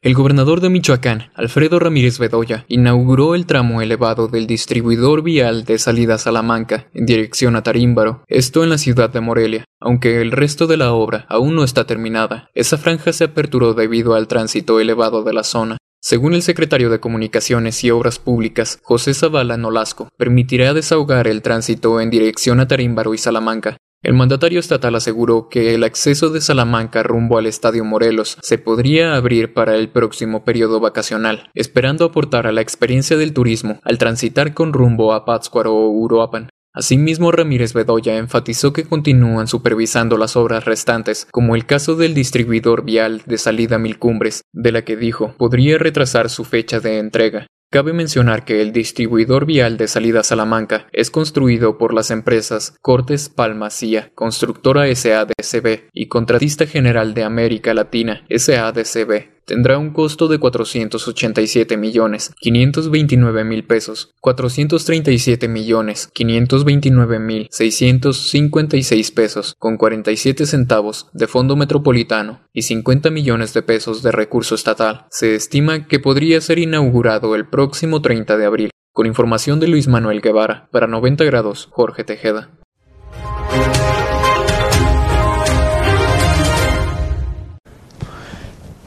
El 0.06 0.14
gobernador 0.14 0.62
de 0.62 0.70
Michoacán, 0.70 1.32
Alfredo 1.34 1.80
Ramírez 1.80 2.20
Bedoya, 2.20 2.64
inauguró 2.68 3.34
el 3.34 3.48
tramo 3.48 3.82
elevado 3.82 4.28
del 4.28 4.46
distribuidor 4.46 5.24
vial 5.24 5.66
de 5.66 5.80
salida 5.80 6.20
Salamanca 6.20 6.86
en 6.94 7.08
dirección 7.08 7.56
a 7.56 7.64
Tarímbaro, 7.64 8.24
esto 8.28 8.64
en 8.64 8.70
la 8.70 8.78
ciudad 8.78 9.10
de 9.10 9.22
Morelia. 9.22 9.66
Aunque 9.80 10.22
el 10.22 10.32
resto 10.32 10.68
de 10.68 10.78
la 10.78 10.94
obra 10.94 11.26
aún 11.28 11.56
no 11.56 11.64
está 11.64 11.88
terminada, 11.88 12.52
esa 12.54 12.78
franja 12.78 13.14
se 13.14 13.24
aperturó 13.24 13.74
debido 13.74 14.14
al 14.14 14.28
tránsito 14.28 14.80
elevado 14.80 15.24
de 15.24 15.34
la 15.34 15.44
zona. 15.44 15.78
Según 16.00 16.36
el 16.36 16.44
secretario 16.44 16.92
de 16.92 17.00
Comunicaciones 17.00 17.84
y 17.84 17.90
Obras 17.90 18.20
Públicas, 18.20 18.78
José 18.84 19.16
Zavala 19.16 19.58
Nolasco, 19.58 20.10
permitirá 20.20 20.76
desahogar 20.76 21.28
el 21.28 21.42
tránsito 21.42 22.00
en 22.00 22.12
dirección 22.12 22.60
a 22.60 22.68
Tarímbaro 22.68 23.16
y 23.16 23.18
Salamanca, 23.18 23.78
el 24.06 24.14
mandatario 24.14 24.60
estatal 24.60 24.94
aseguró 24.94 25.50
que 25.50 25.74
el 25.74 25.84
acceso 25.84 26.30
de 26.30 26.40
Salamanca 26.40 27.02
rumbo 27.02 27.40
al 27.40 27.48
Estadio 27.48 27.84
Morelos 27.84 28.38
se 28.42 28.60
podría 28.60 29.16
abrir 29.16 29.56
para 29.56 29.76
el 29.76 29.90
próximo 29.90 30.46
periodo 30.46 30.80
vacacional, 30.80 31.50
esperando 31.56 32.06
aportar 32.06 32.46
a 32.46 32.52
la 32.52 32.62
experiencia 32.62 33.18
del 33.18 33.34
turismo 33.34 33.80
al 33.84 33.98
transitar 33.98 34.54
con 34.54 34.74
rumbo 34.74 35.12
a 35.12 35.26
Pátzcuaro 35.26 35.74
o 35.74 35.90
Uruapan. 35.90 36.50
Asimismo, 36.72 37.32
Ramírez 37.32 37.74
Bedoya 37.74 38.18
enfatizó 38.18 38.74
que 38.74 38.84
continúan 38.84 39.48
supervisando 39.48 40.18
las 40.18 40.36
obras 40.36 40.66
restantes, 40.66 41.26
como 41.32 41.56
el 41.56 41.66
caso 41.66 41.96
del 41.96 42.14
distribuidor 42.14 42.84
vial 42.84 43.24
de 43.26 43.40
salida 43.40 43.80
Mil 43.80 43.98
Cumbres, 43.98 44.42
de 44.54 44.72
la 44.72 44.84
que 44.84 44.98
dijo 44.98 45.34
podría 45.38 45.80
retrasar 45.80 46.30
su 46.30 46.44
fecha 46.44 46.80
de 46.80 47.00
entrega. 47.00 47.48
Cabe 47.72 47.94
mencionar 47.94 48.46
que 48.46 48.62
el 48.62 48.72
distribuidor 48.72 49.46
vial 49.46 49.78
de 49.78 49.88
salida 49.88 50.24
Salamanca 50.24 50.88
es 50.92 51.12
construido 51.12 51.78
por 51.78 51.94
las 51.94 52.10
empresas 52.12 52.78
Cortes 52.82 53.28
Palma 53.30 53.70
CIA, 53.70 54.12
Constructora 54.16 54.94
SADCB 54.94 55.90
y 55.92 56.08
Contratista 56.08 56.68
General 56.68 57.14
de 57.14 57.24
América 57.24 57.74
Latina 57.74 58.26
SADCB 58.30 59.35
tendrá 59.46 59.78
un 59.78 59.92
costo 59.92 60.28
de 60.28 60.40
487 60.40 61.78
millones 61.78 62.34
529 62.40 63.44
mil 63.44 63.66
pesos, 63.66 64.12
437 64.22 65.48
millones 65.48 66.10
529 66.14 67.20
mil 67.20 67.48
656 67.52 69.12
pesos 69.12 69.56
con 69.58 69.78
47 69.78 70.46
centavos 70.46 71.08
de 71.14 71.28
fondo 71.28 71.56
metropolitano 71.56 72.42
y 72.54 72.64
50 72.64 73.10
millones 73.12 73.54
de 73.54 73.62
pesos 73.62 74.04
de 74.04 74.12
recurso 74.12 74.56
estatal. 74.56 75.06
Se 75.10 75.36
estima 75.36 75.88
que 75.88 76.00
podría 76.00 76.42
ser 76.42 76.60
inaugurado 76.60 77.36
el 77.36 77.48
próximo 77.48 78.02
30 78.02 78.38
de 78.38 78.46
abril. 78.46 78.70
Con 78.94 79.08
información 79.08 79.60
de 79.60 79.68
Luis 79.68 79.88
Manuel 79.88 80.22
Guevara, 80.22 80.70
para 80.72 80.88
90 80.88 81.26
grados, 81.26 81.68
Jorge 81.72 82.06
Tejeda. 82.06 82.52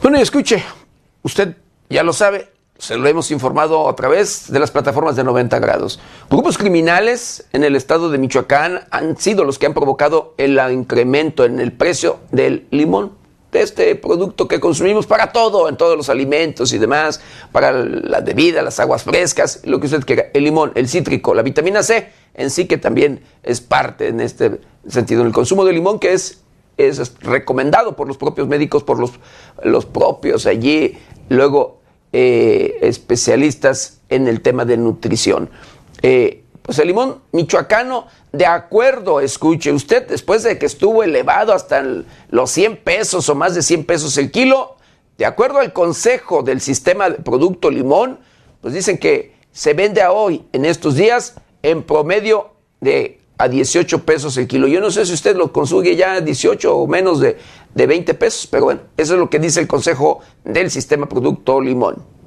Bueno, 0.01 0.17
y 0.17 0.21
escuche, 0.21 0.63
usted 1.23 1.57
ya 1.89 2.03
lo 2.03 2.13
sabe, 2.13 2.47
se 2.77 2.95
lo 2.95 3.05
hemos 3.09 3.31
informado 3.31 3.89
a 3.89 3.95
través 3.97 4.49
de 4.49 4.57
las 4.57 4.71
plataformas 4.71 5.17
de 5.17 5.25
90 5.25 5.59
grados. 5.59 5.99
Grupos 6.29 6.57
criminales 6.57 7.45
en 7.51 7.65
el 7.65 7.75
estado 7.75 8.09
de 8.09 8.17
Michoacán 8.17 8.87
han 8.91 9.17
sido 9.17 9.43
los 9.43 9.59
que 9.59 9.65
han 9.65 9.73
provocado 9.73 10.35
el 10.37 10.57
incremento 10.71 11.43
en 11.43 11.59
el 11.59 11.73
precio 11.73 12.21
del 12.31 12.65
limón, 12.71 13.11
de 13.51 13.61
este 13.61 13.93
producto 13.95 14.47
que 14.47 14.61
consumimos 14.61 15.05
para 15.05 15.33
todo, 15.33 15.67
en 15.67 15.75
todos 15.75 15.97
los 15.97 16.07
alimentos 16.07 16.71
y 16.71 16.77
demás, 16.77 17.19
para 17.51 17.73
la 17.73 18.21
bebida, 18.21 18.61
las 18.61 18.79
aguas 18.79 19.03
frescas, 19.03 19.59
lo 19.65 19.81
que 19.81 19.87
usted 19.87 20.05
quiera. 20.05 20.27
El 20.33 20.45
limón, 20.45 20.71
el 20.75 20.87
cítrico, 20.87 21.33
la 21.33 21.41
vitamina 21.41 21.83
C 21.83 22.09
en 22.35 22.49
sí 22.49 22.67
que 22.67 22.77
también 22.77 23.21
es 23.43 23.59
parte 23.59 24.07
en 24.07 24.21
este 24.21 24.61
sentido. 24.87 25.23
El 25.23 25.33
consumo 25.33 25.65
de 25.65 25.73
limón 25.73 25.99
que 25.99 26.13
es 26.13 26.41
es 26.87 27.13
recomendado 27.19 27.95
por 27.95 28.07
los 28.07 28.17
propios 28.17 28.47
médicos, 28.47 28.83
por 28.83 28.99
los, 28.99 29.11
los 29.63 29.85
propios 29.85 30.45
allí, 30.45 30.97
luego 31.27 31.81
eh, 32.13 32.79
especialistas 32.81 33.99
en 34.09 34.27
el 34.27 34.41
tema 34.41 34.65
de 34.65 34.77
nutrición. 34.77 35.49
Eh, 36.01 36.43
pues 36.61 36.79
el 36.79 36.87
limón 36.87 37.21
michoacano, 37.31 38.07
de 38.31 38.45
acuerdo, 38.45 39.19
escuche 39.19 39.71
usted, 39.71 40.07
después 40.07 40.43
de 40.43 40.57
que 40.57 40.65
estuvo 40.65 41.03
elevado 41.03 41.53
hasta 41.53 41.83
los 42.29 42.51
100 42.51 42.77
pesos 42.77 43.27
o 43.27 43.35
más 43.35 43.55
de 43.55 43.61
100 43.61 43.85
pesos 43.85 44.17
el 44.17 44.31
kilo, 44.31 44.77
de 45.17 45.25
acuerdo 45.25 45.59
al 45.59 45.73
consejo 45.73 46.43
del 46.43 46.61
sistema 46.61 47.09
de 47.09 47.17
producto 47.17 47.69
limón, 47.69 48.19
pues 48.61 48.73
dicen 48.73 48.97
que 48.97 49.35
se 49.51 49.73
vende 49.73 50.01
a 50.01 50.11
hoy, 50.11 50.45
en 50.53 50.63
estos 50.65 50.95
días, 50.95 51.35
en 51.61 51.83
promedio 51.83 52.51
de 52.79 53.18
a 53.39 53.47
18 53.47 54.03
pesos 54.03 54.37
el 54.37 54.47
kilo. 54.47 54.67
Yo 54.67 54.81
no 54.81 54.91
sé 54.91 55.05
si 55.05 55.13
usted 55.13 55.35
lo 55.35 55.51
consigue 55.51 55.95
ya 55.95 56.13
a 56.13 56.21
18 56.21 56.75
o 56.75 56.87
menos 56.87 57.21
de, 57.21 57.37
de 57.73 57.87
20 57.87 58.13
pesos, 58.13 58.47
pero 58.47 58.65
bueno, 58.65 58.81
eso 58.97 59.13
es 59.13 59.19
lo 59.19 59.29
que 59.29 59.39
dice 59.39 59.61
el 59.61 59.67
Consejo 59.67 60.19
del 60.43 60.69
Sistema 60.69 61.07
Producto 61.07 61.61
Limón. 61.61 62.18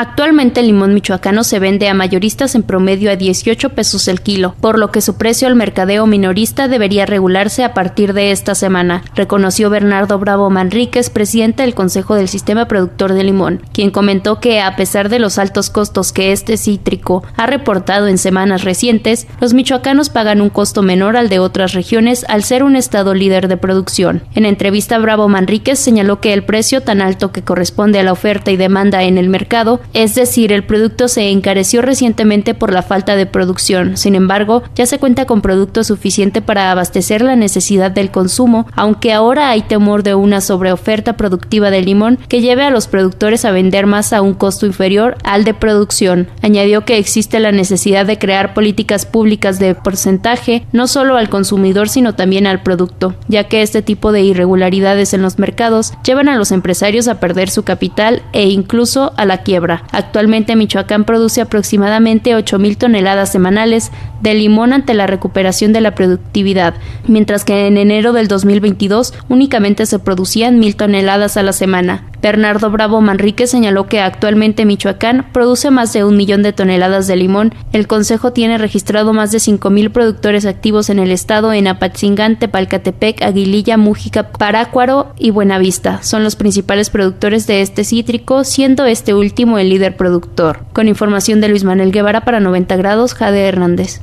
Actualmente 0.00 0.60
el 0.60 0.68
limón 0.68 0.94
michoacano 0.94 1.42
se 1.42 1.58
vende 1.58 1.88
a 1.88 1.92
mayoristas 1.92 2.54
en 2.54 2.62
promedio 2.62 3.10
a 3.10 3.16
18 3.16 3.70
pesos 3.70 4.06
el 4.06 4.20
kilo, 4.20 4.54
por 4.60 4.78
lo 4.78 4.92
que 4.92 5.00
su 5.00 5.16
precio 5.16 5.48
al 5.48 5.56
mercadeo 5.56 6.06
minorista 6.06 6.68
debería 6.68 7.04
regularse 7.04 7.64
a 7.64 7.74
partir 7.74 8.12
de 8.12 8.30
esta 8.30 8.54
semana, 8.54 9.02
reconoció 9.16 9.70
Bernardo 9.70 10.16
Bravo 10.20 10.50
Manríquez, 10.50 11.10
presidente 11.10 11.64
del 11.64 11.74
Consejo 11.74 12.14
del 12.14 12.28
Sistema 12.28 12.68
Productor 12.68 13.12
de 13.12 13.24
Limón, 13.24 13.60
quien 13.72 13.90
comentó 13.90 14.38
que 14.38 14.60
a 14.60 14.76
pesar 14.76 15.08
de 15.08 15.18
los 15.18 15.36
altos 15.36 15.68
costos 15.68 16.12
que 16.12 16.30
este 16.30 16.58
cítrico 16.58 17.24
ha 17.36 17.48
reportado 17.48 18.06
en 18.06 18.18
semanas 18.18 18.62
recientes, 18.62 19.26
los 19.40 19.52
michoacanos 19.52 20.10
pagan 20.10 20.40
un 20.40 20.50
costo 20.50 20.82
menor 20.82 21.16
al 21.16 21.28
de 21.28 21.40
otras 21.40 21.72
regiones 21.72 22.24
al 22.28 22.44
ser 22.44 22.62
un 22.62 22.76
estado 22.76 23.14
líder 23.14 23.48
de 23.48 23.56
producción. 23.56 24.22
En 24.36 24.46
entrevista 24.46 24.96
Bravo 25.00 25.26
Manríquez 25.26 25.80
señaló 25.80 26.20
que 26.20 26.34
el 26.34 26.44
precio 26.44 26.82
tan 26.82 27.02
alto 27.02 27.32
que 27.32 27.42
corresponde 27.42 27.98
a 27.98 28.04
la 28.04 28.12
oferta 28.12 28.52
y 28.52 28.56
demanda 28.56 29.02
en 29.02 29.18
el 29.18 29.28
mercado 29.28 29.80
es 29.94 30.14
decir, 30.14 30.52
el 30.52 30.64
producto 30.64 31.08
se 31.08 31.30
encareció 31.30 31.82
recientemente 31.82 32.54
por 32.54 32.72
la 32.72 32.82
falta 32.82 33.16
de 33.16 33.26
producción. 33.26 33.96
Sin 33.96 34.14
embargo, 34.14 34.62
ya 34.74 34.86
se 34.86 34.98
cuenta 34.98 35.24
con 35.24 35.42
producto 35.42 35.84
suficiente 35.84 36.42
para 36.42 36.70
abastecer 36.70 37.22
la 37.22 37.36
necesidad 37.36 37.90
del 37.90 38.10
consumo, 38.10 38.66
aunque 38.74 39.12
ahora 39.12 39.50
hay 39.50 39.62
temor 39.62 40.02
de 40.02 40.14
una 40.14 40.40
sobreoferta 40.40 41.16
productiva 41.16 41.70
de 41.70 41.82
limón 41.82 42.18
que 42.28 42.40
lleve 42.40 42.62
a 42.62 42.70
los 42.70 42.88
productores 42.88 43.44
a 43.44 43.50
vender 43.50 43.86
más 43.86 44.12
a 44.12 44.22
un 44.22 44.34
costo 44.34 44.66
inferior 44.66 45.16
al 45.24 45.44
de 45.44 45.54
producción. 45.54 46.28
Añadió 46.42 46.84
que 46.84 46.98
existe 46.98 47.40
la 47.40 47.52
necesidad 47.52 48.06
de 48.06 48.18
crear 48.18 48.54
políticas 48.54 49.06
públicas 49.06 49.58
de 49.58 49.74
porcentaje 49.74 50.66
no 50.72 50.86
solo 50.86 51.16
al 51.16 51.28
consumidor 51.28 51.88
sino 51.88 52.14
también 52.14 52.46
al 52.46 52.62
producto, 52.62 53.14
ya 53.28 53.44
que 53.44 53.62
este 53.62 53.82
tipo 53.82 54.12
de 54.12 54.22
irregularidades 54.22 55.14
en 55.14 55.22
los 55.22 55.38
mercados 55.38 55.92
llevan 56.04 56.28
a 56.28 56.36
los 56.36 56.52
empresarios 56.52 57.08
a 57.08 57.20
perder 57.20 57.50
su 57.50 57.62
capital 57.62 58.22
e 58.32 58.48
incluso 58.48 59.12
a 59.16 59.24
la 59.24 59.42
quiebra. 59.42 59.67
Actualmente 59.92 60.56
Michoacán 60.56 61.04
produce 61.04 61.40
aproximadamente 61.40 62.36
8.000 62.36 62.76
toneladas 62.76 63.32
semanales 63.32 63.90
de 64.20 64.34
limón 64.34 64.72
ante 64.72 64.94
la 64.94 65.06
recuperación 65.06 65.72
de 65.72 65.80
la 65.80 65.94
productividad, 65.94 66.74
mientras 67.06 67.44
que 67.44 67.66
en 67.66 67.76
enero 67.76 68.12
del 68.12 68.28
2022 68.28 69.14
únicamente 69.28 69.86
se 69.86 69.98
producían 69.98 70.60
1.000 70.60 70.76
toneladas 70.76 71.36
a 71.36 71.42
la 71.42 71.52
semana. 71.52 72.04
Bernardo 72.20 72.70
Bravo 72.70 73.00
Manrique 73.00 73.46
señaló 73.46 73.86
que 73.86 74.00
actualmente 74.00 74.64
Michoacán 74.64 75.26
produce 75.32 75.70
más 75.70 75.92
de 75.92 76.04
un 76.04 76.16
millón 76.16 76.42
de 76.42 76.52
toneladas 76.52 77.06
de 77.06 77.14
limón. 77.14 77.54
El 77.72 77.86
Consejo 77.86 78.32
tiene 78.32 78.58
registrado 78.58 79.12
más 79.12 79.30
de 79.30 79.38
cinco 79.38 79.70
mil 79.70 79.90
productores 79.90 80.44
activos 80.44 80.90
en 80.90 80.98
el 80.98 81.12
estado 81.12 81.52
en 81.52 81.68
Apatzingán, 81.68 82.38
Tepalcatepec, 82.38 83.22
Aguililla, 83.22 83.76
Mújica, 83.76 84.32
Parácuaro 84.32 85.12
y 85.16 85.30
Buenavista. 85.30 86.02
Son 86.02 86.24
los 86.24 86.34
principales 86.34 86.90
productores 86.90 87.46
de 87.46 87.62
este 87.62 87.84
cítrico, 87.84 88.42
siendo 88.42 88.84
este 88.84 89.14
último 89.14 89.57
el 89.58 89.68
líder 89.68 89.96
productor. 89.96 90.60
Con 90.72 90.88
información 90.88 91.40
de 91.40 91.48
Luis 91.48 91.64
Manuel 91.64 91.92
Guevara 91.92 92.24
para 92.24 92.40
90 92.40 92.76
grados, 92.76 93.14
Jade 93.14 93.46
Hernández. 93.46 94.00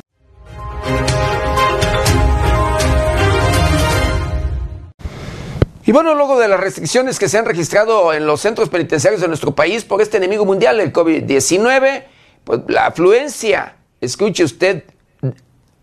Y 5.87 5.91
bueno, 5.91 6.15
luego 6.15 6.39
de 6.39 6.47
las 6.47 6.59
restricciones 6.59 7.19
que 7.19 7.29
se 7.29 7.37
han 7.37 7.45
registrado 7.45 8.11
en 8.11 8.25
los 8.25 8.41
centros 8.41 8.69
penitenciarios 8.69 9.21
de 9.21 9.27
nuestro 9.27 9.53
país 9.53 9.83
por 9.83 10.01
este 10.01 10.17
enemigo 10.17 10.43
mundial, 10.43 10.79
el 10.79 10.91
COVID-19, 10.91 12.03
pues 12.43 12.61
la 12.67 12.87
afluencia, 12.87 13.75
escuche 14.01 14.43
usted, 14.43 14.83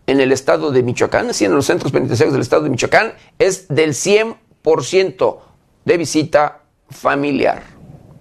en 0.05 0.19
el 0.19 0.33
estado 0.33 0.71
de 0.71 0.83
Michoacán, 0.83 1.29
así 1.29 1.45
en 1.45 1.55
los 1.55 1.65
centros 1.65 1.93
penitenciarios 1.93 2.33
del 2.33 2.41
estado 2.41 2.63
de 2.63 2.69
Michoacán, 2.69 3.13
es 3.39 3.69
del 3.69 3.91
100% 3.91 5.39
de 5.85 5.97
visita 5.97 6.59
familiar 6.89 7.72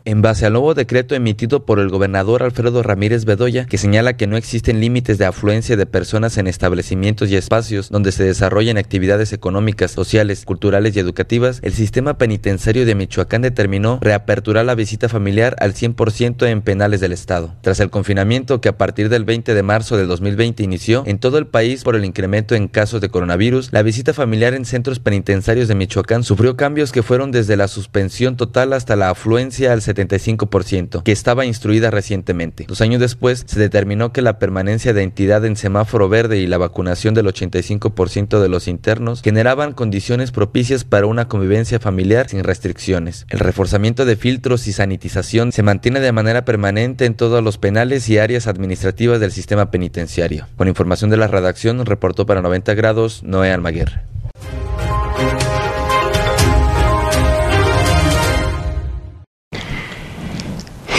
en 0.04 0.22
base 0.22 0.46
al 0.46 0.52
nuevo 0.54 0.74
decreto 0.74 1.14
emitido 1.14 1.64
por 1.64 1.78
el 1.78 1.88
gobernador 1.88 2.42
Alfredo 2.42 2.82
Ramírez 2.82 3.24
Bedoya, 3.24 3.66
que 3.66 3.78
señala 3.78 4.16
que 4.16 4.26
no 4.26 4.36
existen 4.36 4.80
límites 4.80 5.18
de 5.18 5.26
afluencia 5.26 5.76
de 5.76 5.86
personas 5.86 6.38
en 6.38 6.46
establecimientos 6.46 7.30
y 7.30 7.36
espacios 7.36 7.90
donde 7.90 8.12
se 8.12 8.24
desarrollen 8.24 8.78
actividades 8.78 9.32
económicas, 9.32 9.90
sociales, 9.90 10.44
culturales 10.44 10.96
y 10.96 11.00
educativas, 11.00 11.60
el 11.62 11.72
sistema 11.72 12.18
penitenciario 12.18 12.86
de 12.86 12.94
Michoacán 12.94 13.42
determinó 13.42 13.98
reaperturar 14.00 14.64
la 14.64 14.74
visita 14.74 15.08
familiar 15.08 15.56
al 15.60 15.74
100% 15.74 16.46
en 16.46 16.62
penales 16.62 17.00
del 17.00 17.12
Estado. 17.12 17.54
Tras 17.60 17.80
el 17.80 17.90
confinamiento 17.90 18.60
que 18.60 18.68
a 18.68 18.78
partir 18.78 19.08
del 19.08 19.24
20 19.24 19.54
de 19.54 19.62
marzo 19.62 19.96
de 19.96 20.06
2020 20.06 20.62
inició 20.62 21.04
en 21.06 21.18
todo 21.18 21.38
el 21.38 21.46
país 21.46 21.84
por 21.84 21.96
el 21.96 22.04
incremento 22.04 22.54
en 22.54 22.68
casos 22.68 23.00
de 23.00 23.08
coronavirus, 23.08 23.72
la 23.72 23.82
visita 23.82 24.12
familiar 24.12 24.54
en 24.54 24.64
centros 24.64 24.98
penitenciarios 24.98 25.68
de 25.68 25.74
Michoacán 25.74 26.24
sufrió 26.24 26.56
cambios 26.56 26.92
que 26.92 27.02
fueron 27.02 27.30
desde 27.30 27.56
la 27.56 27.68
suspensión 27.68 28.36
total 28.36 28.72
hasta 28.72 28.96
la 28.96 29.10
afluencia 29.10 29.72
al 29.72 29.82
75%, 29.94 31.02
que 31.02 31.12
estaba 31.12 31.44
instruida 31.44 31.90
recientemente. 31.90 32.64
Dos 32.68 32.80
años 32.80 33.00
después, 33.00 33.44
se 33.46 33.58
determinó 33.58 34.12
que 34.12 34.22
la 34.22 34.38
permanencia 34.38 34.92
de 34.92 35.02
entidad 35.02 35.44
en 35.44 35.56
semáforo 35.56 36.08
verde 36.08 36.38
y 36.38 36.46
la 36.46 36.58
vacunación 36.58 37.14
del 37.14 37.26
85% 37.26 38.40
de 38.40 38.48
los 38.48 38.68
internos 38.68 39.22
generaban 39.22 39.72
condiciones 39.72 40.30
propicias 40.30 40.84
para 40.84 41.06
una 41.06 41.28
convivencia 41.28 41.80
familiar 41.80 42.28
sin 42.28 42.44
restricciones. 42.44 43.26
El 43.28 43.38
reforzamiento 43.38 44.04
de 44.04 44.16
filtros 44.16 44.66
y 44.66 44.72
sanitización 44.72 45.52
se 45.52 45.62
mantiene 45.62 46.00
de 46.00 46.12
manera 46.12 46.44
permanente 46.44 47.04
en 47.04 47.14
todos 47.14 47.42
los 47.42 47.58
penales 47.58 48.08
y 48.08 48.18
áreas 48.18 48.46
administrativas 48.46 49.20
del 49.20 49.32
sistema 49.32 49.70
penitenciario. 49.70 50.46
Con 50.56 50.68
información 50.68 51.10
de 51.10 51.16
la 51.16 51.26
redacción, 51.26 51.84
reportó 51.84 52.26
para 52.26 52.42
90 52.42 52.74
grados 52.74 53.22
Noé 53.22 53.50
Almaguer. 53.50 54.11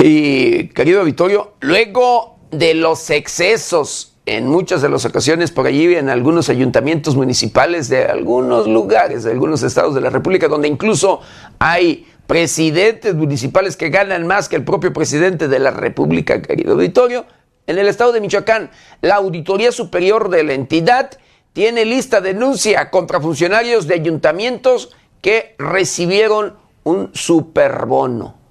Y 0.06 0.68
querido 0.70 1.02
Vittorio, 1.06 1.54
luego 1.62 2.38
de 2.52 2.74
los 2.74 3.10
excesos 3.10 4.18
en 4.26 4.48
muchas 4.48 4.82
de 4.82 4.90
las 4.90 5.06
ocasiones 5.06 5.52
por 5.52 5.66
allí 5.66 5.96
en 5.96 6.10
algunos 6.10 6.50
ayuntamientos 6.50 7.16
municipales 7.16 7.88
de 7.88 8.06
algunos 8.06 8.68
lugares, 8.68 9.24
de 9.24 9.32
algunos 9.32 9.64
estados 9.64 9.96
de 9.96 10.02
la 10.02 10.10
República, 10.10 10.50
donde 10.50 10.68
incluso 10.68 11.22
hay 11.58 12.06
presidentes 12.28 13.16
municipales 13.16 13.78
que 13.78 13.90
ganan 13.90 14.28
más 14.28 14.50
que 14.50 14.58
el 14.58 14.66
propio 14.66 14.92
presidente 14.92 15.48
de 15.48 15.60
la 15.60 15.72
República, 15.72 16.42
querido 16.42 16.76
Vittorio, 16.76 17.26
en 17.66 17.78
el 17.78 17.88
estado 17.88 18.12
de 18.12 18.20
Michoacán, 18.20 18.72
la 19.02 19.16
Auditoría 19.16 19.72
Superior 19.72 20.30
de 20.30 20.44
la 20.44 20.54
entidad 20.54 21.12
tiene 21.54 21.86
lista 21.86 22.20
de 22.20 22.34
denuncia 22.34 22.90
contra 22.90 23.22
funcionarios 23.22 23.88
de 23.88 23.96
ayuntamientos 23.96 24.92
que 25.22 25.56
recibieron 25.58 26.58
un 26.84 27.12
superbono. 27.14 28.43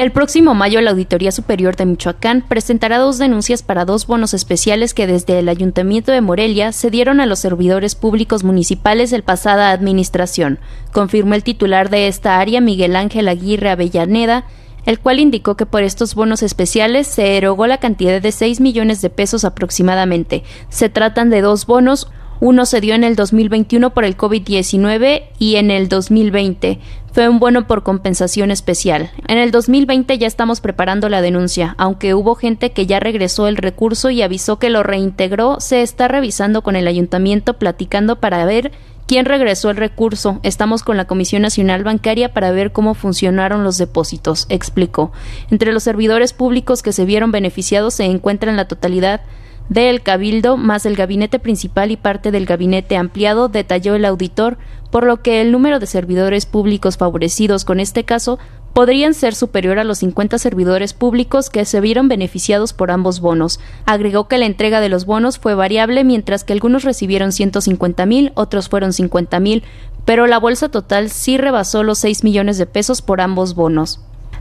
El 0.00 0.12
próximo 0.12 0.54
mayo 0.54 0.80
la 0.80 0.92
Auditoría 0.92 1.30
Superior 1.30 1.76
de 1.76 1.84
Michoacán 1.84 2.40
presentará 2.40 2.96
dos 2.96 3.18
denuncias 3.18 3.62
para 3.62 3.84
dos 3.84 4.06
bonos 4.06 4.32
especiales 4.32 4.94
que 4.94 5.06
desde 5.06 5.38
el 5.38 5.48
Ayuntamiento 5.50 6.10
de 6.10 6.22
Morelia 6.22 6.72
se 6.72 6.90
dieron 6.90 7.20
a 7.20 7.26
los 7.26 7.38
servidores 7.38 7.96
públicos 7.96 8.42
municipales 8.42 9.10
del 9.10 9.24
pasada 9.24 9.72
administración, 9.72 10.58
confirmó 10.90 11.34
el 11.34 11.44
titular 11.44 11.90
de 11.90 12.08
esta 12.08 12.38
área 12.38 12.62
Miguel 12.62 12.96
Ángel 12.96 13.28
Aguirre 13.28 13.68
Avellaneda, 13.68 14.46
el 14.86 15.00
cual 15.00 15.20
indicó 15.20 15.58
que 15.58 15.66
por 15.66 15.82
estos 15.82 16.14
bonos 16.14 16.42
especiales 16.42 17.06
se 17.06 17.36
erogó 17.36 17.66
la 17.66 17.76
cantidad 17.76 18.22
de 18.22 18.32
6 18.32 18.62
millones 18.62 19.02
de 19.02 19.10
pesos 19.10 19.44
aproximadamente. 19.44 20.44
Se 20.70 20.88
tratan 20.88 21.28
de 21.28 21.42
dos 21.42 21.66
bonos, 21.66 22.10
uno 22.40 22.64
se 22.64 22.80
dio 22.80 22.94
en 22.94 23.04
el 23.04 23.16
2021 23.16 23.90
por 23.90 24.04
el 24.04 24.16
COVID-19 24.16 25.24
y 25.38 25.56
en 25.56 25.70
el 25.70 25.88
2020 25.88 26.78
fue 27.12 27.28
un 27.28 27.38
bono 27.38 27.66
por 27.66 27.82
compensación 27.82 28.50
especial. 28.50 29.10
En 29.26 29.36
el 29.36 29.50
2020 29.50 30.16
ya 30.16 30.26
estamos 30.26 30.60
preparando 30.60 31.08
la 31.08 31.22
denuncia, 31.22 31.74
aunque 31.76 32.14
hubo 32.14 32.34
gente 32.36 32.70
que 32.70 32.86
ya 32.86 33.00
regresó 33.00 33.46
el 33.46 33.56
recurso 33.56 34.10
y 34.10 34.22
avisó 34.22 34.58
que 34.58 34.70
lo 34.70 34.82
reintegró, 34.82 35.60
se 35.60 35.82
está 35.82 36.08
revisando 36.08 36.62
con 36.62 36.76
el 36.76 36.86
ayuntamiento 36.86 37.54
platicando 37.54 38.16
para 38.20 38.44
ver 38.44 38.72
quién 39.06 39.26
regresó 39.26 39.70
el 39.70 39.76
recurso. 39.76 40.38
Estamos 40.44 40.82
con 40.84 40.96
la 40.96 41.06
Comisión 41.06 41.42
Nacional 41.42 41.82
Bancaria 41.82 42.32
para 42.32 42.52
ver 42.52 42.70
cómo 42.70 42.94
funcionaron 42.94 43.64
los 43.64 43.76
depósitos, 43.76 44.46
explicó. 44.48 45.10
Entre 45.50 45.72
los 45.72 45.82
servidores 45.82 46.32
públicos 46.32 46.82
que 46.82 46.92
se 46.92 47.04
vieron 47.04 47.32
beneficiados 47.32 47.94
se 47.94 48.04
encuentran 48.04 48.56
la 48.56 48.68
totalidad 48.68 49.22
del 49.70 50.02
Cabildo 50.02 50.56
más 50.56 50.84
el 50.84 50.96
gabinete 50.96 51.38
principal 51.38 51.92
y 51.92 51.96
parte 51.96 52.32
del 52.32 52.44
gabinete 52.44 52.96
ampliado, 52.96 53.48
detalló 53.48 53.94
el 53.94 54.04
auditor, 54.04 54.58
por 54.90 55.04
lo 55.04 55.22
que 55.22 55.40
el 55.40 55.52
número 55.52 55.78
de 55.78 55.86
servidores 55.86 56.44
públicos 56.44 56.96
favorecidos 56.96 57.64
con 57.64 57.78
este 57.78 58.04
caso 58.04 58.40
podrían 58.72 59.14
ser 59.14 59.34
superior 59.34 59.78
a 59.78 59.84
los 59.84 59.98
50 59.98 60.38
servidores 60.38 60.92
públicos 60.92 61.50
que 61.50 61.64
se 61.64 61.80
vieron 61.80 62.08
beneficiados 62.08 62.72
por 62.72 62.90
ambos 62.90 63.20
bonos. 63.20 63.60
Agregó 63.86 64.26
que 64.26 64.38
la 64.38 64.46
entrega 64.46 64.80
de 64.80 64.88
los 64.88 65.06
bonos 65.06 65.38
fue 65.38 65.54
variable, 65.54 66.02
mientras 66.02 66.42
que 66.42 66.52
algunos 66.52 66.82
recibieron 66.82 67.30
150 67.30 68.06
mil, 68.06 68.32
otros 68.34 68.68
fueron 68.68 68.92
50 68.92 69.38
mil, 69.38 69.62
pero 70.04 70.26
la 70.26 70.40
bolsa 70.40 70.68
total 70.68 71.10
sí 71.10 71.38
rebasó 71.38 71.84
los 71.84 72.00
6 72.00 72.24
millones 72.24 72.58
de 72.58 72.66
pesos 72.66 73.02
por 73.02 73.20
ambos 73.20 73.54
bonos. 73.54 74.00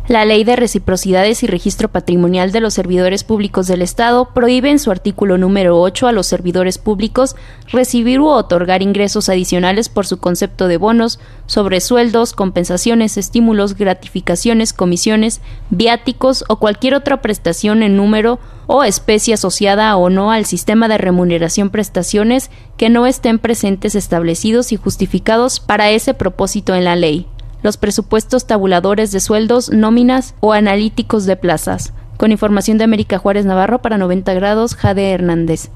La 0.09 0.25
Ley 0.25 0.43
de 0.43 0.55
Reciprocidades 0.55 1.43
y 1.43 1.45
Registro 1.45 1.87
Patrimonial 1.87 2.51
de 2.51 2.61
los 2.61 2.73
Servidores 2.73 3.23
Públicos 3.23 3.67
del 3.67 3.83
Estado 3.83 4.33
prohíbe 4.33 4.71
en 4.71 4.79
su 4.79 4.89
artículo 4.89 5.37
número 5.37 5.79
8 5.79 6.07
a 6.07 6.11
los 6.11 6.25
servidores 6.25 6.79
públicos 6.79 7.35
recibir 7.67 8.19
u 8.19 8.27
otorgar 8.27 8.81
ingresos 8.81 9.29
adicionales 9.29 9.87
por 9.87 10.07
su 10.07 10.17
concepto 10.17 10.67
de 10.67 10.77
bonos, 10.77 11.19
sobre 11.45 11.79
sueldos, 11.79 12.33
compensaciones, 12.33 13.17
estímulos, 13.17 13.75
gratificaciones, 13.75 14.73
comisiones, 14.73 15.41
viáticos 15.69 16.43
o 16.47 16.55
cualquier 16.55 16.95
otra 16.95 17.21
prestación 17.21 17.83
en 17.83 17.95
número 17.95 18.39
o 18.65 18.83
especie 18.83 19.35
asociada 19.35 19.95
o 19.95 20.09
no 20.09 20.31
al 20.31 20.47
sistema 20.47 20.87
de 20.87 20.97
remuneración 20.97 21.69
prestaciones 21.69 22.49
que 22.77 22.89
no 22.89 23.05
estén 23.05 23.37
presentes 23.37 23.93
establecidos 23.93 24.71
y 24.71 24.75
justificados 24.75 25.59
para 25.59 25.91
ese 25.91 26.15
propósito 26.15 26.73
en 26.73 26.85
la 26.85 26.95
ley 26.95 27.27
los 27.61 27.77
presupuestos 27.77 28.47
tabuladores 28.47 29.11
de 29.11 29.19
sueldos, 29.19 29.69
nóminas 29.71 30.35
o 30.39 30.53
analíticos 30.53 31.25
de 31.25 31.35
plazas. 31.35 31.93
Con 32.17 32.31
información 32.31 32.77
de 32.77 32.83
América 32.83 33.17
Juárez 33.17 33.45
Navarro 33.45 33.81
para 33.81 33.97
90 33.97 34.33
grados, 34.33 34.75
Jade 34.75 35.11
Hernández. 35.11 35.69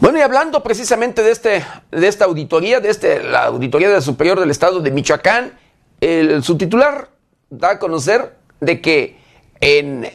Bueno, 0.00 0.18
y 0.18 0.22
hablando 0.22 0.62
precisamente 0.62 1.22
de, 1.22 1.32
este, 1.32 1.64
de 1.90 2.06
esta 2.06 2.24
auditoría, 2.24 2.80
de 2.80 2.90
este, 2.90 3.22
la 3.22 3.46
auditoría 3.46 3.88
del 3.90 4.02
Superior 4.02 4.38
del 4.38 4.50
Estado 4.50 4.80
de 4.80 4.90
Michoacán, 4.92 5.58
el 6.00 6.42
subtitular 6.44 7.08
da 7.50 7.70
a 7.72 7.78
conocer 7.78 8.36
de 8.60 8.80
que 8.80 9.18
en 9.60 10.08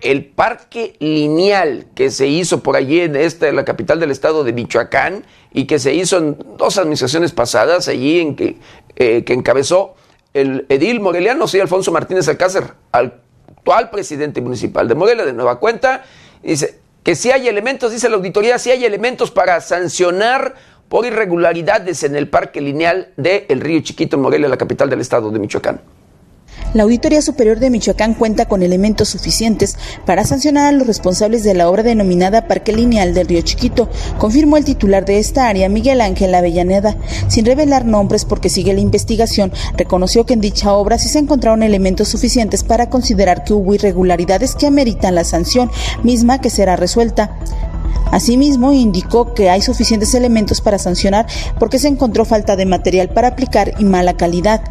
el 0.00 0.26
parque 0.26 0.94
lineal 1.00 1.86
que 1.94 2.10
se 2.10 2.28
hizo 2.28 2.62
por 2.62 2.76
allí 2.76 3.00
en 3.00 3.16
esta, 3.16 3.50
la 3.52 3.64
capital 3.64 3.98
del 3.98 4.10
estado 4.10 4.44
de 4.44 4.52
Michoacán, 4.52 5.24
y 5.52 5.66
que 5.66 5.78
se 5.78 5.94
hizo 5.94 6.18
en 6.18 6.36
dos 6.56 6.78
administraciones 6.78 7.32
pasadas, 7.32 7.88
allí 7.88 8.20
en 8.20 8.36
que, 8.36 8.58
eh, 8.96 9.24
que 9.24 9.32
encabezó 9.32 9.94
el 10.34 10.66
edil 10.68 11.00
moreliano, 11.00 11.48
sí, 11.48 11.58
Alfonso 11.58 11.90
Martínez 11.90 12.28
Alcácer, 12.28 12.64
actual 12.92 13.90
presidente 13.90 14.40
municipal 14.40 14.86
de 14.86 14.94
Morelia, 14.94 15.24
de 15.24 15.32
nueva 15.32 15.58
cuenta, 15.58 16.04
dice 16.42 16.78
que 17.02 17.14
si 17.14 17.30
hay 17.30 17.48
elementos, 17.48 17.90
dice 17.90 18.08
la 18.08 18.16
auditoría, 18.16 18.58
si 18.58 18.70
hay 18.70 18.84
elementos 18.84 19.30
para 19.30 19.60
sancionar 19.60 20.54
por 20.88 21.06
irregularidades 21.06 22.02
en 22.02 22.16
el 22.16 22.28
parque 22.28 22.60
lineal 22.60 23.12
del 23.16 23.60
Río 23.60 23.80
Chiquito 23.80 24.16
en 24.16 24.22
Morelia, 24.22 24.48
la 24.48 24.56
capital 24.56 24.88
del 24.88 25.00
estado 25.00 25.30
de 25.30 25.38
Michoacán. 25.38 25.80
La 26.74 26.82
Auditoría 26.82 27.22
Superior 27.22 27.60
de 27.60 27.70
Michoacán 27.70 28.12
cuenta 28.12 28.44
con 28.44 28.62
elementos 28.62 29.08
suficientes 29.08 29.78
para 30.04 30.24
sancionar 30.24 30.66
a 30.66 30.72
los 30.72 30.86
responsables 30.86 31.42
de 31.42 31.54
la 31.54 31.70
obra 31.70 31.82
denominada 31.82 32.46
Parque 32.46 32.74
Lineal 32.74 33.14
del 33.14 33.26
Río 33.26 33.40
Chiquito, 33.40 33.88
confirmó 34.18 34.58
el 34.58 34.66
titular 34.66 35.06
de 35.06 35.18
esta 35.18 35.48
área, 35.48 35.70
Miguel 35.70 36.02
Ángel 36.02 36.34
Avellaneda. 36.34 36.94
Sin 37.28 37.46
revelar 37.46 37.86
nombres 37.86 38.26
porque 38.26 38.50
sigue 38.50 38.74
la 38.74 38.80
investigación, 38.80 39.50
reconoció 39.78 40.26
que 40.26 40.34
en 40.34 40.42
dicha 40.42 40.74
obra 40.74 40.98
sí 40.98 41.08
se 41.08 41.20
encontraron 41.20 41.62
elementos 41.62 42.08
suficientes 42.08 42.64
para 42.64 42.90
considerar 42.90 43.44
que 43.44 43.54
hubo 43.54 43.74
irregularidades 43.74 44.54
que 44.54 44.66
ameritan 44.66 45.14
la 45.14 45.24
sanción 45.24 45.70
misma 46.02 46.38
que 46.42 46.50
será 46.50 46.76
resuelta. 46.76 47.38
Asimismo, 48.10 48.72
indicó 48.72 49.34
que 49.34 49.50
hay 49.50 49.62
suficientes 49.62 50.14
elementos 50.14 50.60
para 50.60 50.78
sancionar 50.78 51.26
porque 51.58 51.78
se 51.78 51.88
encontró 51.88 52.24
falta 52.24 52.56
de 52.56 52.66
material 52.66 53.10
para 53.10 53.28
aplicar 53.28 53.74
y 53.78 53.84
mala 53.84 54.16
calidad. 54.16 54.62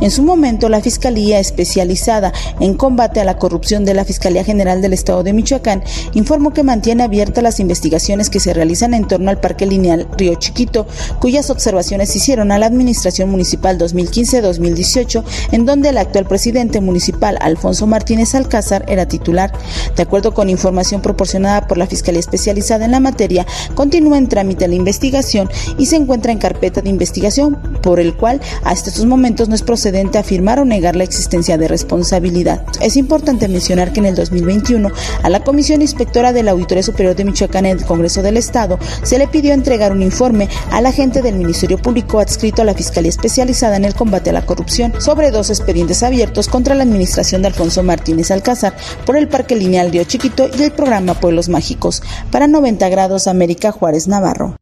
En 0.00 0.10
su 0.10 0.22
momento, 0.22 0.68
la 0.68 0.80
Fiscalía 0.80 1.38
Especializada 1.38 2.32
en 2.60 2.74
Combate 2.74 3.20
a 3.20 3.24
la 3.24 3.38
Corrupción 3.38 3.84
de 3.84 3.94
la 3.94 4.04
Fiscalía 4.04 4.44
General 4.44 4.82
del 4.82 4.92
Estado 4.92 5.22
de 5.22 5.32
Michoacán 5.32 5.82
informó 6.12 6.52
que 6.52 6.62
mantiene 6.62 7.02
abiertas 7.02 7.42
las 7.42 7.60
investigaciones 7.60 8.30
que 8.30 8.40
se 8.40 8.54
realizan 8.54 8.94
en 8.94 9.06
torno 9.06 9.30
al 9.30 9.40
Parque 9.40 9.66
Lineal 9.66 10.08
Río 10.16 10.34
Chiquito, 10.34 10.86
cuyas 11.20 11.50
observaciones 11.50 12.10
se 12.10 12.18
hicieron 12.18 12.52
a 12.52 12.58
la 12.58 12.66
Administración 12.66 13.30
Municipal 13.30 13.78
2015-2018, 13.78 15.24
en 15.52 15.66
donde 15.66 15.90
el 15.90 15.98
actual 15.98 16.26
presidente 16.26 16.80
municipal, 16.80 17.38
Alfonso 17.40 17.86
Martínez 17.86 18.34
Alcázar, 18.34 18.84
era 18.88 19.06
titular. 19.06 19.52
De 19.96 20.02
acuerdo 20.02 20.34
con 20.34 20.50
información 20.50 21.02
proporcionada 21.02 21.66
por 21.66 21.78
la 21.78 21.86
Fiscalía 21.86 22.20
Especializada 22.54 22.84
en 22.84 22.92
la 22.92 23.00
materia, 23.00 23.46
continúa 23.74 24.16
en 24.16 24.28
trámite 24.28 24.68
la 24.68 24.76
investigación 24.76 25.50
y 25.76 25.86
se 25.86 25.96
encuentra 25.96 26.30
en 26.30 26.38
carpeta 26.38 26.82
de 26.82 26.88
investigación, 26.88 27.58
por 27.82 27.98
el 27.98 28.14
cual 28.14 28.40
hasta 28.62 28.90
estos 28.90 29.06
momentos 29.06 29.48
no 29.48 29.56
es 29.56 29.62
procedente 29.62 30.18
afirmar 30.18 30.60
o 30.60 30.64
negar 30.64 30.94
la 30.94 31.02
existencia 31.02 31.58
de 31.58 31.66
responsabilidad. 31.66 32.64
Es 32.80 32.96
importante 32.96 33.48
mencionar 33.48 33.92
que 33.92 33.98
en 33.98 34.06
el 34.06 34.14
2021 34.14 34.88
a 35.22 35.28
la 35.30 35.42
Comisión 35.42 35.82
Inspectora 35.82 36.32
de 36.32 36.44
la 36.44 36.52
Auditoría 36.52 36.84
Superior 36.84 37.16
de 37.16 37.24
Michoacán 37.24 37.66
en 37.66 37.78
el 37.78 37.84
Congreso 37.84 38.22
del 38.22 38.36
Estado 38.36 38.78
se 39.02 39.18
le 39.18 39.26
pidió 39.26 39.52
entregar 39.52 39.90
un 39.90 40.02
informe 40.02 40.48
al 40.70 40.86
agente 40.86 41.22
del 41.22 41.34
Ministerio 41.34 41.78
Público 41.78 42.20
adscrito 42.20 42.62
a 42.62 42.64
la 42.64 42.74
Fiscalía 42.74 43.10
Especializada 43.10 43.76
en 43.76 43.84
el 43.84 43.94
Combate 43.94 44.30
a 44.30 44.34
la 44.34 44.46
Corrupción 44.46 44.92
sobre 45.00 45.32
dos 45.32 45.50
expedientes 45.50 46.04
abiertos 46.04 46.46
contra 46.46 46.76
la 46.76 46.84
administración 46.84 47.42
de 47.42 47.48
Alfonso 47.48 47.82
Martínez 47.82 48.30
Alcázar 48.30 48.76
por 49.04 49.16
el 49.16 49.26
Parque 49.26 49.56
Lineal 49.56 49.90
Río 49.90 50.04
Chiquito 50.04 50.48
y 50.56 50.62
el 50.62 50.70
programa 50.70 51.14
Pueblos 51.14 51.48
Mágicos. 51.48 52.02
Para 52.30 52.43
90 52.46 52.88
grados 52.88 53.26
América 53.26 53.72
Juárez 53.72 54.08
Navarro. 54.08 54.56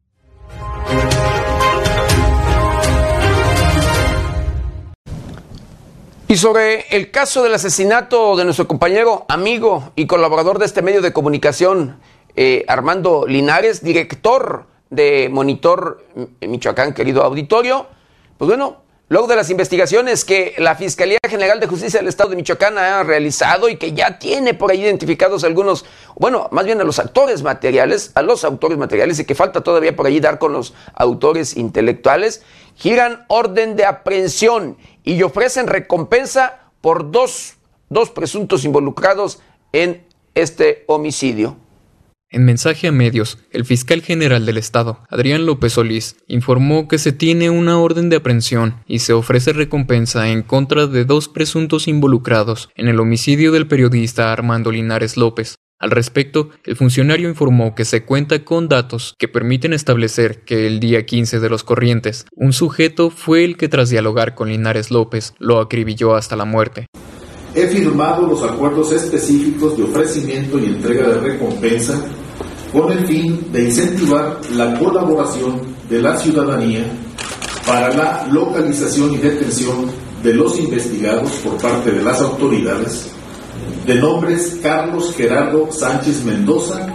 Y 6.33 6.37
sobre 6.37 6.87
el 6.97 7.11
caso 7.11 7.43
del 7.43 7.53
asesinato 7.53 8.37
de 8.37 8.45
nuestro 8.45 8.67
compañero, 8.67 9.27
amigo 9.29 9.93
y 9.97 10.07
colaborador 10.07 10.59
de 10.59 10.65
este 10.65 10.81
medio 10.81 11.03
de 11.03 11.13
comunicación, 11.13 11.99
eh, 12.37 12.65
Armando 12.69 13.27
Linares, 13.27 13.85
director 13.85 14.65
de 14.89 15.29
Monitor 15.31 16.03
Michoacán, 16.41 16.95
querido 16.95 17.23
auditorio, 17.23 17.87
pues 18.39 18.49
bueno, 18.49 18.82
luego 19.13 19.27
de 19.27 19.37
las 19.37 19.51
investigaciones 19.51 20.25
que 20.25 20.55
la 20.57 20.75
Fiscalía 20.75 21.19
General 21.29 21.61
de 21.61 21.67
Justicia 21.67 22.01
del 22.01 22.09
Estado 22.09 22.31
de 22.31 22.37
Michoacán 22.37 22.79
ha 22.79 23.03
realizado 23.03 23.69
y 23.69 23.77
que 23.77 23.93
ya 23.93 24.19
tiene 24.19 24.55
por 24.55 24.71
ahí 24.71 24.81
identificados 24.81 25.45
algunos, 25.45 25.85
bueno, 26.17 26.49
más 26.51 26.65
bien 26.65 26.81
a 26.81 26.85
los 26.85 26.99
actores 26.99 27.43
materiales, 27.43 28.13
a 28.15 28.23
los 28.23 28.43
autores 28.43 28.79
materiales 28.79 29.19
y 29.19 29.27
que 29.27 29.35
falta 29.35 29.61
todavía 29.61 29.95
por 29.95 30.07
ahí 30.07 30.19
dar 30.19 30.39
con 30.39 30.55
los 30.55 30.73
autores 30.95 31.59
intelectuales, 31.59 32.43
giran 32.75 33.27
orden 33.29 33.77
de 33.77 33.85
aprehensión 33.85 34.79
y 35.05 35.23
ofrecen 35.23 35.67
recompensa 35.67 36.61
por 36.81 37.11
dos, 37.11 37.57
dos 37.91 38.09
presuntos 38.09 38.65
involucrados 38.65 39.41
en 39.75 40.07
este 40.35 40.85
homicidio. 40.87 41.59
En 42.33 42.47
mensaje 42.47 42.89
a 42.89 42.93
medios, 42.93 43.37
el 43.51 43.67
fiscal 43.67 44.01
general 44.01 44.47
del 44.47 44.57
Estado, 44.57 45.01
Adrián 45.11 45.45
López 45.45 45.75
Solís, 45.75 46.17
informó 46.29 46.89
que 46.89 46.97
se 46.97 47.13
tiene 47.13 47.51
una 47.51 47.79
orden 47.79 48.09
de 48.09 48.17
aprehensión 48.17 48.77
y 48.87 49.01
se 49.01 49.13
ofrece 49.13 49.53
recompensa 49.53 50.31
en 50.31 50.41
contra 50.43 50.87
de 50.87 51.05
dos 51.05 51.29
presuntos 51.29 51.89
involucrados 51.89 52.71
en 52.75 52.89
el 52.89 53.01
homicidio 53.01 53.53
del 53.53 53.69
periodista 53.69 54.33
Armando 54.33 54.73
Linares 54.73 55.19
López. 55.19 55.57
Al 55.79 55.91
respecto, 55.91 56.49
el 56.65 56.77
funcionario 56.77 57.29
informó 57.29 57.75
que 57.75 57.85
se 57.85 58.07
cuenta 58.07 58.43
con 58.45 58.67
datos 58.67 59.15
que 59.19 59.29
permiten 59.29 59.75
establecer 59.75 60.43
que 60.45 60.67
el 60.67 60.81
día 60.81 61.05
15 61.05 61.39
de 61.39 61.51
los 61.51 61.65
corrientes, 61.65 62.25
un 62.35 62.55
sujeto 62.55 63.11
fue 63.11 63.45
el 63.45 63.59
que 63.59 63.69
tras 63.69 63.91
dialogar 63.91 64.35
con 64.35 64.49
Linares 64.49 64.91
López 64.91 65.35
lo 65.39 65.61
acribilló 65.61 66.15
hasta 66.15 66.37
la 66.37 66.47
muerte. 66.47 66.87
He 67.55 67.67
firmado 67.67 68.27
los 68.27 68.43
acuerdos 68.43 68.91
específicos 68.93 69.77
de 69.77 69.83
ofrecimiento 69.83 70.59
y 70.59 70.65
entrega 70.65 71.09
de 71.09 71.21
recompensa 71.21 72.03
con 72.73 72.91
el 72.91 73.07
fin 73.07 73.53
de 73.53 73.65
incentivar 73.65 74.41
la 74.55 74.79
colaboración 74.79 75.61
de 75.89 76.01
la 76.01 76.17
ciudadanía 76.17 76.85
para 77.67 77.95
la 77.95 78.27
localización 78.31 79.13
y 79.13 79.19
detención 79.19 79.91
de 80.23 80.35
los 80.35 80.59
investigados 80.59 81.31
por 81.45 81.57
parte 81.59 81.93
de 81.93 82.03
las 82.03 82.21
autoridades 82.21 83.11
de 83.87 83.95
nombres 83.97 84.59
Carlos 84.63 85.15
Gerardo 85.17 85.71
Sánchez 85.71 86.25
Mendoza 86.25 86.87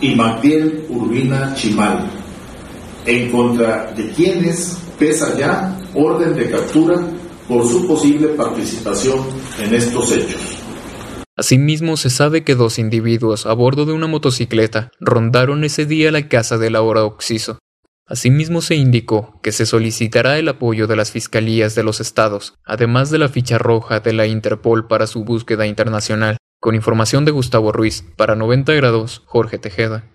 y 0.00 0.14
Magdiel 0.14 0.86
Urbina 0.88 1.54
Chimal, 1.54 2.08
en 3.04 3.30
contra 3.30 3.92
de 3.96 4.10
quienes 4.12 4.76
pesa 4.98 5.36
ya 5.36 5.76
orden 5.94 6.36
de 6.36 6.50
captura 6.50 6.96
por 7.48 7.66
su 7.66 7.86
posible 7.86 8.28
participación 8.28 9.20
en 9.60 9.74
estos 9.74 10.12
hechos. 10.12 10.57
Asimismo, 11.38 11.96
se 11.96 12.10
sabe 12.10 12.44
que 12.44 12.54
dos 12.54 12.78
individuos 12.78 13.46
a 13.46 13.54
bordo 13.54 13.86
de 13.86 13.94
una 13.94 14.08
motocicleta 14.08 14.90
rondaron 15.00 15.64
ese 15.64 15.86
día 15.86 16.12
la 16.12 16.28
casa 16.28 16.58
del 16.58 16.76
ahora 16.76 17.04
Oxiso, 17.04 17.58
Asimismo 18.08 18.62
se 18.62 18.74
indicó 18.74 19.38
que 19.42 19.52
se 19.52 19.66
solicitará 19.66 20.38
el 20.38 20.48
apoyo 20.48 20.86
de 20.86 20.96
las 20.96 21.10
fiscalías 21.10 21.74
de 21.74 21.82
los 21.82 22.00
estados, 22.00 22.54
además 22.64 23.10
de 23.10 23.18
la 23.18 23.28
ficha 23.28 23.58
roja 23.58 24.00
de 24.00 24.14
la 24.14 24.26
Interpol 24.26 24.86
para 24.88 25.06
su 25.06 25.24
búsqueda 25.24 25.66
internacional. 25.66 26.38
Con 26.58 26.74
información 26.74 27.26
de 27.26 27.32
Gustavo 27.32 27.70
Ruiz, 27.70 28.04
para 28.16 28.34
90 28.34 28.72
grados, 28.72 29.22
Jorge 29.26 29.58
Tejeda. 29.58 30.06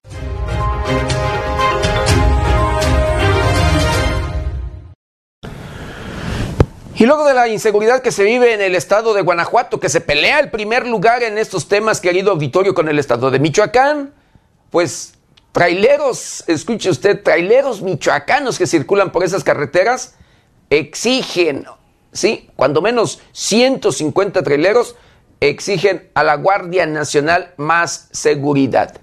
Y 6.96 7.08
luego 7.08 7.26
de 7.26 7.34
la 7.34 7.48
inseguridad 7.48 8.04
que 8.04 8.12
se 8.12 8.24
vive 8.24 8.54
en 8.54 8.62
el 8.62 8.76
estado 8.76 9.16
de 9.16 9.22
Guanajuato, 9.24 9.80
que 9.80 9.90
se 9.90 10.00
pelea 10.00 10.40
el 10.40 10.52
primer 10.52 10.86
lugar 10.86 11.24
en 11.24 11.40
estos 11.40 11.68
temas, 11.68 12.00
querido 12.00 12.32
auditorio, 12.32 12.76
con 12.76 12.88
el 12.88 13.00
estado 13.00 13.32
de 13.32 13.40
Michoacán, 13.40 14.14
pues 14.70 15.16
traileros, 15.52 16.44
escuche 16.48 16.92
usted, 16.92 17.24
traileros 17.24 17.82
michoacanos 17.82 18.60
que 18.60 18.68
circulan 18.68 19.12
por 19.12 19.24
esas 19.24 19.44
carreteras 19.44 20.16
exigen, 20.70 21.66
¿sí? 22.12 22.50
Cuando 22.56 22.82
menos 22.82 23.22
150 23.32 24.44
traileros 24.44 24.96
exigen 25.40 26.10
a 26.14 26.24
la 26.24 26.36
Guardia 26.36 26.86
Nacional 26.86 27.54
más 27.58 28.08
seguridad. 28.12 29.00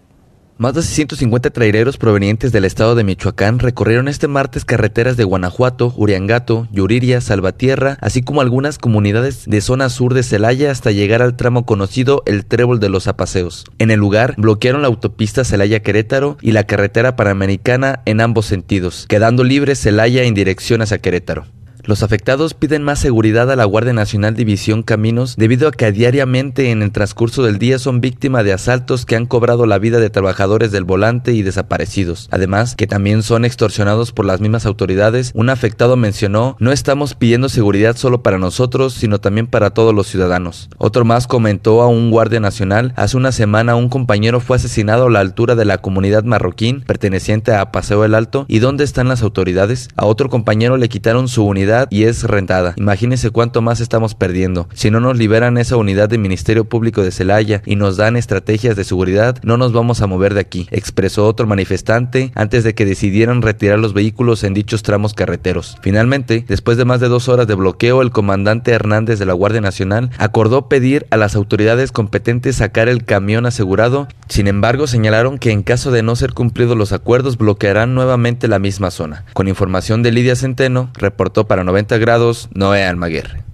Más 0.61 0.75
de 0.75 0.83
150 0.83 1.49
traileros 1.49 1.97
provenientes 1.97 2.53
del 2.53 2.67
estado 2.67 2.95
de 2.95 3.03
Michoacán 3.03 3.61
recorrieron 3.61 4.09
este 4.09 4.29
martes 4.29 4.67
carreteras 4.67 5.17
de 5.17 5.25
Guanajuato, 5.25 5.95
Uriangato, 5.97 6.69
Yuriria, 6.71 7.23
Salvatierra, 7.23 7.97
así 8.03 8.21
como 8.21 8.43
algunas 8.43 8.77
comunidades 8.77 9.47
de 9.47 9.63
zona 9.63 9.89
sur 9.89 10.13
de 10.13 10.23
Celaya 10.23 10.71
hasta 10.71 10.91
llegar 10.91 11.23
al 11.23 11.35
tramo 11.35 11.65
conocido 11.65 12.23
el 12.27 12.45
Trébol 12.45 12.79
de 12.79 12.91
los 12.91 13.09
Apaseos. 13.09 13.65
En 13.79 13.91
el 13.91 14.01
lugar 14.01 14.35
bloquearon 14.37 14.83
la 14.83 14.89
autopista 14.89 15.45
Celaya-Querétaro 15.45 16.37
y 16.43 16.53
la 16.53 16.65
carretera 16.65 17.17
panamericana 17.17 18.03
en 18.05 18.21
ambos 18.21 18.45
sentidos, 18.45 19.07
quedando 19.09 19.45
libre 19.45 19.75
Celaya 19.75 20.25
en 20.25 20.35
dirección 20.35 20.83
hacia 20.83 20.99
Querétaro. 20.99 21.47
Los 21.91 22.05
afectados 22.05 22.55
piden 22.55 22.85
más 22.85 23.01
seguridad 23.01 23.51
a 23.51 23.57
la 23.57 23.65
Guardia 23.65 23.93
Nacional 23.93 24.37
División 24.37 24.85
Caminos 24.85 25.35
debido 25.37 25.67
a 25.67 25.73
que 25.73 25.91
diariamente 25.91 26.71
en 26.71 26.83
el 26.83 26.93
transcurso 26.93 27.43
del 27.43 27.59
día 27.59 27.81
son 27.81 28.01
víctimas 28.01 28.45
de 28.45 28.53
asaltos 28.53 29.05
que 29.05 29.17
han 29.17 29.27
cobrado 29.27 29.67
la 29.67 29.81
vida 29.81 29.99
de 29.99 30.09
trabajadores 30.09 30.71
del 30.71 30.85
volante 30.85 31.33
y 31.33 31.43
desaparecidos. 31.43 32.29
Además, 32.31 32.77
que 32.77 32.87
también 32.87 33.25
son 33.25 33.45
extorsionados 33.45 34.13
por 34.13 34.25
las 34.25 34.41
mismas 34.41 34.67
autoridades, 34.67 35.33
un 35.35 35.51
afectado 35.51 35.97
mencionó, 35.97 36.57
no 36.61 36.71
estamos 36.71 37.17
pidiendo 37.17 37.49
seguridad 37.49 37.97
solo 37.97 38.23
para 38.23 38.39
nosotros, 38.39 38.95
sino 38.95 39.19
también 39.19 39.49
para 39.49 39.71
todos 39.71 39.93
los 39.93 40.07
ciudadanos. 40.07 40.69
Otro 40.79 41.05
más 41.05 41.27
comentó 41.27 41.83
a 41.83 41.89
un 41.89 42.13
Guardia 42.13 42.39
Nacional, 42.39 42.93
hace 42.95 43.17
una 43.17 43.33
semana 43.33 43.75
un 43.75 43.89
compañero 43.89 44.39
fue 44.39 44.59
asesinado 44.59 45.07
a 45.07 45.11
la 45.11 45.19
altura 45.19 45.57
de 45.57 45.65
la 45.65 45.79
comunidad 45.79 46.23
marroquín 46.23 46.83
perteneciente 46.83 47.53
a 47.53 47.73
Paseo 47.73 48.05
el 48.05 48.15
Alto, 48.15 48.45
¿y 48.47 48.61
dónde 48.61 48.85
están 48.85 49.09
las 49.09 49.23
autoridades? 49.23 49.89
A 49.97 50.07
otro 50.07 50.31
compañero 50.31 50.77
le 50.77 50.89
quitaron 50.89 51.27
su 51.27 51.45
unidad 51.45 51.80
y 51.91 52.05
es 52.05 52.25
rentada. 52.25 52.75
Imagínense 52.77 53.31
cuánto 53.31 53.63
más 53.63 53.81
estamos 53.81 54.15
perdiendo. 54.15 54.69
Si 54.75 54.91
no 54.91 55.01
nos 55.01 55.17
liberan 55.17 55.59
esa 55.59 55.77
unidad 55.77 56.09
del 56.09 56.21
Ministerio 56.21 56.65
Público 56.65 57.03
de 57.03 57.11
Celaya 57.11 57.63
y 57.65 57.77
nos 57.77 57.97
dan 57.97 58.17
estrategias 58.17 58.77
de 58.77 58.85
seguridad, 58.85 59.39
no 59.43 59.57
nos 59.57 59.73
vamos 59.73 60.03
a 60.03 60.07
mover 60.07 60.35
de 60.35 60.41
aquí, 60.41 60.69
expresó 60.71 61.27
otro 61.27 61.47
manifestante 61.47 62.33
antes 62.35 62.65
de 62.65 62.75
que 62.75 62.85
decidieran 62.85 63.43
retirar 63.43 63.79
los 63.79 63.95
vehículos 63.95 64.45
en 64.45 64.55
dichos 64.55 64.83
tramos 64.83 65.15
carreteros. 65.15 65.77
Finalmente, 65.83 66.45
después 66.49 66.77
de 66.77 66.85
más 66.85 67.01
de 67.01 67.09
dos 67.09 67.29
horas 67.29 67.47
de 67.47 67.55
bloqueo, 67.55 68.03
el 68.03 68.11
comandante 68.11 68.73
Hernández 68.73 69.19
de 69.19 69.27
la 69.27 69.33
Guardia 69.33 69.61
Nacional 69.61 70.11
acordó 70.19 70.69
pedir 70.69 71.07
a 71.11 71.17
las 71.17 71.37
autoridades 71.37 71.93
competentes 71.93 72.57
sacar 72.57 72.89
el 72.89 73.05
camión 73.05 73.47
asegurado. 73.47 74.09
Sin 74.29 74.47
embargo, 74.47 74.87
señalaron 74.87 75.39
que 75.39 75.51
en 75.51 75.63
caso 75.63 75.91
de 75.91 76.03
no 76.03 76.17
ser 76.17 76.33
cumplidos 76.33 76.77
los 76.77 76.93
acuerdos, 76.93 77.39
bloquearán 77.39 77.95
nuevamente 77.95 78.49
la 78.49 78.59
misma 78.59 78.91
zona. 78.91 79.25
Con 79.33 79.49
información 79.49 80.03
de 80.03 80.13
Lidia 80.13 80.37
Centeno, 80.37 80.91
reportó 80.95 81.47
para 81.47 81.60
90 81.65 81.99
grados 81.99 82.49
Noé 82.55 82.85
Almaguer. 82.85 83.45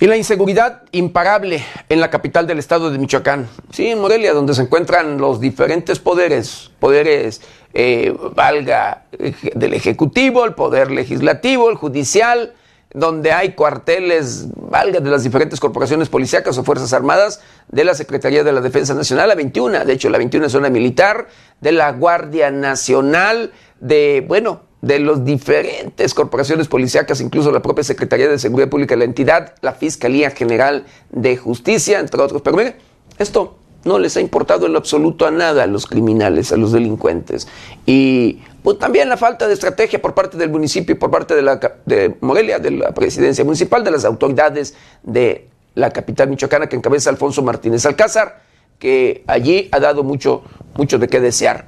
Y 0.00 0.06
la 0.06 0.16
inseguridad 0.16 0.82
imparable 0.92 1.64
en 1.88 2.00
la 2.00 2.08
capital 2.08 2.46
del 2.46 2.60
estado 2.60 2.90
de 2.90 2.98
Michoacán. 2.98 3.48
Sí, 3.72 3.88
en 3.88 4.00
Morelia, 4.00 4.32
donde 4.32 4.54
se 4.54 4.62
encuentran 4.62 5.18
los 5.18 5.40
diferentes 5.40 5.98
poderes, 5.98 6.70
poderes, 6.78 7.42
eh, 7.74 8.14
valga, 8.36 9.06
del 9.54 9.74
Ejecutivo, 9.74 10.44
el 10.44 10.54
Poder 10.54 10.92
Legislativo, 10.92 11.68
el 11.68 11.76
Judicial, 11.76 12.52
donde 12.94 13.32
hay 13.32 13.52
cuarteles, 13.52 14.46
valga, 14.54 15.00
de 15.00 15.10
las 15.10 15.22
diferentes 15.22 15.60
corporaciones 15.60 16.08
policíacas 16.08 16.56
o 16.56 16.64
Fuerzas 16.64 16.92
Armadas, 16.92 17.40
de 17.68 17.84
la 17.84 17.94
Secretaría 17.94 18.44
de 18.44 18.52
la 18.52 18.60
Defensa 18.60 18.94
Nacional, 18.94 19.28
la 19.28 19.34
21, 19.34 19.84
de 19.84 19.92
hecho 19.92 20.08
la 20.08 20.18
21 20.18 20.46
es 20.46 20.52
zona 20.52 20.70
militar, 20.70 21.28
de 21.60 21.72
la 21.72 21.92
Guardia 21.92 22.50
Nacional, 22.50 23.52
de, 23.80 24.24
bueno, 24.26 24.62
de 24.80 25.00
las 25.00 25.24
diferentes 25.24 26.14
corporaciones 26.14 26.68
policíacas, 26.68 27.20
incluso 27.20 27.50
la 27.50 27.60
propia 27.60 27.84
Secretaría 27.84 28.28
de 28.28 28.38
Seguridad 28.38 28.68
Pública 28.68 28.94
de 28.94 29.00
la 29.00 29.04
entidad, 29.04 29.54
la 29.60 29.72
Fiscalía 29.72 30.30
General 30.30 30.86
de 31.10 31.36
Justicia, 31.36 31.98
entre 31.98 32.22
otros. 32.22 32.42
Pero 32.42 32.56
mire, 32.56 32.76
esto 33.18 33.58
no 33.84 33.98
les 33.98 34.16
ha 34.16 34.20
importado 34.20 34.66
en 34.66 34.72
lo 34.72 34.78
absoluto 34.78 35.26
a 35.26 35.30
nada 35.30 35.64
a 35.64 35.66
los 35.66 35.86
criminales, 35.86 36.52
a 36.52 36.56
los 36.56 36.72
delincuentes. 36.72 37.48
Y 37.86 38.40
pues, 38.68 38.78
también 38.80 39.08
la 39.08 39.16
falta 39.16 39.48
de 39.48 39.54
estrategia 39.54 39.98
por 39.98 40.12
parte 40.12 40.36
del 40.36 40.50
municipio 40.50 40.94
y 40.94 40.98
por 40.98 41.10
parte 41.10 41.34
de, 41.34 41.40
la, 41.40 41.58
Morelia, 42.20 42.58
de 42.58 42.70
la 42.72 42.92
presidencia 42.92 43.42
municipal, 43.42 43.82
de 43.82 43.90
las 43.90 44.04
autoridades 44.04 44.74
de 45.02 45.48
la 45.74 45.90
capital 45.90 46.28
michoacana 46.28 46.68
que 46.68 46.76
encabeza 46.76 47.08
Alfonso 47.08 47.42
Martínez 47.42 47.86
Alcázar, 47.86 48.42
que 48.78 49.24
allí 49.26 49.70
ha 49.72 49.80
dado 49.80 50.02
mucho, 50.02 50.42
mucho 50.74 50.98
de 50.98 51.08
qué 51.08 51.18
desear. 51.18 51.66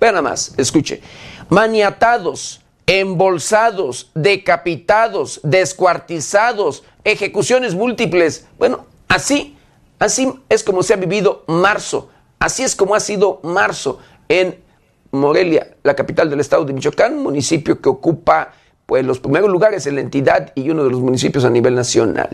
Vean 0.00 0.14
nada 0.14 0.28
más, 0.28 0.54
escuche 0.56 1.02
maniatados, 1.50 2.64
embolsados, 2.86 4.10
decapitados, 4.12 5.38
descuartizados, 5.44 6.82
ejecuciones 7.04 7.76
múltiples. 7.76 8.48
Bueno, 8.58 8.86
así, 9.06 9.56
así 10.00 10.34
es 10.48 10.64
como 10.64 10.82
se 10.82 10.94
ha 10.94 10.96
vivido 10.96 11.44
marzo, 11.46 12.10
así 12.40 12.64
es 12.64 12.74
como 12.74 12.96
ha 12.96 12.98
sido 12.98 13.38
marzo 13.44 14.00
en 14.28 14.65
Morelia, 15.12 15.76
la 15.82 15.94
capital 15.94 16.30
del 16.30 16.40
estado 16.40 16.64
de 16.64 16.72
Michoacán, 16.72 17.22
municipio 17.22 17.80
que 17.80 17.88
ocupa 17.88 18.52
pues 18.86 19.04
los 19.04 19.18
primeros 19.18 19.50
lugares 19.50 19.86
en 19.86 19.96
la 19.96 20.00
entidad 20.00 20.52
y 20.54 20.70
uno 20.70 20.84
de 20.84 20.90
los 20.90 21.00
municipios 21.00 21.44
a 21.44 21.50
nivel 21.50 21.74
nacional. 21.74 22.30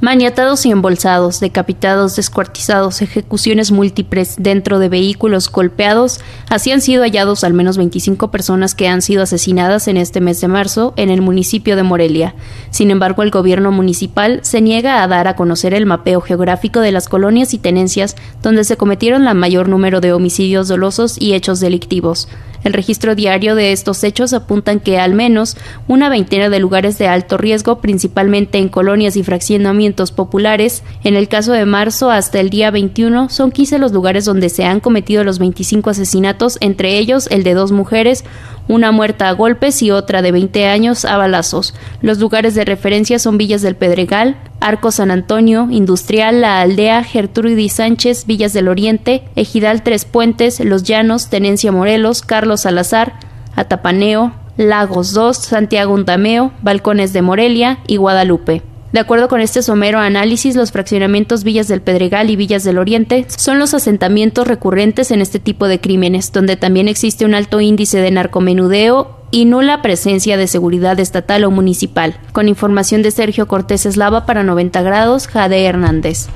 Maniatados 0.00 0.64
y 0.64 0.70
embolsados, 0.70 1.40
decapitados, 1.40 2.16
descuartizados, 2.16 3.02
ejecuciones 3.02 3.70
múltiples 3.70 4.36
dentro 4.38 4.78
de 4.78 4.88
vehículos 4.88 5.52
golpeados, 5.52 6.20
así 6.48 6.70
han 6.70 6.80
sido 6.80 7.02
hallados 7.02 7.44
al 7.44 7.52
menos 7.52 7.76
25 7.76 8.30
personas 8.30 8.74
que 8.74 8.88
han 8.88 9.02
sido 9.02 9.22
asesinadas 9.22 9.88
en 9.88 9.98
este 9.98 10.22
mes 10.22 10.40
de 10.40 10.48
marzo 10.48 10.94
en 10.96 11.10
el 11.10 11.20
municipio 11.20 11.76
de 11.76 11.82
Morelia. 11.82 12.34
Sin 12.70 12.90
embargo, 12.90 13.22
el 13.22 13.30
gobierno 13.30 13.72
municipal 13.72 14.40
se 14.42 14.62
niega 14.62 15.02
a 15.02 15.06
dar 15.06 15.28
a 15.28 15.36
conocer 15.36 15.74
el 15.74 15.84
mapeo 15.84 16.22
geográfico 16.22 16.80
de 16.80 16.92
las 16.92 17.06
colonias 17.10 17.52
y 17.52 17.58
tenencias 17.58 18.16
donde 18.42 18.64
se 18.64 18.78
cometieron 18.78 19.26
la 19.26 19.34
mayor 19.34 19.68
número 19.68 20.00
de 20.00 20.14
homicidios 20.14 20.68
dolosos 20.68 21.20
y 21.20 21.34
hechos 21.34 21.60
delictivos. 21.60 22.26
El 22.62 22.72
registro 22.72 23.14
diario 23.14 23.54
de 23.54 23.72
estos 23.72 24.04
hechos 24.04 24.32
apuntan 24.32 24.80
que 24.80 24.98
al 24.98 25.14
menos 25.14 25.56
una 25.88 26.08
veintena 26.08 26.48
de 26.48 26.58
lugares 26.58 26.98
de 26.98 27.08
alto 27.08 27.38
riesgo, 27.38 27.80
principalmente 27.80 28.58
en 28.58 28.68
colonias 28.68 29.16
y 29.16 29.22
fraccionamientos 29.22 30.12
populares, 30.12 30.82
en 31.04 31.16
el 31.16 31.28
caso 31.28 31.52
de 31.52 31.64
marzo 31.64 32.10
hasta 32.10 32.40
el 32.40 32.50
día 32.50 32.70
21, 32.70 33.28
son 33.30 33.50
15 33.50 33.78
los 33.78 33.92
lugares 33.92 34.24
donde 34.24 34.48
se 34.48 34.64
han 34.64 34.80
cometido 34.80 35.24
los 35.24 35.38
25 35.38 35.90
asesinatos, 35.90 36.58
entre 36.60 36.98
ellos 36.98 37.28
el 37.30 37.44
de 37.44 37.54
dos 37.54 37.72
mujeres, 37.72 38.24
una 38.70 38.92
muerta 38.92 39.28
a 39.28 39.32
golpes 39.32 39.82
y 39.82 39.90
otra 39.90 40.22
de 40.22 40.30
20 40.30 40.66
años 40.66 41.04
a 41.04 41.16
balazos. 41.16 41.74
Los 42.02 42.18
lugares 42.18 42.54
de 42.54 42.64
referencia 42.64 43.18
son 43.18 43.36
Villas 43.36 43.62
del 43.62 43.74
Pedregal, 43.74 44.36
Arco 44.60 44.92
San 44.92 45.10
Antonio, 45.10 45.66
Industrial, 45.70 46.40
La 46.40 46.60
Aldea, 46.60 47.02
Gertrudis 47.02 47.72
Sánchez, 47.72 48.26
Villas 48.26 48.52
del 48.52 48.68
Oriente, 48.68 49.24
Ejidal 49.34 49.82
Tres 49.82 50.04
Puentes, 50.04 50.60
Los 50.60 50.84
Llanos, 50.84 51.30
Tenencia 51.30 51.72
Morelos, 51.72 52.22
Carlos 52.22 52.60
Salazar, 52.60 53.14
Atapaneo, 53.56 54.34
Lagos 54.56 55.14
2, 55.14 55.36
Santiago 55.36 55.92
Untameo, 55.92 56.52
Balcones 56.62 57.12
de 57.12 57.22
Morelia 57.22 57.80
y 57.88 57.96
Guadalupe. 57.96 58.62
De 58.92 58.98
acuerdo 58.98 59.28
con 59.28 59.40
este 59.40 59.62
somero 59.62 60.00
análisis, 60.00 60.56
los 60.56 60.72
fraccionamientos 60.72 61.44
Villas 61.44 61.68
del 61.68 61.80
Pedregal 61.80 62.28
y 62.28 62.34
Villas 62.34 62.64
del 62.64 62.76
Oriente 62.76 63.24
son 63.28 63.60
los 63.60 63.72
asentamientos 63.72 64.48
recurrentes 64.48 65.12
en 65.12 65.20
este 65.20 65.38
tipo 65.38 65.68
de 65.68 65.80
crímenes, 65.80 66.32
donde 66.32 66.56
también 66.56 66.88
existe 66.88 67.24
un 67.24 67.34
alto 67.34 67.60
índice 67.60 67.98
de 67.98 68.10
narcomenudeo 68.10 69.20
y 69.30 69.44
nula 69.44 69.80
presencia 69.80 70.36
de 70.36 70.48
seguridad 70.48 70.98
estatal 70.98 71.44
o 71.44 71.52
municipal. 71.52 72.18
Con 72.32 72.48
información 72.48 73.02
de 73.02 73.12
Sergio 73.12 73.46
Cortés 73.46 73.86
Eslava 73.86 74.26
para 74.26 74.42
90 74.42 74.82
grados, 74.82 75.28
Jade 75.28 75.64
Hernández. 75.64 76.26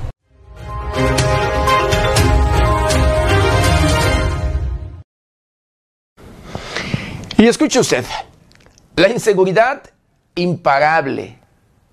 Y 7.37 7.47
escuche 7.47 7.81
usted, 7.81 8.05
la 8.95 9.09
inseguridad 9.09 9.83
imparable, 10.35 11.37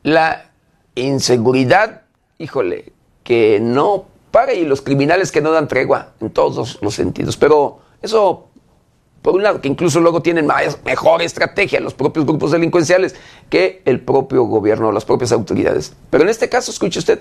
la 0.04 0.51
inseguridad, 0.94 2.02
híjole, 2.38 2.92
que 3.24 3.60
no 3.60 4.06
para 4.30 4.54
y 4.54 4.64
los 4.64 4.80
criminales 4.80 5.30
que 5.30 5.40
no 5.40 5.52
dan 5.52 5.68
tregua 5.68 6.14
en 6.20 6.30
todos 6.30 6.78
los 6.82 6.94
sentidos. 6.94 7.36
Pero 7.36 7.80
eso, 8.00 8.48
por 9.20 9.34
un 9.34 9.42
lado, 9.42 9.60
que 9.60 9.68
incluso 9.68 10.00
luego 10.00 10.22
tienen 10.22 10.46
más, 10.46 10.78
mejor 10.84 11.22
estrategia 11.22 11.80
los 11.80 11.94
propios 11.94 12.26
grupos 12.26 12.50
delincuenciales 12.50 13.14
que 13.50 13.82
el 13.84 14.00
propio 14.00 14.44
gobierno, 14.44 14.90
las 14.90 15.04
propias 15.04 15.32
autoridades. 15.32 15.94
Pero 16.10 16.24
en 16.24 16.30
este 16.30 16.48
caso, 16.48 16.70
escuche 16.70 16.98
usted, 16.98 17.20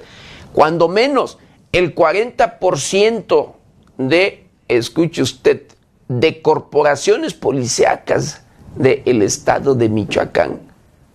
cuando 0.54 0.88
menos 0.88 1.38
el 1.72 1.94
40% 1.94 3.54
de, 3.98 4.48
escuche 4.68 5.22
usted, 5.22 5.64
de 6.08 6.42
corporaciones 6.42 7.34
policíacas 7.34 8.44
del 8.76 9.22
estado 9.22 9.76
de 9.76 9.90
Michoacán, 9.90 10.60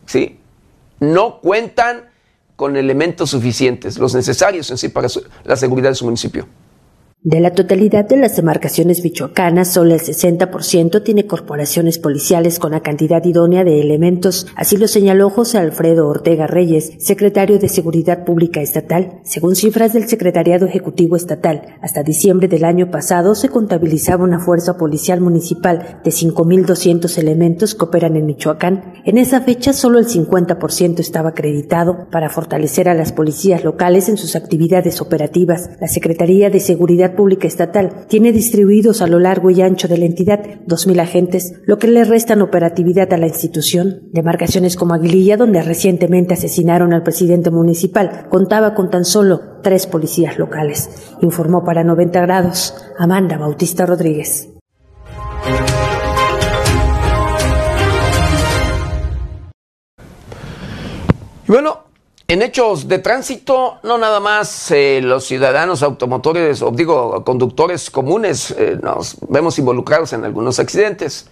¿sí? 0.04 0.38
No 1.00 1.40
cuentan 1.40 2.10
con 2.56 2.76
elementos 2.76 3.30
suficientes, 3.30 3.98
los 3.98 4.14
necesarios 4.14 4.70
en 4.70 4.78
sí 4.78 4.88
para 4.88 5.08
la 5.44 5.56
seguridad 5.56 5.90
de 5.90 5.94
su 5.94 6.06
municipio. 6.06 6.48
De 7.22 7.40
la 7.40 7.54
totalidad 7.54 8.04
de 8.04 8.16
las 8.16 8.36
demarcaciones 8.36 9.02
michoacanas, 9.02 9.72
solo 9.72 9.94
el 9.94 10.00
60% 10.00 11.02
tiene 11.02 11.26
corporaciones 11.26 11.98
policiales 11.98 12.60
con 12.60 12.70
la 12.70 12.82
cantidad 12.82 13.24
idónea 13.24 13.64
de 13.64 13.80
elementos, 13.80 14.46
así 14.54 14.76
lo 14.76 14.86
señaló 14.86 15.28
José 15.30 15.58
Alfredo 15.58 16.06
Ortega 16.06 16.46
Reyes, 16.46 16.92
secretario 17.00 17.58
de 17.58 17.68
Seguridad 17.68 18.24
Pública 18.24 18.60
Estatal. 18.60 19.18
Según 19.24 19.56
cifras 19.56 19.92
del 19.92 20.06
Secretariado 20.08 20.66
Ejecutivo 20.66 21.16
Estatal, 21.16 21.78
hasta 21.80 22.04
diciembre 22.04 22.46
del 22.46 22.64
año 22.64 22.92
pasado 22.92 23.34
se 23.34 23.48
contabilizaba 23.48 24.22
una 24.22 24.38
fuerza 24.38 24.76
policial 24.76 25.20
municipal 25.20 26.00
de 26.04 26.10
5.200 26.12 27.18
elementos 27.18 27.74
que 27.74 27.86
operan 27.86 28.14
en 28.14 28.26
Michoacán. 28.26 28.92
En 29.04 29.18
esa 29.18 29.40
fecha, 29.40 29.72
solo 29.72 29.98
el 29.98 30.06
50% 30.06 31.00
estaba 31.00 31.30
acreditado 31.30 32.08
para 32.08 32.28
fortalecer 32.28 32.88
a 32.88 32.94
las 32.94 33.10
policías 33.10 33.64
locales 33.64 34.08
en 34.08 34.16
sus 34.16 34.36
actividades 34.36 35.00
operativas. 35.00 35.70
La 35.80 35.88
Secretaría 35.88 36.50
de 36.50 36.60
Seguridad 36.60 37.05
Pública 37.14 37.46
Estatal 37.46 38.06
tiene 38.08 38.32
distribuidos 38.32 39.02
a 39.02 39.06
lo 39.06 39.20
largo 39.20 39.50
y 39.50 39.62
ancho 39.62 39.86
de 39.86 39.98
la 39.98 40.06
entidad 40.06 40.40
2.000 40.66 41.00
agentes, 41.00 41.60
lo 41.66 41.78
que 41.78 41.88
le 41.88 42.04
restan 42.04 42.42
operatividad 42.42 43.12
a 43.12 43.18
la 43.18 43.26
institución. 43.26 44.00
Demarcaciones 44.12 44.76
como 44.76 44.94
Aguililla, 44.94 45.36
donde 45.36 45.62
recientemente 45.62 46.34
asesinaron 46.34 46.92
al 46.92 47.02
presidente 47.02 47.50
municipal, 47.50 48.26
contaba 48.28 48.74
con 48.74 48.90
tan 48.90 49.04
solo 49.04 49.60
tres 49.62 49.86
policías 49.86 50.38
locales. 50.38 50.90
Informó 51.22 51.64
para 51.64 51.84
90 51.84 52.20
grados 52.22 52.74
Amanda 52.98 53.36
Bautista 53.38 53.86
Rodríguez. 53.86 54.48
Bueno, 61.46 61.85
En 62.28 62.42
hechos 62.42 62.88
de 62.88 62.98
tránsito, 62.98 63.78
no 63.84 63.98
nada 63.98 64.18
más 64.18 64.72
eh, 64.72 65.00
los 65.00 65.26
ciudadanos 65.26 65.84
automotores, 65.84 66.60
o 66.60 66.72
digo, 66.72 67.22
conductores 67.22 67.88
comunes, 67.88 68.50
eh, 68.50 68.76
nos 68.82 69.16
vemos 69.28 69.60
involucrados 69.60 70.12
en 70.12 70.24
algunos 70.24 70.58
accidentes. 70.58 71.28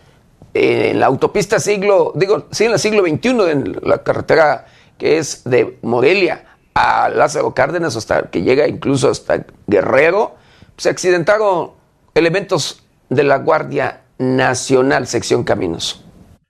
en 0.55 1.01
la 1.01 1.07
autopista 1.07 1.59
siglo, 1.59 2.13
digo, 2.15 2.47
sí, 2.53 2.67
en 2.67 2.71
la 2.71 2.79
siglo 2.79 3.03
XXI, 3.03 3.29
en 3.51 3.77
la 3.83 4.05
carretera 4.05 4.67
que 4.97 5.19
es 5.19 5.43
de 5.43 5.81
Morelia 5.83 6.45
a 6.75 7.09
Lázaro 7.09 7.53
Cárdenas, 7.55 7.97
hasta 7.97 8.31
que 8.31 8.43
llega 8.43 8.69
incluso 8.69 9.11
hasta 9.11 9.45
Guerrero, 9.67 10.37
se 10.77 10.91
accidentaron 10.91 11.73
elementos 12.15 12.85
de 13.09 13.25
la 13.25 13.39
Guardia 13.39 14.03
Nacional, 14.19 15.09
sección 15.09 15.43
Caminos. 15.43 16.04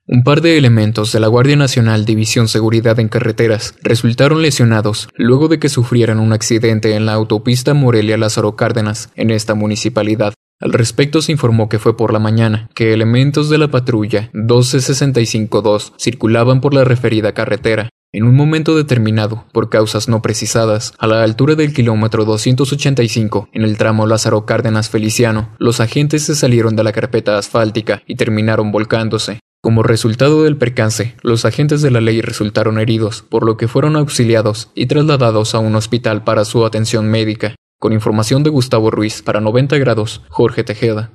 Un 0.07 0.21
par 0.21 0.41
de 0.41 0.59
elementos 0.59 1.11
de 1.11 1.19
la 1.19 1.25
Guardia 1.25 1.55
Nacional 1.55 2.05
División 2.05 2.47
Seguridad 2.47 2.99
en 2.99 3.09
Carreteras 3.09 3.73
resultaron 3.81 4.43
lesionados 4.43 5.09
luego 5.15 5.47
de 5.47 5.57
que 5.57 5.67
sufrieran 5.67 6.19
un 6.19 6.31
accidente 6.31 6.93
en 6.93 7.07
la 7.07 7.13
autopista 7.13 7.73
Morelia-Lázaro 7.73 8.55
Cárdenas, 8.55 9.09
en 9.15 9.31
esta 9.31 9.55
municipalidad. 9.55 10.35
Al 10.61 10.73
respecto 10.73 11.23
se 11.23 11.31
informó 11.31 11.69
que 11.69 11.79
fue 11.79 11.97
por 11.97 12.13
la 12.13 12.19
mañana, 12.19 12.69
que 12.75 12.93
elementos 12.93 13.49
de 13.49 13.57
la 13.57 13.69
patrulla 13.69 14.29
12652 14.33 15.93
circulaban 15.97 16.61
por 16.61 16.75
la 16.75 16.83
referida 16.83 17.33
carretera. 17.33 17.89
En 18.15 18.23
un 18.23 18.33
momento 18.33 18.77
determinado, 18.77 19.43
por 19.51 19.69
causas 19.69 20.07
no 20.07 20.21
precisadas, 20.21 20.93
a 20.99 21.05
la 21.05 21.21
altura 21.21 21.55
del 21.55 21.73
kilómetro 21.73 22.23
285, 22.23 23.49
en 23.51 23.63
el 23.63 23.77
tramo 23.77 24.07
Lázaro 24.07 24.45
Cárdenas 24.45 24.89
Feliciano, 24.89 25.49
los 25.57 25.81
agentes 25.81 26.23
se 26.23 26.33
salieron 26.33 26.77
de 26.77 26.85
la 26.85 26.93
carpeta 26.93 27.37
asfáltica 27.37 28.03
y 28.07 28.15
terminaron 28.15 28.71
volcándose. 28.71 29.41
Como 29.61 29.83
resultado 29.83 30.43
del 30.43 30.55
percance, 30.55 31.17
los 31.23 31.43
agentes 31.43 31.81
de 31.81 31.91
la 31.91 31.99
ley 31.99 32.21
resultaron 32.21 32.79
heridos, 32.79 33.21
por 33.21 33.45
lo 33.45 33.57
que 33.57 33.67
fueron 33.67 33.97
auxiliados 33.97 34.71
y 34.75 34.85
trasladados 34.85 35.53
a 35.53 35.59
un 35.59 35.75
hospital 35.75 36.23
para 36.23 36.45
su 36.45 36.65
atención 36.65 37.11
médica. 37.11 37.55
Con 37.81 37.91
información 37.91 38.43
de 38.43 38.49
Gustavo 38.49 38.91
Ruiz, 38.91 39.23
para 39.23 39.41
90 39.41 39.77
grados, 39.77 40.21
Jorge 40.29 40.63
Tejeda. 40.63 41.11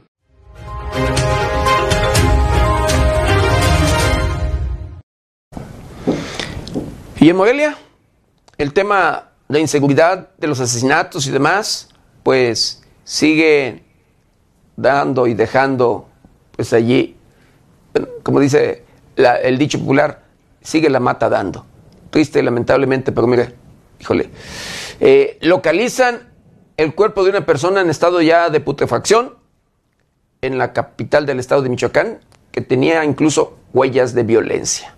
Y 7.20 7.28
en 7.28 7.36
Morelia, 7.36 7.76
el 8.58 8.72
tema 8.72 9.28
de 9.48 9.60
inseguridad, 9.60 10.30
de 10.38 10.46
los 10.46 10.58
asesinatos 10.58 11.26
y 11.26 11.30
demás, 11.30 11.90
pues 12.22 12.82
sigue 13.04 13.84
dando 14.76 15.26
y 15.26 15.34
dejando 15.34 16.08
pues 16.56 16.72
allí 16.72 17.16
como 18.22 18.40
dice 18.40 18.84
el 19.16 19.58
dicho 19.58 19.78
popular, 19.78 20.22
sigue 20.62 20.88
la 20.88 21.00
mata 21.00 21.28
dando. 21.28 21.66
Triste, 22.10 22.42
lamentablemente, 22.42 23.12
pero 23.12 23.26
mire, 23.26 23.54
híjole. 24.00 24.30
Eh, 25.00 25.38
localizan 25.42 26.30
el 26.76 26.94
cuerpo 26.94 27.24
de 27.24 27.30
una 27.30 27.46
persona 27.46 27.80
en 27.80 27.90
estado 27.90 28.20
ya 28.22 28.50
de 28.50 28.60
putrefacción 28.60 29.34
en 30.40 30.58
la 30.58 30.72
capital 30.72 31.26
del 31.26 31.38
estado 31.38 31.62
de 31.62 31.68
Michoacán, 31.68 32.20
que 32.50 32.60
tenía 32.60 33.04
incluso 33.04 33.58
huellas 33.72 34.14
de 34.14 34.22
violencia. 34.22 34.94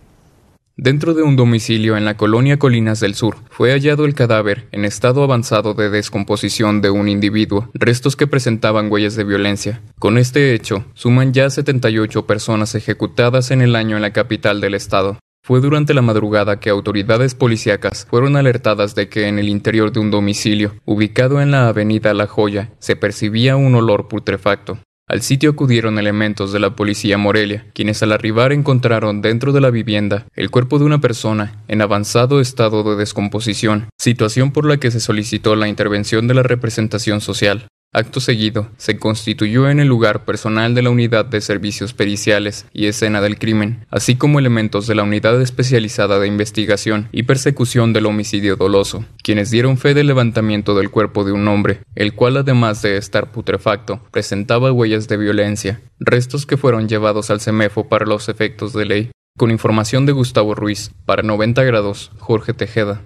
Dentro 0.79 1.13
de 1.13 1.23
un 1.23 1.37
domicilio 1.37 1.99
en 1.99 2.07
la 2.07 2.17
colonia 2.17 2.59
Colinas 2.59 2.99
del 2.99 3.15
Sur, 3.15 3.37
fue 3.51 3.73
hallado 3.73 4.07
el 4.07 4.15
cadáver 4.15 4.69
en 4.73 4.87
estado 4.87 5.23
avanzado 5.23 5.75
de 5.75 5.91
descomposición 5.91 6.81
de 6.81 6.89
un 6.89 7.11
individuo, 7.11 7.69
restos 7.75 8.17
que 8.17 8.27
presentaban 8.27 8.91
huellas 8.91 9.15
de 9.15 9.25
violencia. 9.25 9.83
Con 9.99 10.17
este 10.17 10.55
hecho, 10.55 10.87
suman 10.95 11.35
ya 11.35 11.51
78 11.51 12.27
personas 12.27 12.75
ejecutadas 12.75 13.51
en 13.51 13.61
el 13.61 13.77
año 13.77 13.97
en 13.97 14.03
la 14.03 14.15
capital 14.15 14.63
del 14.63 14.75
estado. 14.75 15.19
Fue 15.45 15.61
durante 15.61 15.93
la 15.93 16.01
madrugada 16.01 16.59
que 16.59 16.71
autoridades 16.71 17.35
policíacas 17.35 18.07
fueron 18.09 18.37
alertadas 18.37 18.95
de 18.95 19.11
que 19.11 19.29
en 19.29 19.39
el 19.39 19.51
interior 19.51 19.93
de 19.93 20.01
un 20.01 20.11
domicilio, 20.11 20.77
ubicado 20.87 21.43
en 21.43 21.51
la 21.51 21.69
avenida 21.69 22.15
La 22.15 22.27
Joya, 22.27 22.71
se 22.79 22.97
percibía 22.97 23.57
un 23.57 23.75
olor 23.75 24.09
putrefacto. 24.09 24.79
Al 25.09 25.21
sitio 25.21 25.51
acudieron 25.51 25.99
elementos 25.99 26.53
de 26.53 26.61
la 26.61 26.77
policía 26.77 27.19
Morelia, 27.19 27.67
quienes 27.75 28.03
al 28.03 28.13
arribar 28.13 28.53
encontraron 28.53 29.21
dentro 29.21 29.53
de 29.53 29.61
la 29.61 29.71
vivienda 29.71 30.27
el 30.35 30.51
cuerpo 30.51 30.79
de 30.79 30.85
una 30.85 31.01
persona 31.01 31.63
en 31.69 31.83
avanzado 31.83 32.41
estado 32.41 32.83
de 32.85 32.97
descomposición, 32.97 33.89
situación 33.99 34.53
por 34.53 34.65
la 34.65 34.79
que 34.79 34.91
se 34.91 35.01
solicitó 35.01 35.57
la 35.57 35.69
intervención 35.69 36.29
de 36.29 36.35
la 36.35 36.43
representación 36.43 37.21
social. 37.21 37.67
Acto 37.95 38.21
seguido, 38.21 38.69
se 38.79 38.97
constituyó 38.97 39.69
en 39.69 39.79
el 39.79 39.87
lugar 39.87 40.25
personal 40.25 40.75
de 40.75 40.81
la 40.81 40.89
Unidad 40.89 41.27
de 41.27 41.43
Servicios 41.43 41.93
Periciales 41.93 42.65
y 42.73 42.87
Escena 42.87 43.21
del 43.21 43.39
Crimen, 43.39 43.85
así 43.91 44.17
como 44.17 44.39
elementos 44.39 44.87
de 44.87 44.95
la 44.95 45.03
Unidad 45.03 45.39
Especializada 45.43 46.19
de 46.19 46.27
Investigación 46.27 47.11
y 47.13 47.25
Persecución 47.25 47.93
del 47.93 48.07
Homicidio 48.07 48.57
Doloso, 48.57 49.05
quienes 49.23 49.51
dieron 49.51 49.77
fe 49.77 49.93
del 49.93 50.07
levantamiento 50.07 50.75
del 50.75 50.89
cuerpo 50.89 51.25
de 51.25 51.33
un 51.33 51.47
hombre, 51.49 51.81
el 51.95 52.15
cual 52.15 52.39
además 52.39 52.81
de 52.81 52.97
estar 52.97 53.31
putrefacto, 53.31 54.01
presentaba 54.11 54.73
huellas 54.73 55.07
de 55.07 55.19
violencia, 55.19 55.83
restos 56.01 56.47
que 56.47 56.57
fueron 56.57 56.89
llevados 56.89 57.29
al 57.29 57.43
CEMEFO 57.43 57.91
para 57.91 58.07
los 58.07 58.31
efectos 58.31 58.73
de 58.73 58.87
ley. 58.87 59.11
Con 59.37 59.51
información 59.51 60.07
de 60.07 60.13
Gustavo 60.13 60.55
Ruiz, 60.55 60.93
para 61.05 61.23
90 61.23 61.63
grados, 61.65 62.11
Jorge 62.19 62.55
Tejeda. 62.55 63.03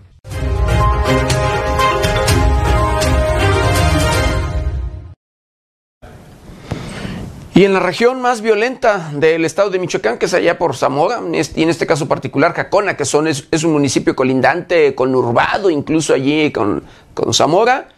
Y 7.56 7.64
en 7.64 7.72
la 7.72 7.80
región 7.80 8.20
más 8.20 8.42
violenta 8.42 9.12
del 9.14 9.46
estado 9.46 9.70
de 9.70 9.78
Michoacán, 9.78 10.18
que 10.18 10.26
es 10.26 10.34
allá 10.34 10.58
por 10.58 10.76
Zamora, 10.76 11.22
y 11.32 11.62
en 11.62 11.70
este 11.70 11.86
caso 11.86 12.06
particular 12.06 12.52
Jacona, 12.52 12.98
que 12.98 13.06
son, 13.06 13.26
es, 13.26 13.46
un 13.64 13.72
municipio 13.72 14.14
colindante, 14.14 14.94
conurbado, 14.94 15.70
incluso 15.70 16.12
allí 16.12 16.52
con, 16.52 16.82
con 17.14 17.32
Zamora, 17.32 17.88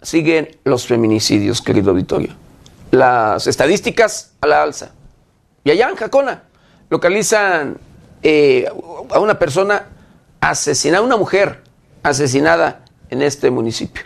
siguen 0.00 0.56
los 0.62 0.86
feminicidios, 0.86 1.60
querido 1.60 1.90
auditorio. 1.90 2.36
Las 2.92 3.48
estadísticas 3.48 4.30
a 4.40 4.46
la 4.46 4.62
alza. 4.62 4.92
Y 5.64 5.72
allá 5.72 5.88
en 5.88 5.96
Jacona 5.96 6.44
localizan 6.88 7.78
eh, 8.22 8.68
a 9.10 9.18
una 9.18 9.40
persona 9.40 9.88
asesinada, 10.40 11.02
una 11.02 11.16
mujer 11.16 11.64
asesinada 12.04 12.84
en 13.10 13.22
este 13.22 13.50
municipio. 13.50 14.04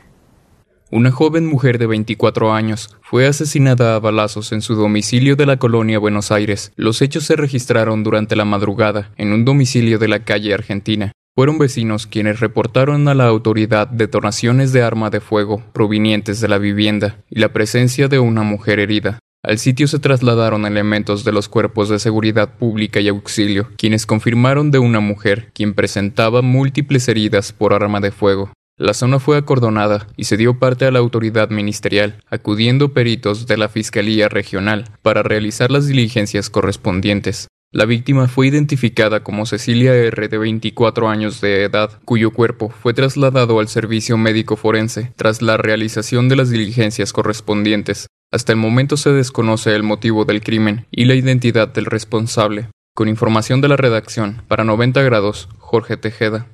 Una 0.91 1.11
joven 1.11 1.45
mujer 1.45 1.77
de 1.77 1.87
24 1.87 2.55
años 2.55 2.97
fue 3.03 3.27
asesinada 3.27 3.95
a 3.95 3.99
balazos 3.99 4.53
en 4.53 4.63
su 4.63 4.75
domicilio 4.75 5.37
de 5.37 5.45
la 5.45 5.59
colonia 5.59 5.99
Buenos 5.99 6.33
Aires. 6.33 6.73
Los 6.77 7.03
hechos 7.03 7.25
se 7.25 7.37
registraron 7.37 8.03
durante 8.03 8.37
la 8.37 8.47
madrugada 8.47 9.13
en 9.19 9.35
un 9.35 9.45
domicilio 9.45 9.99
de 9.99 10.09
la 10.09 10.25
calle 10.25 10.55
Argentina. 10.55 11.13
Fueron 11.37 11.59
vecinos 11.59 12.07
quienes 12.07 12.41
reportaron 12.41 13.07
a 13.07 13.15
la 13.15 13.27
autoridad 13.27 13.87
detonaciones 13.87 14.73
de 14.73 14.83
arma 14.83 15.11
de 15.11 15.21
fuego 15.21 15.63
provenientes 15.75 16.41
de 16.41 16.49
la 16.49 16.57
vivienda 16.57 17.19
y 17.29 17.39
la 17.39 17.53
presencia 17.53 18.09
de 18.09 18.19
una 18.19 18.43
mujer 18.43 18.81
herida. 18.81 19.19
Al 19.45 19.59
sitio 19.59 19.89
se 19.89 19.99
trasladaron 19.99 20.65
elementos 20.65 21.23
de 21.23 21.33
los 21.33 21.51
cuerpos 21.51 21.91
de 21.91 21.99
seguridad 21.99 22.57
pública 22.57 22.99
y 23.01 23.09
auxilio, 23.09 23.69
quienes 23.77 24.07
confirmaron 24.07 24.71
de 24.71 24.79
una 24.79 25.01
mujer 25.01 25.51
quien 25.53 25.75
presentaba 25.75 26.41
múltiples 26.41 27.09
heridas 27.09 27.53
por 27.53 27.75
arma 27.75 28.01
de 28.01 28.11
fuego. 28.11 28.53
La 28.79 28.95
zona 28.95 29.19
fue 29.19 29.37
acordonada 29.37 30.07
y 30.17 30.25
se 30.25 30.37
dio 30.37 30.61
parte 30.61 30.85
a 30.85 30.93
la 30.93 31.01
autoridad 31.01 31.51
ministerial, 31.51 32.23
acudiendo 32.31 32.93
peritos 32.93 33.49
de 33.49 33.57
la 33.57 33.69
Fiscalía 33.69 34.29
Regional 34.29 34.85
para 35.03 35.25
realizar 35.25 35.73
las 35.73 35.89
diligencias 35.89 36.49
correspondientes. 36.49 37.49
La 37.73 37.87
víctima 37.87 38.29
fue 38.29 38.47
identificada 38.47 39.25
como 39.25 39.47
Cecilia 39.47 39.95
R. 39.95 40.29
de 40.29 40.39
24 40.39 41.09
años 41.09 41.41
de 41.41 41.65
edad, 41.65 41.91
cuyo 42.05 42.31
cuerpo 42.31 42.71
fue 42.71 42.95
trasladado 42.95 43.59
al 43.59 43.67
servicio 43.67 44.17
médico 44.17 44.55
forense 44.55 45.13
tras 45.17 45.43
la 45.43 45.57
realización 45.57 46.29
de 46.29 46.37
las 46.37 46.49
diligencias 46.49 47.13
correspondientes. 47.13 48.07
Hasta 48.33 48.53
el 48.53 48.59
momento 48.59 48.97
se 48.97 49.11
desconoce 49.11 49.75
el 49.75 49.83
motivo 49.83 50.25
del 50.25 50.41
crimen 50.41 50.87
y 50.93 51.07
la 51.07 51.17
identidad 51.17 51.67
del 51.67 51.87
responsable. 51.87 52.69
Con 52.95 53.09
información 53.09 53.61
de 53.61 53.69
la 53.69 53.77
redacción, 53.77 54.43
para 54.47 54.63
90 54.63 55.03
grados, 55.03 55.49
Jorge 55.59 55.97
Tejeda. 55.97 56.47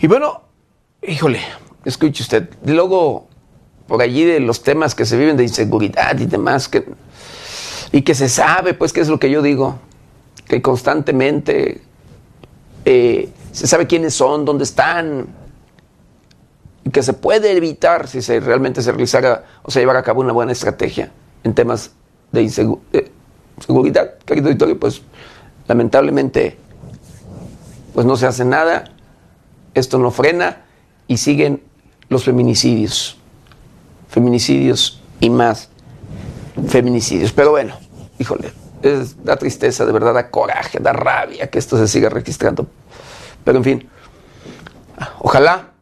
Y 0.00 0.06
bueno, 0.06 0.42
híjole, 1.02 1.40
escuche 1.84 2.22
usted, 2.22 2.48
luego 2.64 3.26
por 3.88 4.00
allí 4.00 4.24
de 4.24 4.38
los 4.38 4.62
temas 4.62 4.94
que 4.94 5.04
se 5.04 5.16
viven 5.16 5.36
de 5.36 5.42
inseguridad 5.42 6.16
y 6.20 6.26
demás, 6.26 6.68
que, 6.68 6.84
y 7.90 8.02
que 8.02 8.14
se 8.14 8.28
sabe, 8.28 8.74
pues, 8.74 8.92
qué 8.92 9.00
es 9.00 9.08
lo 9.08 9.18
que 9.18 9.28
yo 9.28 9.42
digo, 9.42 9.78
que 10.46 10.62
constantemente 10.62 11.80
eh, 12.84 13.30
se 13.50 13.66
sabe 13.66 13.88
quiénes 13.88 14.14
son, 14.14 14.44
dónde 14.44 14.64
están, 14.64 15.26
y 16.84 16.90
que 16.90 17.02
se 17.02 17.14
puede 17.14 17.56
evitar 17.56 18.06
si 18.06 18.22
se 18.22 18.38
realmente 18.38 18.82
se 18.82 18.92
realizara 18.92 19.46
o 19.62 19.70
se 19.70 19.80
llevara 19.80 19.98
a 19.98 20.02
cabo 20.04 20.20
una 20.20 20.32
buena 20.32 20.52
estrategia 20.52 21.10
en 21.42 21.54
temas 21.54 21.90
de 22.30 22.42
inseguridad, 22.42 24.18
querido 24.24 24.46
auditorio, 24.46 24.78
pues 24.78 25.02
lamentablemente 25.66 26.56
pues 27.94 28.06
no 28.06 28.16
se 28.16 28.26
hace 28.26 28.44
nada 28.44 28.84
esto 29.74 29.98
no 29.98 30.10
frena 30.10 30.64
y 31.06 31.18
siguen 31.18 31.62
los 32.08 32.24
feminicidios. 32.24 33.18
Feminicidios 34.08 35.02
y 35.20 35.30
más 35.30 35.70
feminicidios. 36.68 37.32
Pero 37.32 37.50
bueno, 37.50 37.74
híjole, 38.18 38.52
da 39.22 39.36
tristeza, 39.36 39.84
de 39.84 39.92
verdad, 39.92 40.14
da 40.14 40.30
coraje, 40.30 40.78
da 40.80 40.92
rabia 40.92 41.48
que 41.48 41.58
esto 41.58 41.76
se 41.76 41.88
siga 41.88 42.08
registrando. 42.08 42.66
Pero 43.44 43.58
en 43.58 43.64
fin, 43.64 43.88
ojalá 45.20 45.72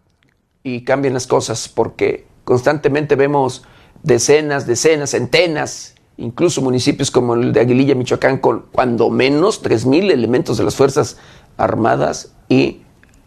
y 0.63 0.83
cambien 0.85 1.15
las 1.15 1.27
cosas, 1.27 1.69
porque 1.69 2.27
constantemente 2.45 3.15
vemos 3.17 3.65
decenas, 4.03 4.67
decenas, 4.67 5.11
centenas, 5.11 5.95
incluso 6.17 6.61
municipios 6.63 7.11
como 7.11 7.35
el 7.35 7.53
de 7.53 7.61
Aguililla, 7.61 7.95
Michoacán, 7.95 8.39
con 8.39 8.67
cuando 8.73 9.11
menos 9.11 9.63
3.000 9.63 10.11
elementos 10.11 10.59
de 10.59 10.65
las 10.65 10.75
Fuerzas 10.75 11.19
Armadas 11.57 12.33
y 12.49 12.83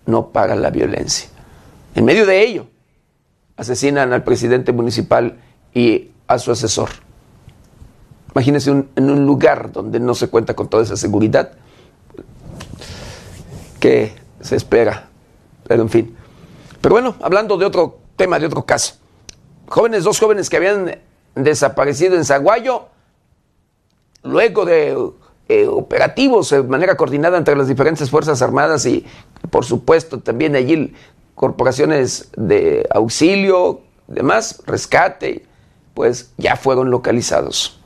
no 0.09 0.29
para 0.29 0.55
la 0.55 0.69
violencia. 0.69 1.29
En 1.95 2.05
medio 2.05 2.25
de 2.25 2.43
ello, 2.43 2.67
asesinan 3.55 4.13
al 4.13 4.23
presidente 4.23 4.71
municipal 4.71 5.39
y 5.73 6.11
a 6.27 6.39
su 6.39 6.51
asesor. 6.51 6.89
Imagínense 8.33 8.69
en 8.69 9.09
un 9.09 9.25
lugar 9.25 9.71
donde 9.71 9.99
no 9.99 10.13
se 10.13 10.27
cuenta 10.27 10.55
con 10.55 10.69
toda 10.69 10.83
esa 10.83 10.97
seguridad. 10.97 11.51
que 13.79 14.13
se 14.41 14.55
espera? 14.55 15.09
Pero 15.67 15.83
en 15.83 15.89
fin. 15.89 16.15
Pero 16.81 16.95
bueno, 16.95 17.15
hablando 17.21 17.57
de 17.57 17.65
otro 17.65 17.99
tema, 18.15 18.39
de 18.39 18.45
otro 18.45 18.65
caso. 18.65 18.95
Jóvenes, 19.67 20.03
dos 20.03 20.19
jóvenes 20.19 20.49
que 20.49 20.57
habían 20.57 20.99
desaparecido 21.35 22.15
en 22.15 22.25
Zaguayo, 22.25 22.87
luego 24.23 24.65
de 24.65 24.97
eh, 25.49 25.65
operativos 25.65 26.51
de 26.51 26.61
manera 26.61 26.95
coordinada 26.95 27.37
entre 27.37 27.55
las 27.55 27.67
diferentes 27.67 28.09
Fuerzas 28.11 28.41
Armadas 28.43 28.85
y, 28.85 29.03
por 29.49 29.65
supuesto, 29.65 30.19
también 30.19 30.55
allí 30.55 30.93
corporaciones 31.33 32.29
de 32.37 32.87
auxilio, 32.91 33.81
demás, 34.07 34.61
rescate, 34.67 35.45
pues 35.95 36.33
ya 36.37 36.55
fueron 36.55 36.91
localizados. 36.91 37.79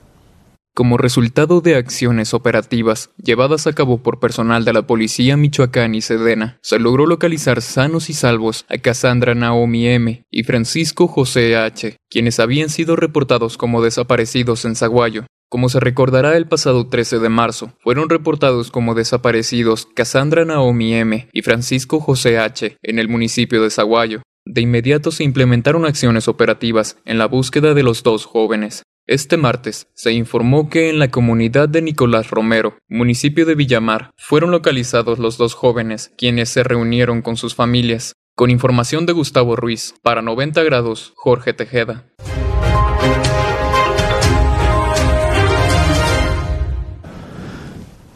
Como 0.76 0.98
resultado 0.98 1.61
de 1.61 1.76
acciones 1.76 2.34
operativas 2.34 3.11
llevadas 3.15 3.65
a 3.65 3.73
cabo 3.73 3.99
por 3.99 4.19
personal 4.19 4.65
de 4.65 4.73
la 4.73 4.88
Policía 4.88 5.38
Michoacán 5.38 5.95
y 5.95 6.02
Sedena, 6.02 6.57
se 6.64 6.80
logró 6.80 7.06
localizar 7.06 7.61
sanos 7.61 8.10
y 8.10 8.14
salvos 8.14 8.65
a 8.69 8.80
Cassandra 8.80 9.35
Naomi 9.35 9.88
M. 9.88 10.26
y 10.31 10.44
Francisco 10.44 11.07
José 11.07 11.56
H., 11.56 11.95
quienes 12.10 12.40
habían 12.40 12.69
sido 12.69 12.95
reportados 12.95 13.56
como 13.56 13.84
desaparecidos 13.84 14.65
en 14.65 14.76
Zaguayo. 14.76 15.27
Como 15.54 15.70
se 15.70 15.80
recordará 15.80 16.36
el 16.36 16.48
pasado 16.48 16.88
13 16.88 17.20
de 17.20 17.30
marzo, 17.30 17.74
fueron 17.78 18.10
reportados 18.10 18.72
como 18.72 18.96
desaparecidos 18.96 19.86
Cassandra 19.86 20.46
Naomi 20.46 20.96
M. 20.96 21.30
y 21.32 21.44
Francisco 21.44 22.00
José 22.00 22.40
H. 22.40 22.78
en 22.82 22.98
el 22.98 23.08
municipio 23.08 23.62
de 23.62 23.70
Zaguayo. 23.70 24.24
De 24.46 24.62
inmediato 24.62 25.12
se 25.12 25.24
implementaron 25.24 25.86
acciones 25.86 26.28
operativas 26.28 26.98
en 27.06 27.20
la 27.20 27.28
búsqueda 27.28 27.76
de 27.76 27.84
los 27.84 28.02
dos 28.02 28.26
jóvenes. 28.26 28.82
Este 29.06 29.38
martes 29.38 29.90
se 29.94 30.12
informó 30.12 30.72
que 30.72 30.90
en 30.90 30.98
la 30.98 31.12
comunidad 31.12 31.70
de 31.70 31.84
Nicolás 31.84 32.32
Romero, 32.32 32.80
municipio 32.90 33.46
de 33.46 33.54
Villamar, 33.54 34.10
fueron 34.18 34.50
localizados 34.50 35.20
los 35.20 35.38
dos 35.38 35.54
jóvenes, 35.54 36.12
quienes 36.18 36.50
se 36.50 36.64
reunieron 36.64 37.22
con 37.22 37.38
sus 37.38 37.54
familias. 37.54 38.14
Con 38.36 38.50
información 38.50 39.06
de 39.06 39.14
Gustavo 39.14 39.56
Ruiz, 39.56 39.94
para 40.02 40.24
90 40.24 40.64
grados, 40.64 41.14
Jorge 41.16 41.54
Tejeda. 41.54 42.08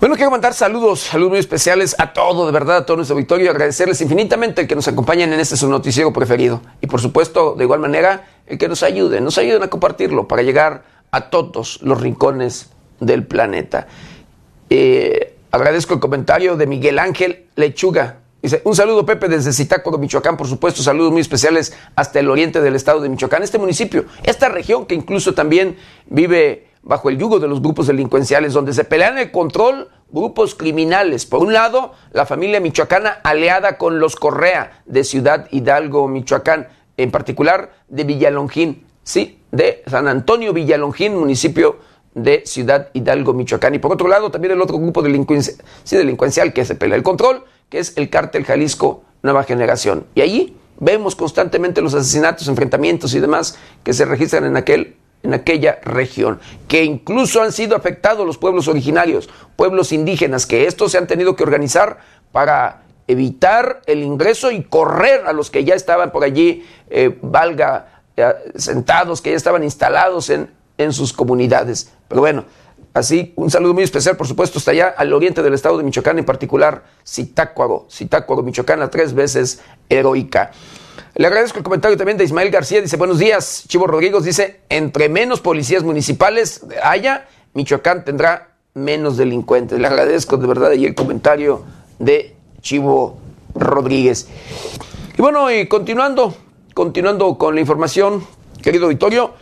Bueno, 0.08 0.16
quiero 0.16 0.32
mandar 0.32 0.54
saludos, 0.54 1.02
saludos 1.02 1.32
muy 1.32 1.40
especiales 1.40 1.94
a 2.00 2.14
todo, 2.14 2.46
de 2.46 2.54
verdad, 2.54 2.78
a 2.78 2.86
todo 2.86 2.96
nuestro 2.96 3.18
auditorio, 3.18 3.52
agradecerles 3.52 4.00
infinitamente 4.00 4.62
el 4.62 4.68
que 4.70 4.74
nos 4.74 4.88
acompañen 4.88 5.34
en 5.34 5.40
este 5.42 5.58
su 5.58 5.70
noticiero 5.70 6.14
preferido. 6.14 6.62
Y 6.80 6.88
por 6.88 7.02
supuesto, 7.02 7.56
de 7.58 7.66
igual 7.66 7.82
manera, 7.82 8.26
el 8.46 8.58
que 8.58 8.70
nos 8.70 8.84
ayuden, 8.84 9.26
nos 9.26 9.38
ayuden 9.38 9.64
a 9.64 9.70
compartirlo 9.70 10.26
para 10.26 10.44
llegar 10.44 10.86
a 11.12 11.30
todos 11.30 11.82
los 11.82 12.00
rincones 12.00 12.70
del 13.02 13.26
planeta. 13.26 13.88
Eh, 14.70 15.36
agradezco 15.52 15.96
el 15.96 16.00
comentario 16.00 16.56
de 16.56 16.68
Miguel 16.68 17.00
Ángel 17.00 17.48
Lechuga. 17.58 18.20
Dice, 18.42 18.62
un 18.64 18.78
saludo 18.78 19.06
Pepe 19.06 19.28
desde 19.28 19.52
Zitácuaro, 19.52 19.98
Michoacán, 19.98 20.38
por 20.38 20.48
supuesto, 20.48 20.84
saludos 20.84 21.12
muy 21.12 21.20
especiales 21.20 21.76
hasta 21.98 22.22
el 22.22 22.30
oriente 22.30 22.62
del 22.62 22.78
estado 22.78 23.02
de 23.02 23.10
Michoacán, 23.10 23.44
este 23.44 23.58
municipio, 23.58 24.06
esta 24.24 24.48
región 24.48 24.86
que 24.86 24.96
incluso 24.96 25.34
también 25.34 25.76
vive 26.06 26.68
bajo 26.82 27.10
el 27.10 27.18
yugo 27.18 27.40
de 27.40 27.50
los 27.50 27.62
grupos 27.62 27.88
delincuenciales, 27.88 28.54
donde 28.54 28.72
se 28.72 28.86
pelean 28.86 29.18
el 29.18 29.32
control 29.32 29.90
grupos 30.12 30.56
criminales. 30.56 31.26
Por 31.26 31.42
un 31.42 31.54
lado, 31.54 31.94
la 32.12 32.26
familia 32.26 32.60
michoacana 32.60 33.20
aliada 33.24 33.78
con 33.78 34.00
los 34.00 34.16
Correa 34.16 34.82
de 34.86 35.04
Ciudad 35.04 35.48
Hidalgo, 35.52 36.08
Michoacán 36.08 36.68
en 36.98 37.12
particular 37.12 37.74
de 37.88 38.04
Villalongín, 38.04 38.86
sí, 39.04 39.40
de 39.52 39.84
San 39.88 40.08
Antonio 40.08 40.54
Villalongín, 40.54 41.16
municipio 41.16 41.80
de 42.14 42.44
Ciudad 42.46 42.90
Hidalgo, 42.94 43.34
Michoacán. 43.34 43.76
Y 43.76 43.80
por 43.80 43.94
otro 43.94 44.08
lado, 44.08 44.32
también 44.32 44.54
el 44.54 44.62
otro 44.62 44.78
grupo 44.78 45.04
delincuencial 45.04 46.54
que 46.54 46.66
se 46.66 46.76
pelea 46.76 46.98
el 46.98 47.04
control, 47.04 47.44
que 47.70 47.80
es 47.80 47.96
el 47.98 48.10
cártel 48.10 48.46
Jalisco 48.46 49.04
Nueva 49.22 49.44
Generación. 49.44 50.08
Y 50.16 50.22
allí 50.22 50.58
vemos 50.80 51.16
constantemente 51.16 51.82
los 51.82 51.94
asesinatos, 51.94 52.48
enfrentamientos 52.48 53.14
y 53.14 53.20
demás 53.20 53.58
que 53.84 53.94
se 53.94 54.06
registran 54.06 54.46
en 54.46 54.58
aquel 54.58 54.98
en 55.24 55.34
aquella 55.34 55.80
región, 55.84 56.40
que 56.68 56.84
incluso 56.84 57.42
han 57.42 57.52
sido 57.52 57.76
afectados 57.76 58.26
los 58.26 58.38
pueblos 58.38 58.68
originarios, 58.68 59.30
pueblos 59.56 59.92
indígenas, 59.92 60.46
que 60.46 60.68
estos 60.68 60.92
se 60.92 60.98
han 60.98 61.08
tenido 61.08 61.36
que 61.36 61.44
organizar 61.44 61.98
para 62.32 62.84
evitar 63.08 63.82
el 63.86 64.04
ingreso 64.04 64.52
y 64.52 64.64
correr 64.64 65.26
a 65.26 65.34
los 65.34 65.50
que 65.50 65.64
ya 65.64 65.76
estaban 65.76 66.12
por 66.12 66.24
allí, 66.24 66.66
eh, 66.90 67.18
valga, 67.22 68.04
eh, 68.16 68.34
sentados, 68.56 69.22
que 69.22 69.32
ya 69.32 69.38
estaban 69.38 69.64
instalados 69.64 70.30
en, 70.30 70.50
en 70.78 70.94
sus 70.94 71.14
comunidades. 71.14 71.92
Pero 72.08 72.22
bueno, 72.22 72.46
así 72.94 73.34
un 73.36 73.50
saludo 73.50 73.74
muy 73.74 73.84
especial, 73.84 74.18
por 74.18 74.28
supuesto, 74.28 74.60
hasta 74.60 74.72
allá 74.72 74.94
al 74.96 75.14
oriente 75.14 75.42
del 75.42 75.54
estado 75.54 75.78
de 75.78 75.84
Michoacán, 75.84 76.20
en 76.20 76.26
particular 76.26 76.84
Zitácuaro, 77.08 77.88
Zitácuaro, 77.90 78.44
Michoacán, 78.44 78.90
tres 78.90 79.14
veces 79.14 79.62
heroica. 79.90 80.52
Le 81.18 81.26
agradezco 81.26 81.58
el 81.58 81.64
comentario 81.64 81.98
también 81.98 82.16
de 82.16 82.26
Ismael 82.26 82.52
García, 82.52 82.80
dice 82.80 82.96
buenos 82.96 83.18
días, 83.18 83.64
Chivo 83.68 83.88
Rodríguez 83.88 84.24
dice, 84.24 84.62
entre 84.70 85.10
menos 85.10 85.42
policías 85.42 85.82
municipales 85.82 86.64
haya, 86.84 87.28
Michoacán 87.56 88.06
tendrá 88.06 88.52
menos 88.76 89.18
delincuentes. 89.18 89.80
Le 89.80 89.88
agradezco 89.88 90.38
de 90.38 90.46
verdad 90.46 90.70
ahí 90.70 90.86
el 90.86 90.94
comentario 90.94 91.64
de 91.98 92.36
Chivo 92.62 93.18
Rodríguez. 93.56 94.28
Y 95.18 95.20
bueno, 95.20 95.52
y 95.52 95.66
continuando, 95.68 96.36
continuando 96.76 97.36
con 97.40 97.56
la 97.56 97.62
información, 97.62 98.24
querido 98.62 98.86
auditorio, 98.86 99.34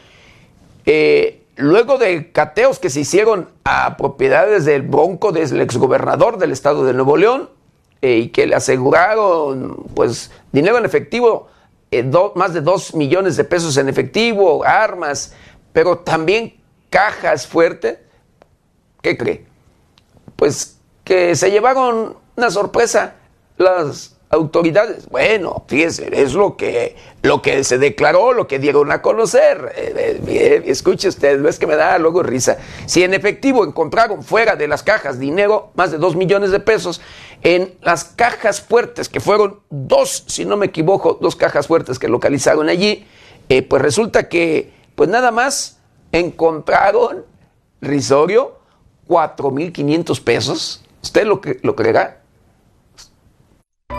eh, 0.85 1.43
luego 1.57 1.97
de 1.97 2.31
cateos 2.31 2.79
que 2.79 2.89
se 2.89 3.01
hicieron 3.01 3.49
a 3.65 3.97
propiedades 3.97 4.63
del 4.63 4.83
Bronco 4.83 5.33
del 5.33 5.59
exgobernador 5.59 6.37
del 6.37 6.53
estado 6.53 6.85
de 6.85 6.93
Nuevo 6.93 7.17
León 7.17 7.49
eh, 8.01 8.15
y 8.15 8.27
que 8.29 8.47
le 8.47 8.55
aseguraron 8.55 9.83
pues 9.93 10.31
dinero 10.53 10.77
en 10.77 10.85
efectivo, 10.85 11.49
eh, 11.99 12.11
más 12.35 12.53
de 12.53 12.61
dos 12.61 12.93
millones 12.93 13.37
de 13.37 13.43
pesos 13.43 13.77
en 13.77 13.89
efectivo, 13.89 14.63
armas, 14.65 15.33
pero 15.73 15.99
también 15.99 16.61
cajas 16.89 17.47
fuertes, 17.47 17.99
¿qué 19.01 19.17
cree? 19.17 19.45
Pues 20.35 20.77
que 21.03 21.35
se 21.35 21.51
llevaron 21.51 22.17
una 22.35 22.51
sorpresa 22.51 23.15
las 23.57 24.14
autoridades. 24.29 25.07
Bueno, 25.09 25.63
fíjese, 25.67 26.09
es 26.11 26.33
lo 26.33 26.57
que, 26.57 26.95
lo 27.21 27.41
que 27.41 27.63
se 27.63 27.77
declaró, 27.77 28.33
lo 28.33 28.47
que 28.47 28.59
dieron 28.59 28.91
a 28.91 29.01
conocer. 29.01 29.73
Eh, 29.75 30.21
eh, 30.27 30.63
escuche 30.65 31.07
usted, 31.07 31.39
no 31.39 31.49
es 31.49 31.59
que 31.59 31.67
me 31.67 31.75
da 31.75 31.97
luego 31.99 32.23
risa. 32.23 32.57
Si 32.85 33.03
en 33.03 33.13
efectivo 33.13 33.63
encontraron 33.63 34.23
fuera 34.23 34.55
de 34.55 34.67
las 34.67 34.83
cajas 34.83 35.19
dinero, 35.19 35.71
más 35.75 35.91
de 35.91 35.97
dos 35.97 36.15
millones 36.15 36.51
de 36.51 36.59
pesos, 36.59 37.01
en 37.43 37.75
las 37.81 38.03
cajas 38.05 38.61
fuertes, 38.61 39.09
que 39.09 39.19
fueron 39.19 39.59
dos, 39.69 40.23
si 40.27 40.45
no 40.45 40.57
me 40.57 40.67
equivoco, 40.67 41.17
dos 41.21 41.35
cajas 41.35 41.67
fuertes 41.67 41.99
que 41.99 42.07
localizaron 42.07 42.69
allí, 42.69 43.05
eh, 43.49 43.61
pues 43.61 43.81
resulta 43.81 44.27
que, 44.27 44.73
pues 44.95 45.09
nada 45.09 45.31
más 45.31 45.77
encontraron, 46.11 47.25
risorio, 47.81 48.57
4.500 49.07 50.23
pesos. 50.23 50.83
¿Usted 51.03 51.25
lo, 51.25 51.41
lo 51.61 51.75
creerá? 51.75 52.24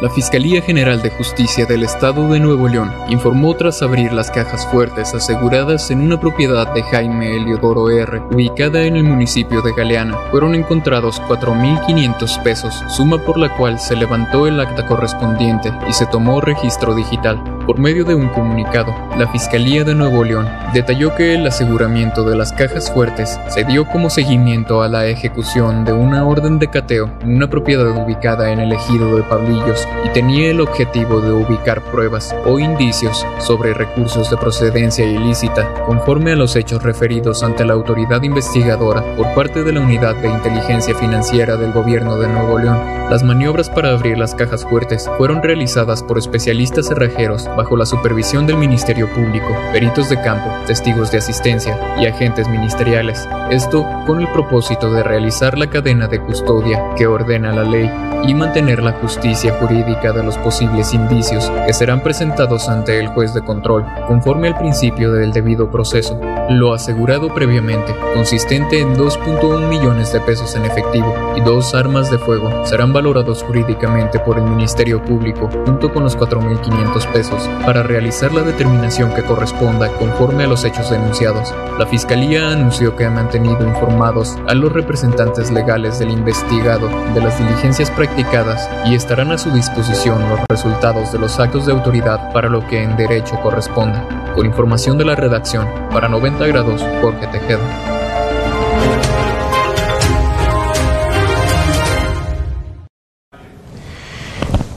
La 0.02 0.10
Fiscalía 0.10 0.60
General 0.60 1.00
de 1.00 1.08
Justicia 1.08 1.64
del 1.64 1.82
Estado 1.82 2.28
de 2.28 2.38
Nuevo 2.38 2.68
León 2.68 2.92
informó 3.08 3.56
tras 3.56 3.80
abrir 3.80 4.12
las 4.12 4.30
cajas 4.30 4.66
fuertes 4.66 5.14
aseguradas 5.14 5.90
en 5.90 6.02
una 6.02 6.20
propiedad 6.20 6.70
de 6.74 6.82
Jaime 6.82 7.34
Eliodoro 7.34 7.88
R, 7.88 8.20
ubicada 8.30 8.82
en 8.82 8.96
el 8.96 9.04
municipio 9.04 9.62
de 9.62 9.72
Galeana, 9.72 10.18
fueron 10.30 10.54
encontrados 10.54 11.22
4.500 11.22 12.42
pesos, 12.42 12.84
suma 12.88 13.16
por 13.24 13.38
la 13.38 13.56
cual 13.56 13.80
se 13.80 13.96
levantó 13.96 14.46
el 14.46 14.60
acta 14.60 14.86
correspondiente 14.86 15.72
y 15.88 15.94
se 15.94 16.04
tomó 16.04 16.42
registro 16.42 16.94
digital. 16.94 17.42
Por 17.66 17.80
medio 17.80 18.04
de 18.04 18.14
un 18.14 18.28
comunicado, 18.28 18.94
la 19.18 19.26
Fiscalía 19.26 19.82
de 19.82 19.94
Nuevo 19.94 20.22
León 20.22 20.46
detalló 20.72 21.16
que 21.16 21.34
el 21.34 21.46
aseguramiento 21.46 22.22
de 22.22 22.36
las 22.36 22.52
cajas 22.52 22.92
fuertes 22.92 23.40
se 23.48 23.64
dio 23.64 23.88
como 23.88 24.08
seguimiento 24.08 24.82
a 24.82 24.88
la 24.88 25.06
ejecución 25.06 25.84
de 25.84 25.92
una 25.92 26.24
orden 26.24 26.60
de 26.60 26.68
cateo 26.68 27.10
en 27.22 27.34
una 27.34 27.48
propiedad 27.48 27.88
ubicada 27.90 28.52
en 28.52 28.60
el 28.60 28.72
ejido 28.72 29.16
de 29.16 29.24
Pablillos, 29.24 29.85
y 30.04 30.08
tenía 30.10 30.50
el 30.50 30.60
objetivo 30.60 31.20
de 31.20 31.32
ubicar 31.32 31.82
pruebas 31.82 32.34
o 32.44 32.58
indicios 32.58 33.26
sobre 33.38 33.74
recursos 33.74 34.30
de 34.30 34.36
procedencia 34.36 35.04
ilícita 35.04 35.72
conforme 35.84 36.32
a 36.32 36.36
los 36.36 36.56
hechos 36.56 36.82
referidos 36.82 37.42
ante 37.42 37.64
la 37.64 37.74
autoridad 37.74 38.22
investigadora 38.22 39.02
por 39.16 39.34
parte 39.34 39.62
de 39.62 39.72
la 39.72 39.80
Unidad 39.80 40.16
de 40.16 40.28
Inteligencia 40.28 40.94
Financiera 40.94 41.56
del 41.56 41.72
Gobierno 41.72 42.16
de 42.18 42.28
Nuevo 42.28 42.58
León. 42.58 42.78
Las 43.10 43.22
maniobras 43.22 43.70
para 43.70 43.90
abrir 43.90 44.18
las 44.18 44.34
cajas 44.34 44.64
fuertes 44.64 45.08
fueron 45.16 45.42
realizadas 45.42 46.02
por 46.02 46.18
especialistas 46.18 46.86
cerrajeros 46.88 47.46
bajo 47.56 47.76
la 47.76 47.86
supervisión 47.86 48.46
del 48.46 48.56
Ministerio 48.56 49.08
Público, 49.12 49.56
peritos 49.72 50.08
de 50.08 50.20
campo, 50.20 50.50
testigos 50.66 51.10
de 51.10 51.18
asistencia 51.18 51.78
y 52.00 52.06
agentes 52.06 52.48
ministeriales. 52.48 53.28
Esto 53.50 53.86
con 54.06 54.20
el 54.20 54.28
propósito 54.32 54.90
de 54.90 55.02
realizar 55.02 55.56
la 55.56 55.68
cadena 55.68 56.08
de 56.08 56.20
custodia 56.20 56.82
que 56.96 57.06
ordena 57.06 57.52
la 57.52 57.62
ley 57.62 57.90
y 58.26 58.34
mantener 58.34 58.82
la 58.82 58.92
justicia 58.92 59.54
jurídica 59.60 59.75
de 59.84 60.22
los 60.22 60.38
posibles 60.38 60.94
indicios 60.94 61.50
que 61.66 61.72
serán 61.72 62.02
presentados 62.02 62.68
ante 62.68 62.98
el 62.98 63.08
juez 63.08 63.34
de 63.34 63.42
control, 63.42 63.84
conforme 64.06 64.48
al 64.48 64.56
principio 64.56 65.12
del 65.12 65.32
debido 65.32 65.70
proceso. 65.70 66.18
Lo 66.48 66.72
asegurado 66.72 67.34
previamente, 67.34 67.94
consistente 68.14 68.80
en 68.80 68.96
2.1 68.96 69.68
millones 69.68 70.12
de 70.12 70.20
pesos 70.20 70.54
en 70.54 70.64
efectivo 70.64 71.14
y 71.36 71.40
dos 71.40 71.74
armas 71.74 72.10
de 72.10 72.18
fuego, 72.18 72.64
serán 72.64 72.92
valorados 72.92 73.42
jurídicamente 73.42 74.18
por 74.18 74.38
el 74.38 74.44
Ministerio 74.44 75.02
Público 75.02 75.50
junto 75.66 75.92
con 75.92 76.04
los 76.04 76.16
4.500 76.16 77.12
pesos 77.12 77.50
para 77.64 77.82
realizar 77.82 78.32
la 78.32 78.42
determinación 78.42 79.12
que 79.12 79.22
corresponda 79.22 79.92
conforme 79.98 80.44
a 80.44 80.46
los 80.46 80.64
hechos 80.64 80.90
denunciados. 80.90 81.52
La 81.78 81.86
Fiscalía 81.86 82.50
anunció 82.50 82.96
que 82.96 83.04
ha 83.04 83.10
mantenido 83.10 83.66
informados 83.66 84.36
a 84.48 84.54
los 84.54 84.72
representantes 84.72 85.50
legales 85.50 85.98
del 85.98 86.10
investigado 86.10 86.88
de 87.14 87.20
las 87.20 87.38
diligencias 87.38 87.90
practicadas 87.90 88.70
y 88.86 88.94
estarán 88.94 89.32
a 89.32 89.38
su 89.38 89.50
disposición 89.50 89.65
los 89.74 90.40
resultados 90.48 91.12
de 91.12 91.18
los 91.18 91.38
actos 91.38 91.66
de 91.66 91.72
autoridad 91.72 92.32
para 92.32 92.48
lo 92.48 92.66
que 92.66 92.82
en 92.82 92.96
derecho 92.96 93.40
corresponda. 93.42 94.32
Con 94.34 94.46
información 94.46 94.96
de 94.98 95.04
la 95.04 95.14
redacción, 95.14 95.68
para 95.90 96.08
90 96.08 96.46
grados, 96.46 96.82
Jorge 97.00 97.26
Tejeda. 97.28 97.60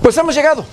Pues 0.02 0.18
hemos 0.18 0.34
llegado. 0.34 0.66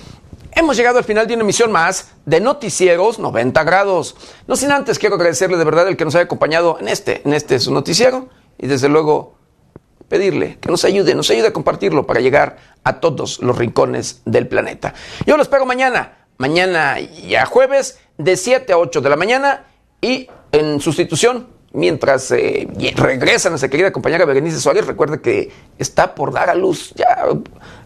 Hemos 0.55 0.75
llegado 0.75 0.97
al 0.97 1.03
final 1.03 1.27
de 1.27 1.35
una 1.35 1.43
emisión 1.43 1.71
más 1.71 2.11
de 2.25 2.39
Noticieros 2.39 3.19
90 3.19 3.63
grados. 3.63 4.15
No 4.47 4.55
sin 4.55 4.71
antes 4.71 4.97
quiero 4.97 5.15
agradecerle 5.15 5.57
de 5.57 5.63
verdad 5.63 5.87
el 5.87 5.95
que 5.95 6.05
nos 6.05 6.15
haya 6.15 6.25
acompañado 6.25 6.77
en 6.79 6.87
este, 6.87 7.21
en 7.23 7.33
este 7.33 7.59
su 7.59 7.71
noticiero 7.71 8.29
y 8.57 8.65
desde 8.65 8.89
luego 8.89 9.37
pedirle 10.09 10.57
que 10.59 10.69
nos 10.69 10.85
ayude, 10.85 11.15
nos 11.15 11.29
ayude 11.29 11.47
a 11.47 11.53
compartirlo 11.53 12.05
para 12.07 12.19
llegar 12.19 12.57
a 12.83 12.99
todos 12.99 13.39
los 13.39 13.57
rincones 13.57 14.21
del 14.25 14.47
planeta. 14.47 14.93
Yo 15.25 15.37
lo 15.37 15.43
espero 15.43 15.65
mañana, 15.65 16.17
mañana 16.37 16.99
ya 16.99 17.45
jueves 17.45 17.99
de 18.17 18.37
7 18.37 18.73
a 18.73 18.77
8 18.77 19.01
de 19.01 19.09
la 19.09 19.15
mañana 19.15 19.65
y 20.01 20.29
en 20.51 20.79
sustitución 20.79 21.47
mientras 21.73 22.31
eh, 22.31 22.67
regresan 22.95 23.49
a 23.49 23.51
nuestra 23.51 23.69
querida 23.69 23.91
compañera 23.91 24.25
Berenice 24.25 24.59
Suárez, 24.59 24.87
recuerde 24.87 25.21
que 25.21 25.51
está 25.77 26.15
por 26.15 26.31
dar 26.33 26.49
a 26.49 26.55
luz, 26.55 26.93
ya 26.95 27.27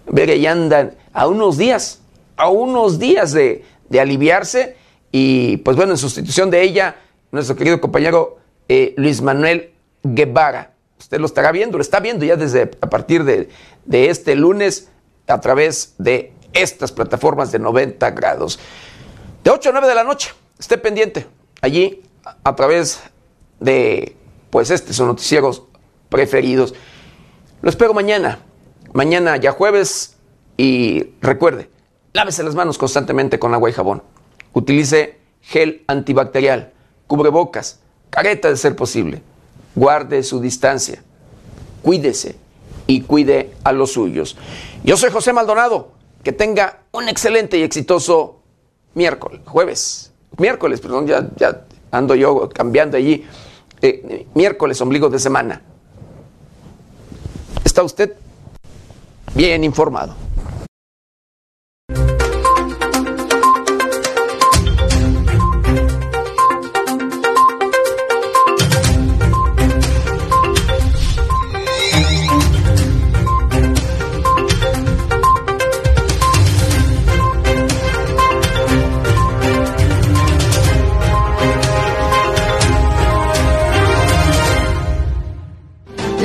Bere 0.08 0.40
ya 0.40 0.52
andan 0.52 0.96
a 1.14 1.28
unos 1.28 1.58
días, 1.58 2.02
a 2.38 2.50
unos 2.50 3.00
días 3.00 3.32
de, 3.34 3.64
de, 3.90 4.00
aliviarse 4.00 4.76
y 5.12 5.58
pues 5.58 5.78
bueno, 5.78 5.94
en 5.94 5.98
sustitución 5.98 6.50
de 6.50 6.62
ella, 6.62 6.96
nuestro 7.32 7.56
querido 7.56 7.80
compañero 7.80 8.38
eh, 8.68 8.94
Luis 8.98 9.22
Manuel 9.22 9.72
Guevara. 10.04 10.71
Usted 11.02 11.20
lo 11.20 11.26
estará 11.26 11.52
viendo, 11.52 11.80
lo 11.80 11.82
está 11.82 12.00
viendo 12.00 12.26
ya 12.26 12.36
desde 12.36 12.62
a 12.80 12.90
partir 12.90 13.24
de, 13.24 13.50
de 13.86 14.12
este 14.12 14.36
lunes 14.36 14.88
a 15.28 15.42
través 15.42 15.96
de 15.98 16.32
estas 16.54 16.92
plataformas 16.92 17.52
de 17.52 17.58
90 17.58 18.12
grados. 18.12 18.60
De 19.44 19.50
8 19.50 19.70
a 19.70 19.72
9 19.72 19.88
de 19.88 19.96
la 19.96 20.04
noche, 20.04 20.32
esté 20.60 20.78
pendiente 20.78 21.26
allí 21.60 22.04
a 22.44 22.56
través 22.56 23.02
de 23.60 24.16
pues 24.52 24.70
este 24.70 24.94
son 24.94 25.08
noticieros 25.08 25.64
preferidos. 26.08 26.76
Lo 27.64 27.72
espero 27.72 27.96
mañana, 27.96 28.38
mañana 28.94 29.38
ya 29.38 29.54
jueves 29.54 30.18
y 30.56 31.16
recuerde, 31.20 31.72
lávese 32.14 32.44
las 32.44 32.54
manos 32.54 32.78
constantemente 32.78 33.40
con 33.40 33.56
agua 33.56 33.72
y 33.72 33.74
jabón. 33.74 34.04
Utilice 34.54 35.18
gel 35.42 35.84
antibacterial, 35.88 36.74
cubrebocas, 37.08 37.80
careta 38.12 38.50
de 38.50 38.58
ser 38.58 38.76
posible. 38.76 39.24
Guarde 39.76 40.24
su 40.24 40.40
distancia. 40.40 41.04
Cuídese 41.82 42.36
y 42.88 43.02
cuide 43.02 43.54
a 43.64 43.72
los 43.72 43.92
suyos. 43.94 44.38
Yo 44.84 44.98
soy 44.98 45.12
José 45.12 45.34
Maldonado. 45.34 45.92
Que 46.24 46.32
tenga 46.32 46.84
un 46.92 47.10
excelente 47.10 47.58
y 47.58 47.64
exitoso 47.64 48.42
miércoles, 48.94 49.42
jueves, 49.44 50.12
miércoles, 50.38 50.80
perdón, 50.80 51.08
ya, 51.08 51.28
ya 51.36 51.66
ando 51.90 52.14
yo 52.14 52.48
cambiando 52.50 52.96
allí. 52.98 53.26
Eh, 53.82 54.28
miércoles, 54.36 54.80
ombligo 54.82 55.10
de 55.10 55.18
semana. 55.18 55.64
¿Está 57.64 57.82
usted 57.82 58.14
bien 59.34 59.64
informado? 59.64 60.14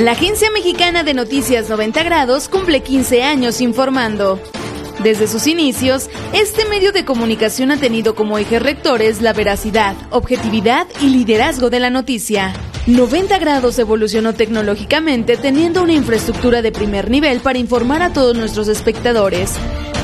La 0.07 0.13
Agencia 0.13 0.49
Mexicana 0.51 1.03
de 1.03 1.13
Noticias 1.13 1.67
90 1.67 2.01
Grados 2.03 2.47
cumple 2.47 2.79
15 2.79 3.23
años 3.23 3.59
informando. 3.59 4.39
Desde 5.03 5.27
sus 5.27 5.47
inicios, 5.47 6.09
este 6.31 6.63
medio 6.63 6.93
de 6.93 7.03
comunicación 7.03 7.71
ha 7.71 7.77
tenido 7.77 8.15
como 8.15 8.37
ejes 8.37 8.61
rectores 8.61 9.21
la 9.21 9.33
veracidad, 9.33 9.97
objetividad 10.11 10.87
y 11.01 11.09
liderazgo 11.09 11.69
de 11.69 11.81
la 11.81 11.89
noticia. 11.89 12.53
90 12.85 13.37
grados 13.39 13.77
evolucionó 13.79 14.31
tecnológicamente 14.31 15.35
teniendo 15.35 15.83
una 15.83 15.91
infraestructura 15.91 16.61
de 16.61 16.71
primer 16.71 17.11
nivel 17.11 17.41
para 17.41 17.59
informar 17.59 18.01
a 18.01 18.13
todos 18.13 18.33
nuestros 18.33 18.69
espectadores, 18.69 19.55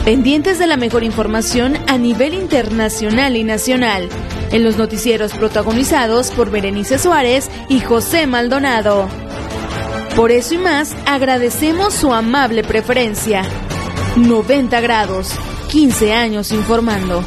pendientes 0.04 0.60
de 0.60 0.68
la 0.68 0.76
mejor 0.76 1.06
información 1.06 1.78
a 1.88 1.98
nivel 1.98 2.34
internacional 2.34 3.38
y 3.38 3.46
nacional, 3.46 4.10
en 4.52 4.66
los 4.66 4.76
noticieros 4.76 5.32
protagonizados 5.32 6.30
por 6.32 6.52
Berenice 6.52 7.00
Suárez 7.00 7.50
y 7.70 7.80
José 7.80 8.28
Maldonado. 8.28 9.08
Por 10.16 10.32
eso 10.32 10.54
y 10.54 10.58
más, 10.60 10.96
agradecemos 11.08 11.96
su 11.96 12.14
amable 12.14 12.64
preferencia. 12.64 13.44
90 14.16 14.80
grados, 14.80 15.32
15 15.72 16.14
años 16.14 16.52
informando. 16.52 17.24